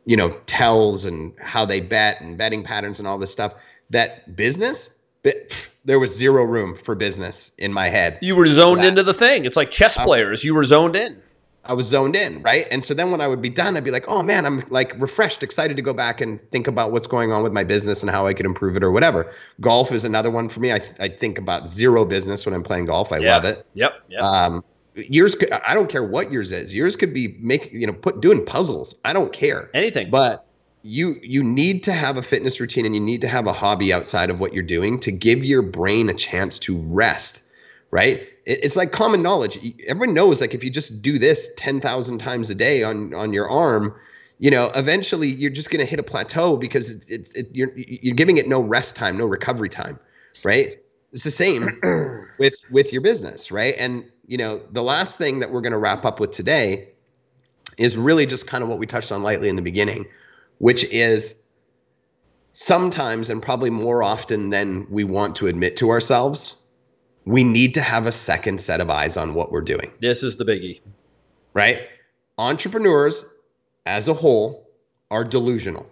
you 0.06 0.16
know, 0.16 0.30
tells 0.46 1.06
and 1.06 1.34
how 1.40 1.66
they 1.66 1.82
bet 1.82 2.22
and 2.22 2.38
betting 2.38 2.64
patterns 2.64 3.00
and 3.00 3.08
all 3.08 3.18
this 3.18 3.32
stuff 3.32 3.54
that 3.90 4.36
business, 4.36 4.96
there 5.84 6.00
was 6.00 6.16
zero 6.16 6.44
room 6.44 6.76
for 6.76 6.96
business 6.96 7.52
in 7.58 7.72
my 7.74 7.90
head. 7.90 8.18
You 8.22 8.36
were 8.36 8.48
zoned 8.48 8.84
into 8.84 9.04
the 9.04 9.14
thing. 9.14 9.46
It's 9.46 9.58
like 9.58 9.72
chess 9.72 9.98
players. 9.98 10.44
You 10.44 10.56
were 10.56 10.64
zoned 10.64 10.96
in. 10.96 11.22
I 11.68 11.74
was 11.74 11.88
zoned 11.88 12.16
in, 12.16 12.44
right? 12.44 12.68
And 12.70 12.84
so 12.84 12.94
then 12.94 13.10
when 13.10 13.22
I 13.22 13.28
would 13.28 13.42
be 13.42 13.50
done, 13.50 13.76
I'd 13.76 13.84
be 13.84 13.90
like, 13.90 14.06
oh 14.08 14.22
man, 14.22 14.46
I'm 14.46 14.64
like 14.70 14.94
refreshed, 15.02 15.42
excited 15.42 15.76
to 15.78 15.82
go 15.82 15.94
back 15.94 16.22
and 16.22 16.40
think 16.52 16.68
about 16.68 16.92
what's 16.92 17.08
going 17.08 17.32
on 17.32 17.42
with 17.42 17.54
my 17.54 17.64
business 17.64 18.02
and 18.02 18.10
how 18.12 18.28
I 18.28 18.36
could 18.36 18.46
improve 18.46 18.78
it 18.78 18.84
or 18.84 18.92
whatever. 18.92 19.32
Golf 19.62 19.92
is 19.92 20.06
another 20.06 20.30
one 20.30 20.48
for 20.48 20.60
me. 20.60 20.72
I, 20.72 20.80
I 21.00 21.10
think 21.10 21.40
about 21.40 21.68
zero 21.68 22.06
business 22.06 22.46
when 22.46 22.54
I'm 22.54 22.62
playing 22.62 22.86
golf. 22.86 23.12
I 23.12 23.18
Yeah. 23.18 23.34
love 23.34 23.46
it. 23.46 23.66
Yep. 23.74 23.94
Yep. 24.10 24.22
Um, 24.22 24.64
yours, 24.96 25.36
could, 25.36 25.52
I 25.52 25.74
don't 25.74 25.90
care 25.90 26.04
what 26.04 26.32
yours 26.32 26.52
is. 26.52 26.74
Yours 26.74 26.96
could 26.96 27.14
be 27.14 27.38
make 27.40 27.72
you 27.72 27.86
know 27.86 27.94
put 27.94 28.22
doing 28.22 28.46
puzzles. 28.46 28.96
I 29.06 29.14
don't 29.14 29.34
care. 29.34 29.70
Anything. 29.74 30.10
But 30.10 30.46
you 30.86 31.20
you 31.24 31.44
need 31.44 31.84
to 31.84 31.92
have 31.92 32.16
a 32.16 32.22
fitness 32.22 32.60
routine 32.60 32.86
and 32.86 32.94
you 32.94 33.02
need 33.02 33.20
to 33.20 33.28
have 33.28 33.48
a 33.48 33.54
hobby 33.54 33.92
outside 33.92 34.30
of 34.30 34.40
what 34.40 34.54
you're 34.54 34.62
doing 34.62 35.00
to 35.00 35.12
give 35.12 35.44
your 35.44 35.64
brain 35.64 36.10
a 36.10 36.14
chance 36.14 36.60
to 36.60 36.78
rest 36.78 37.42
right 37.90 38.22
it, 38.46 38.60
it's 38.62 38.76
like 38.76 38.92
common 38.92 39.24
knowledge 39.24 39.58
everyone 39.88 40.14
knows 40.14 40.42
like 40.42 40.54
if 40.54 40.64
you 40.64 40.70
just 40.70 41.02
do 41.02 41.18
this 41.18 41.50
10,000 41.58 42.20
times 42.20 42.52
a 42.52 42.56
day 42.56 42.84
on 42.84 43.16
on 43.16 43.34
your 43.34 43.50
arm 43.50 43.96
you 44.38 44.52
know 44.52 44.66
eventually 44.76 45.28
you're 45.28 45.50
just 45.50 45.72
going 45.72 45.84
to 45.84 45.90
hit 45.90 46.00
a 46.00 46.04
plateau 46.04 46.56
because 46.56 46.92
it, 46.92 47.10
it, 47.10 47.36
it, 47.36 47.50
you're 47.52 47.76
you're 47.76 48.16
giving 48.16 48.38
it 48.38 48.48
no 48.48 48.62
rest 48.62 48.96
time 48.96 49.18
no 49.18 49.26
recovery 49.26 49.70
time 49.70 50.00
right 50.44 50.78
it's 51.16 51.24
the 51.24 51.32
same 51.32 51.80
with 52.38 52.54
with 52.70 52.94
your 52.94 53.02
business 53.02 53.52
right 53.52 53.74
and 53.80 54.06
you 54.28 54.38
know 54.38 54.62
the 54.72 54.84
last 54.84 55.18
thing 55.18 55.40
that 55.40 55.52
we're 55.52 55.62
going 55.62 55.72
to 55.72 55.80
wrap 55.80 56.06
up 56.06 56.20
with 56.20 56.30
today 56.30 56.90
is 57.80 57.98
really 57.98 58.28
just 58.28 58.46
kind 58.46 58.64
of 58.64 58.70
what 58.70 58.78
we 58.78 58.86
touched 58.86 59.12
on 59.12 59.24
lightly 59.24 59.50
in 59.50 59.56
the 59.56 59.62
beginning 59.64 60.06
which 60.60 60.84
is 60.86 61.42
sometimes 62.56 63.30
and 63.30 63.44
probably 63.44 63.70
more 63.70 64.02
often 64.02 64.50
than 64.50 64.88
we 64.90 65.04
want 65.04 65.36
to 65.36 65.48
admit 65.48 65.78
to 65.78 65.90
ourselves, 65.90 66.56
we 67.26 67.44
need 67.44 67.74
to 67.74 67.82
have 67.82 68.06
a 68.06 68.12
second 68.12 68.60
set 68.60 68.80
of 68.80 68.90
eyes 68.90 69.18
on 69.18 69.34
what 69.34 69.52
we're 69.52 69.62
doing, 69.62 69.92
this 70.00 70.24
is 70.24 70.38
the 70.38 70.46
biggie. 70.46 70.80
right? 71.54 71.88
Entrepreneurs 72.38 73.26
as 73.86 74.08
a 74.08 74.14
whole 74.14 74.70
are 75.12 75.24
delusional. 75.24 75.86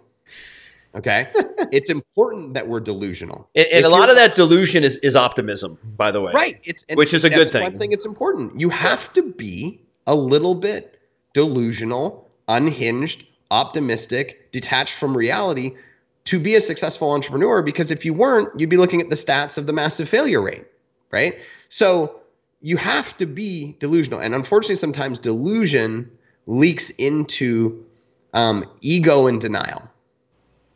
Okay? 0.94 1.28
it's 1.72 1.90
important 1.90 2.54
that 2.54 2.68
we're 2.68 2.80
delusional. 2.80 3.48
And, 3.54 3.66
and 3.66 3.84
a 3.84 3.88
lot 3.88 4.10
of 4.10 4.16
that 4.16 4.34
delusion 4.34 4.84
is, 4.84 4.96
is 4.96 5.16
optimism, 5.16 5.78
by 5.96 6.10
the 6.10 6.20
way. 6.20 6.32
Right. 6.32 6.60
It's 6.64 6.84
Which 6.94 7.14
is 7.14 7.24
a 7.24 7.30
good 7.30 7.50
thing. 7.50 7.64
I'm 7.64 7.74
saying 7.74 7.92
it's 7.92 8.06
important. 8.06 8.58
You 8.60 8.70
have 8.70 9.12
to 9.14 9.22
be 9.22 9.80
a 10.06 10.14
little 10.14 10.54
bit 10.54 11.00
delusional, 11.32 12.30
unhinged, 12.48 13.26
optimistic, 13.50 14.52
detached 14.52 14.94
from 14.94 15.16
reality 15.16 15.76
to 16.24 16.38
be 16.38 16.54
a 16.54 16.60
successful 16.60 17.10
entrepreneur. 17.10 17.62
Because 17.62 17.90
if 17.90 18.04
you 18.04 18.14
weren't, 18.14 18.48
you'd 18.58 18.70
be 18.70 18.76
looking 18.76 19.00
at 19.00 19.10
the 19.10 19.16
stats 19.16 19.58
of 19.58 19.66
the 19.66 19.72
massive 19.72 20.08
failure 20.08 20.42
rate. 20.42 20.64
Right. 21.10 21.38
So 21.68 22.20
you 22.60 22.76
have 22.76 23.16
to 23.18 23.26
be 23.26 23.76
delusional. 23.78 24.20
And 24.20 24.34
unfortunately, 24.34 24.76
sometimes 24.76 25.18
delusion 25.18 26.10
leaks 26.46 26.90
into 26.90 27.84
um, 28.32 28.64
ego 28.80 29.26
and 29.26 29.40
denial 29.40 29.82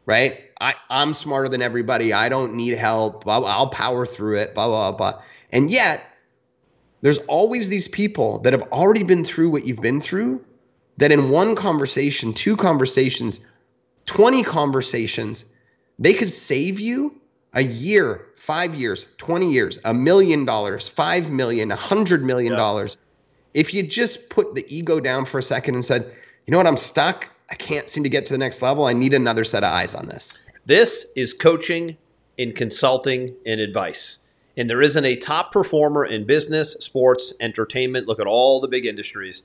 right? 0.09 0.41
I, 0.59 0.75
I'm 0.89 1.13
smarter 1.13 1.51
than 1.51 1.61
everybody. 1.61 2.15
I 2.15 2.31
don't 2.31 2.55
need 2.55 2.77
help. 2.79 3.25
Blah, 3.25 3.41
blah, 3.41 3.51
I'll 3.51 3.69
power 3.69 4.07
through 4.07 4.39
it, 4.39 4.55
blah, 4.55 4.67
blah, 4.67 4.93
blah. 4.93 5.23
And 5.53 5.71
yet, 5.71 6.03
there's 7.03 7.19
always 7.19 7.69
these 7.69 7.87
people 7.87 8.39
that 8.41 8.55
have 8.55 8.63
already 8.73 9.03
been 9.03 9.23
through 9.23 9.51
what 9.51 9.67
you've 9.67 9.83
been 9.83 10.01
through 10.01 10.43
that 10.97 11.13
in 11.13 11.29
one 11.29 11.55
conversation, 11.55 12.33
two 12.33 12.57
conversations, 12.57 13.41
20 14.07 14.43
conversations, 14.45 15.45
they 15.99 16.15
could 16.15 16.31
save 16.31 16.81
you 16.81 17.15
a 17.53 17.63
year, 17.63 18.29
five 18.39 18.75
years, 18.75 19.05
20 19.19 19.53
years, 19.53 19.79
a 19.85 19.93
million 19.93 20.47
dollars, 20.47 20.89
five 20.89 21.31
million, 21.31 21.71
a 21.71 21.77
hundred 21.77 22.25
million 22.25 22.55
dollars. 22.55 22.97
If 23.53 23.75
you 23.75 23.83
just 23.83 24.31
put 24.31 24.55
the 24.55 24.65
ego 24.75 25.01
down 25.01 25.27
for 25.27 25.39
a 25.39 25.43
second 25.43 25.75
and 25.75 25.85
said, 25.85 26.11
you 26.47 26.53
know 26.53 26.57
what, 26.57 26.67
I'm 26.67 26.79
stuck. 26.79 27.29
I 27.51 27.55
can't 27.55 27.89
seem 27.89 28.03
to 28.03 28.09
get 28.09 28.27
to 28.27 28.35
the 28.35 28.39
next 28.39 28.63
level. 28.63 28.85
I 28.85 28.93
need 28.93 29.15
another 29.15 29.45
set 29.45 29.65
of 29.65 29.73
eyes 29.73 29.95
on 29.95 30.07
this. 30.07 30.37
This 30.67 31.07
is 31.17 31.33
coaching 31.33 31.97
in 32.37 32.53
consulting 32.53 33.35
and 33.47 33.61
advice. 33.61 34.19
And 34.57 34.69
there 34.69 34.83
isn't 34.83 35.05
a 35.05 35.17
top 35.17 35.53
performer 35.53 36.05
in 36.05 36.27
business, 36.27 36.73
sports, 36.81 37.33
entertainment, 37.41 38.07
look 38.07 38.21
at 38.21 38.27
all 38.27 38.61
the 38.61 38.69
big 38.69 38.87
industries, 38.87 39.45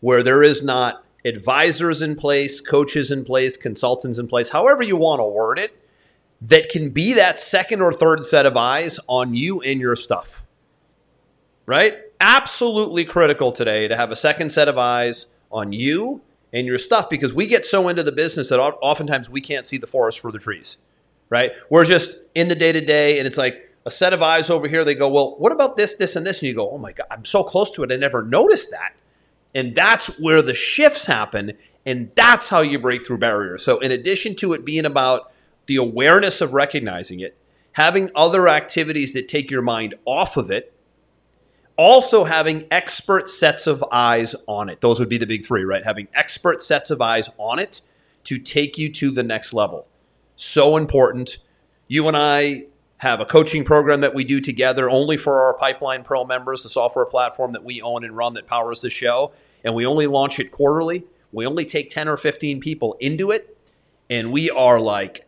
where 0.00 0.22
there 0.22 0.42
is 0.42 0.62
not 0.62 1.04
advisors 1.24 2.00
in 2.00 2.16
place, 2.16 2.60
coaches 2.60 3.10
in 3.10 3.24
place, 3.24 3.56
consultants 3.56 4.18
in 4.18 4.28
place, 4.28 4.50
however 4.50 4.82
you 4.82 4.96
want 4.96 5.20
to 5.20 5.24
word 5.24 5.58
it, 5.58 5.76
that 6.40 6.68
can 6.68 6.90
be 6.90 7.12
that 7.12 7.38
second 7.38 7.80
or 7.80 7.92
third 7.92 8.24
set 8.24 8.46
of 8.46 8.56
eyes 8.56 8.98
on 9.08 9.34
you 9.34 9.60
and 9.60 9.80
your 9.80 9.94
stuff. 9.94 10.42
Right? 11.66 11.98
Absolutely 12.20 13.04
critical 13.04 13.52
today 13.52 13.86
to 13.88 13.96
have 13.96 14.10
a 14.10 14.16
second 14.16 14.50
set 14.50 14.68
of 14.68 14.78
eyes 14.78 15.26
on 15.50 15.72
you 15.72 16.22
and 16.52 16.66
your 16.66 16.78
stuff 16.78 17.08
because 17.08 17.32
we 17.32 17.46
get 17.46 17.64
so 17.64 17.88
into 17.88 18.02
the 18.02 18.12
business 18.12 18.48
that 18.50 18.60
oftentimes 18.60 19.30
we 19.30 19.40
can't 19.40 19.66
see 19.66 19.78
the 19.78 19.86
forest 19.86 20.20
for 20.20 20.30
the 20.30 20.38
trees. 20.38 20.78
Right? 21.30 21.52
We're 21.70 21.86
just 21.86 22.16
in 22.34 22.48
the 22.48 22.54
day 22.54 22.72
to 22.72 22.80
day 22.80 23.18
and 23.18 23.26
it's 23.26 23.38
like 23.38 23.70
a 23.86 23.90
set 23.90 24.12
of 24.12 24.22
eyes 24.22 24.50
over 24.50 24.68
here. 24.68 24.84
They 24.84 24.94
go, 24.94 25.08
well, 25.08 25.34
what 25.38 25.52
about 25.52 25.76
this, 25.76 25.94
this, 25.94 26.14
and 26.14 26.26
this? 26.26 26.38
And 26.38 26.48
you 26.48 26.54
go, 26.54 26.70
oh 26.70 26.78
my 26.78 26.92
God, 26.92 27.06
I'm 27.10 27.24
so 27.24 27.42
close 27.42 27.70
to 27.72 27.82
it. 27.82 27.90
I 27.90 27.96
never 27.96 28.22
noticed 28.22 28.70
that. 28.70 28.94
And 29.54 29.74
that's 29.74 30.18
where 30.18 30.42
the 30.42 30.54
shifts 30.54 31.06
happen. 31.06 31.52
And 31.84 32.12
that's 32.14 32.48
how 32.48 32.60
you 32.60 32.78
break 32.78 33.06
through 33.06 33.18
barriers. 33.18 33.64
So, 33.64 33.78
in 33.80 33.90
addition 33.90 34.36
to 34.36 34.52
it 34.52 34.64
being 34.64 34.84
about 34.84 35.32
the 35.66 35.76
awareness 35.76 36.40
of 36.40 36.52
recognizing 36.52 37.20
it, 37.20 37.36
having 37.72 38.10
other 38.14 38.48
activities 38.48 39.12
that 39.14 39.28
take 39.28 39.50
your 39.50 39.62
mind 39.62 39.94
off 40.04 40.36
of 40.36 40.50
it, 40.50 40.72
also 41.76 42.24
having 42.24 42.66
expert 42.70 43.28
sets 43.28 43.66
of 43.66 43.84
eyes 43.90 44.34
on 44.46 44.68
it. 44.68 44.80
Those 44.80 44.98
would 45.00 45.08
be 45.08 45.18
the 45.18 45.26
big 45.26 45.46
three, 45.46 45.64
right? 45.64 45.84
Having 45.84 46.08
expert 46.14 46.62
sets 46.62 46.90
of 46.90 47.00
eyes 47.00 47.30
on 47.38 47.58
it 47.58 47.80
to 48.24 48.38
take 48.38 48.78
you 48.78 48.92
to 48.92 49.10
the 49.10 49.22
next 49.22 49.52
level. 49.52 49.86
So 50.36 50.76
important. 50.76 51.38
You 51.88 52.08
and 52.08 52.16
I 52.16 52.64
have 52.98 53.20
a 53.20 53.26
coaching 53.26 53.64
program 53.64 54.00
that 54.02 54.14
we 54.14 54.22
do 54.22 54.40
together 54.40 54.88
only 54.88 55.16
for 55.16 55.42
our 55.42 55.54
Pipeline 55.54 56.04
Pro 56.04 56.24
members, 56.24 56.62
the 56.62 56.68
software 56.68 57.04
platform 57.04 57.52
that 57.52 57.64
we 57.64 57.82
own 57.82 58.04
and 58.04 58.16
run 58.16 58.34
that 58.34 58.46
powers 58.46 58.80
the 58.80 58.90
show. 58.90 59.32
And 59.64 59.74
we 59.74 59.86
only 59.86 60.06
launch 60.06 60.38
it 60.38 60.52
quarterly. 60.52 61.04
We 61.32 61.46
only 61.46 61.64
take 61.64 61.90
10 61.90 62.08
or 62.08 62.16
15 62.16 62.60
people 62.60 62.96
into 63.00 63.30
it. 63.30 63.58
And 64.08 64.30
we 64.30 64.50
are 64.50 64.78
like, 64.78 65.26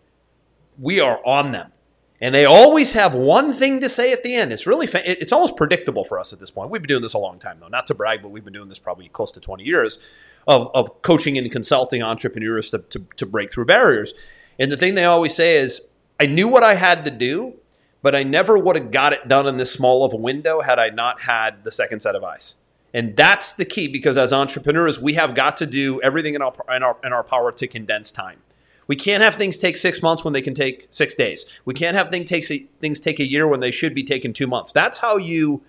we 0.79 1.01
are 1.01 1.21
on 1.25 1.53
them. 1.53 1.73
And 2.21 2.35
they 2.35 2.45
always 2.45 2.93
have 2.93 3.13
one 3.13 3.53
thing 3.53 3.81
to 3.81 3.89
say 3.89 4.13
at 4.13 4.23
the 4.23 4.35
end. 4.35 4.53
It's 4.53 4.67
really, 4.67 4.87
fa- 4.87 5.09
it's 5.11 5.33
almost 5.33 5.57
predictable 5.57 6.05
for 6.05 6.19
us 6.19 6.33
at 6.33 6.39
this 6.39 6.51
point. 6.51 6.71
We've 6.71 6.81
been 6.81 6.89
doing 6.89 7.03
this 7.03 7.15
a 7.15 7.19
long 7.19 7.39
time, 7.39 7.59
though. 7.61 7.69
Not 7.69 7.87
to 7.89 7.95
brag, 7.95 8.23
but 8.23 8.29
we've 8.29 8.45
been 8.45 8.53
doing 8.53 8.69
this 8.69 8.79
probably 8.79 9.09
close 9.09 9.33
to 9.33 9.41
20 9.41 9.65
years 9.65 9.99
of, 10.47 10.71
of 10.75 11.03
coaching 11.03 11.37
and 11.37 11.51
consulting 11.51 12.03
entrepreneurs 12.03 12.71
to, 12.71 12.79
to, 12.79 13.05
to 13.17 13.27
break 13.27 13.51
through 13.51 13.65
barriers. 13.65 14.15
And 14.59 14.71
the 14.71 14.77
thing 14.77 14.95
they 14.95 15.05
always 15.05 15.35
say 15.35 15.57
is, 15.57 15.83
I 16.21 16.27
knew 16.27 16.47
what 16.47 16.63
I 16.63 16.75
had 16.75 17.05
to 17.05 17.11
do, 17.11 17.55
but 18.01 18.15
I 18.15 18.23
never 18.23 18.57
would 18.57 18.77
have 18.77 18.93
got 18.93 19.13
it 19.13 19.27
done 19.27 19.49
in 19.49 19.57
this 19.57 19.73
small 19.73 20.05
of 20.05 20.13
a 20.13 20.17
window 20.17 20.61
had 20.61 20.79
I 20.79 20.91
not 20.91 21.23
had 21.23 21.65
the 21.65 21.73
second 21.73 22.01
set 22.01 22.15
of 22.15 22.23
eyes. 22.23 22.55
And 22.93 23.17
that's 23.17 23.53
the 23.53 23.65
key 23.65 23.89
because 23.89 24.17
as 24.17 24.33
entrepreneurs, 24.33 25.01
we 25.01 25.15
have 25.15 25.35
got 25.35 25.57
to 25.57 25.67
do 25.67 26.01
everything 26.01 26.35
in 26.35 26.43
our, 26.43 26.55
in 26.75 26.85
our, 26.85 26.97
in 27.03 27.13
our 27.13 27.25
power 27.25 27.51
to 27.51 27.67
condense 27.67 28.13
time. 28.13 28.39
We 28.87 28.97
can't 28.97 29.23
have 29.23 29.35
things 29.35 29.57
take 29.57 29.77
six 29.77 30.03
months 30.03 30.25
when 30.25 30.33
they 30.33 30.43
can 30.43 30.55
take 30.55 30.87
six 30.91 31.15
days. 31.15 31.47
We 31.65 31.75
can't 31.75 31.97
have 31.97 32.11
things 32.11 32.29
take 32.29 32.71
things 32.81 33.01
take 33.01 33.21
a 33.21 33.29
year 33.29 33.47
when 33.47 33.61
they 33.61 33.71
should 33.71 33.95
be 33.95 34.05
taking 34.05 34.33
two 34.33 34.47
months. 34.47 34.73
That's 34.73 34.99
how 34.99 35.17
you 35.17 35.63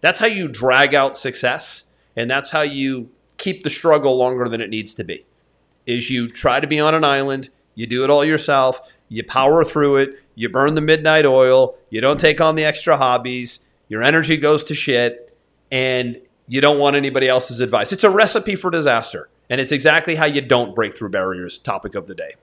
that's 0.00 0.18
how 0.18 0.26
you 0.26 0.48
drag 0.48 0.94
out 0.94 1.16
success, 1.16 1.84
and 2.16 2.30
that's 2.30 2.50
how 2.50 2.62
you 2.62 3.10
keep 3.36 3.62
the 3.62 3.70
struggle 3.70 4.16
longer 4.16 4.48
than 4.48 4.60
it 4.60 4.70
needs 4.70 4.94
to 4.94 5.04
be. 5.04 5.26
Is 5.86 6.10
you 6.10 6.28
try 6.28 6.60
to 6.60 6.66
be 6.66 6.78
on 6.78 6.94
an 6.94 7.04
island, 7.04 7.50
you 7.74 7.86
do 7.86 8.04
it 8.04 8.10
all 8.10 8.24
yourself, 8.24 8.80
you 9.08 9.24
power 9.24 9.64
through 9.64 9.96
it, 9.96 10.22
you 10.34 10.48
burn 10.48 10.74
the 10.74 10.80
midnight 10.80 11.26
oil, 11.26 11.76
you 11.90 12.00
don't 12.00 12.20
take 12.20 12.40
on 12.40 12.54
the 12.54 12.64
extra 12.64 12.96
hobbies, 12.96 13.64
your 13.88 14.02
energy 14.02 14.36
goes 14.36 14.62
to 14.64 14.74
shit, 14.74 15.36
and 15.70 16.20
you 16.46 16.60
don't 16.60 16.78
want 16.78 16.96
anybody 16.96 17.28
else's 17.28 17.60
advice. 17.60 17.92
It's 17.92 18.04
a 18.04 18.10
recipe 18.10 18.56
for 18.56 18.70
disaster, 18.70 19.28
and 19.48 19.60
it's 19.60 19.72
exactly 19.72 20.14
how 20.14 20.26
you 20.26 20.40
don't 20.40 20.74
break 20.74 20.96
through 20.96 21.10
barriers. 21.10 21.58
Topic 21.58 21.94
of 21.94 22.06
the 22.06 22.14
day. 22.14 22.34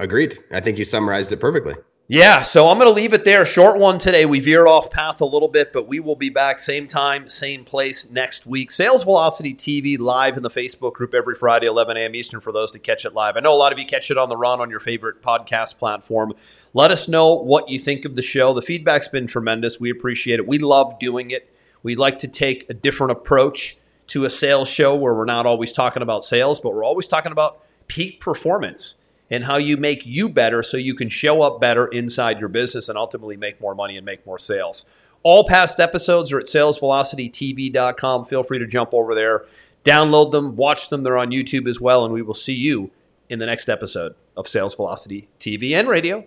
Agreed. 0.00 0.42
I 0.50 0.60
think 0.60 0.78
you 0.78 0.86
summarized 0.86 1.30
it 1.30 1.40
perfectly. 1.40 1.74
Yeah, 2.08 2.42
so 2.42 2.68
I'm 2.68 2.78
going 2.78 2.88
to 2.88 2.94
leave 2.94 3.12
it 3.12 3.26
there. 3.26 3.44
Short 3.44 3.78
one 3.78 3.98
today. 3.98 4.24
We 4.24 4.40
veered 4.40 4.66
off 4.66 4.90
path 4.90 5.20
a 5.20 5.26
little 5.26 5.46
bit, 5.46 5.74
but 5.74 5.86
we 5.86 6.00
will 6.00 6.16
be 6.16 6.30
back 6.30 6.58
same 6.58 6.88
time, 6.88 7.28
same 7.28 7.64
place 7.66 8.10
next 8.10 8.46
week. 8.46 8.70
Sales 8.70 9.04
Velocity 9.04 9.54
TV 9.54 9.98
live 9.98 10.38
in 10.38 10.42
the 10.42 10.50
Facebook 10.50 10.94
group 10.94 11.12
every 11.12 11.34
Friday, 11.34 11.66
11 11.66 11.98
a.m. 11.98 12.14
Eastern 12.14 12.40
for 12.40 12.50
those 12.50 12.72
to 12.72 12.78
catch 12.78 13.04
it 13.04 13.12
live. 13.12 13.36
I 13.36 13.40
know 13.40 13.52
a 13.52 13.54
lot 13.54 13.72
of 13.72 13.78
you 13.78 13.84
catch 13.84 14.10
it 14.10 14.16
on 14.16 14.30
the 14.30 14.38
run 14.38 14.58
on 14.58 14.70
your 14.70 14.80
favorite 14.80 15.20
podcast 15.20 15.78
platform. 15.78 16.32
Let 16.72 16.90
us 16.90 17.06
know 17.06 17.34
what 17.34 17.68
you 17.68 17.78
think 17.78 18.06
of 18.06 18.16
the 18.16 18.22
show. 18.22 18.54
The 18.54 18.62
feedback's 18.62 19.06
been 19.06 19.26
tremendous. 19.26 19.78
We 19.78 19.90
appreciate 19.90 20.40
it. 20.40 20.48
We 20.48 20.58
love 20.58 20.98
doing 20.98 21.30
it. 21.30 21.54
We 21.82 21.94
like 21.94 22.18
to 22.18 22.28
take 22.28 22.68
a 22.70 22.74
different 22.74 23.12
approach 23.12 23.76
to 24.08 24.24
a 24.24 24.30
sales 24.30 24.68
show 24.68 24.96
where 24.96 25.14
we're 25.14 25.26
not 25.26 25.44
always 25.44 25.72
talking 25.72 26.02
about 26.02 26.24
sales, 26.24 26.58
but 26.58 26.74
we're 26.74 26.84
always 26.84 27.06
talking 27.06 27.32
about 27.32 27.62
peak 27.86 28.18
performance 28.18 28.96
and 29.30 29.44
how 29.44 29.56
you 29.56 29.76
make 29.76 30.04
you 30.04 30.28
better 30.28 30.62
so 30.62 30.76
you 30.76 30.94
can 30.94 31.08
show 31.08 31.42
up 31.42 31.60
better 31.60 31.86
inside 31.86 32.40
your 32.40 32.48
business 32.48 32.88
and 32.88 32.98
ultimately 32.98 33.36
make 33.36 33.60
more 33.60 33.74
money 33.74 33.96
and 33.96 34.04
make 34.04 34.26
more 34.26 34.38
sales. 34.38 34.84
All 35.22 35.46
past 35.46 35.78
episodes 35.78 36.32
are 36.32 36.40
at 36.40 36.46
salesvelocitytv.com. 36.46 38.24
Feel 38.24 38.42
free 38.42 38.58
to 38.58 38.66
jump 38.66 38.92
over 38.92 39.14
there, 39.14 39.44
download 39.84 40.32
them, 40.32 40.56
watch 40.56 40.88
them. 40.88 41.02
They're 41.02 41.18
on 41.18 41.30
YouTube 41.30 41.68
as 41.68 41.80
well, 41.80 42.04
and 42.04 42.12
we 42.12 42.22
will 42.22 42.34
see 42.34 42.54
you 42.54 42.90
in 43.28 43.38
the 43.38 43.46
next 43.46 43.68
episode 43.68 44.14
of 44.36 44.48
Sales 44.48 44.74
Velocity 44.74 45.28
TV 45.38 45.72
and 45.72 45.88
radio. 45.88 46.26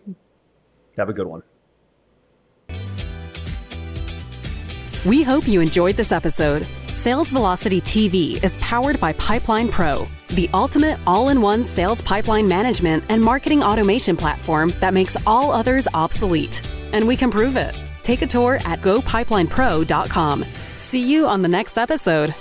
Have 0.98 1.10
a 1.10 1.14
good 1.14 1.28
one. 1.28 1.44
We 5.06 5.24
hope 5.24 5.48
you 5.48 5.60
enjoyed 5.60 5.98
this 5.98 6.14
episode. 6.14 6.66
Sales 6.94 7.32
Velocity 7.32 7.82
TV 7.82 8.42
is 8.44 8.56
powered 8.58 9.00
by 9.00 9.14
Pipeline 9.14 9.68
Pro, 9.68 10.08
the 10.28 10.48
ultimate 10.54 11.00
all 11.08 11.30
in 11.30 11.42
one 11.42 11.64
sales 11.64 12.04
pipeline 12.04 12.48
management 12.48 13.04
and 13.10 13.20
marketing 13.20 13.64
automation 13.64 14.16
platform 14.16 14.72
that 14.80 14.94
makes 14.94 15.18
all 15.26 15.52
others 15.52 15.88
obsolete. 15.96 16.62
And 16.94 17.08
we 17.08 17.18
can 17.18 17.32
prove 17.32 17.58
it. 17.58 17.76
Take 18.04 18.22
a 18.22 18.28
tour 18.28 18.60
at 18.64 18.80
gopipelinepro.com. 18.82 20.46
See 20.78 21.12
you 21.12 21.26
on 21.26 21.42
the 21.42 21.48
next 21.48 21.80
episode. 21.80 22.36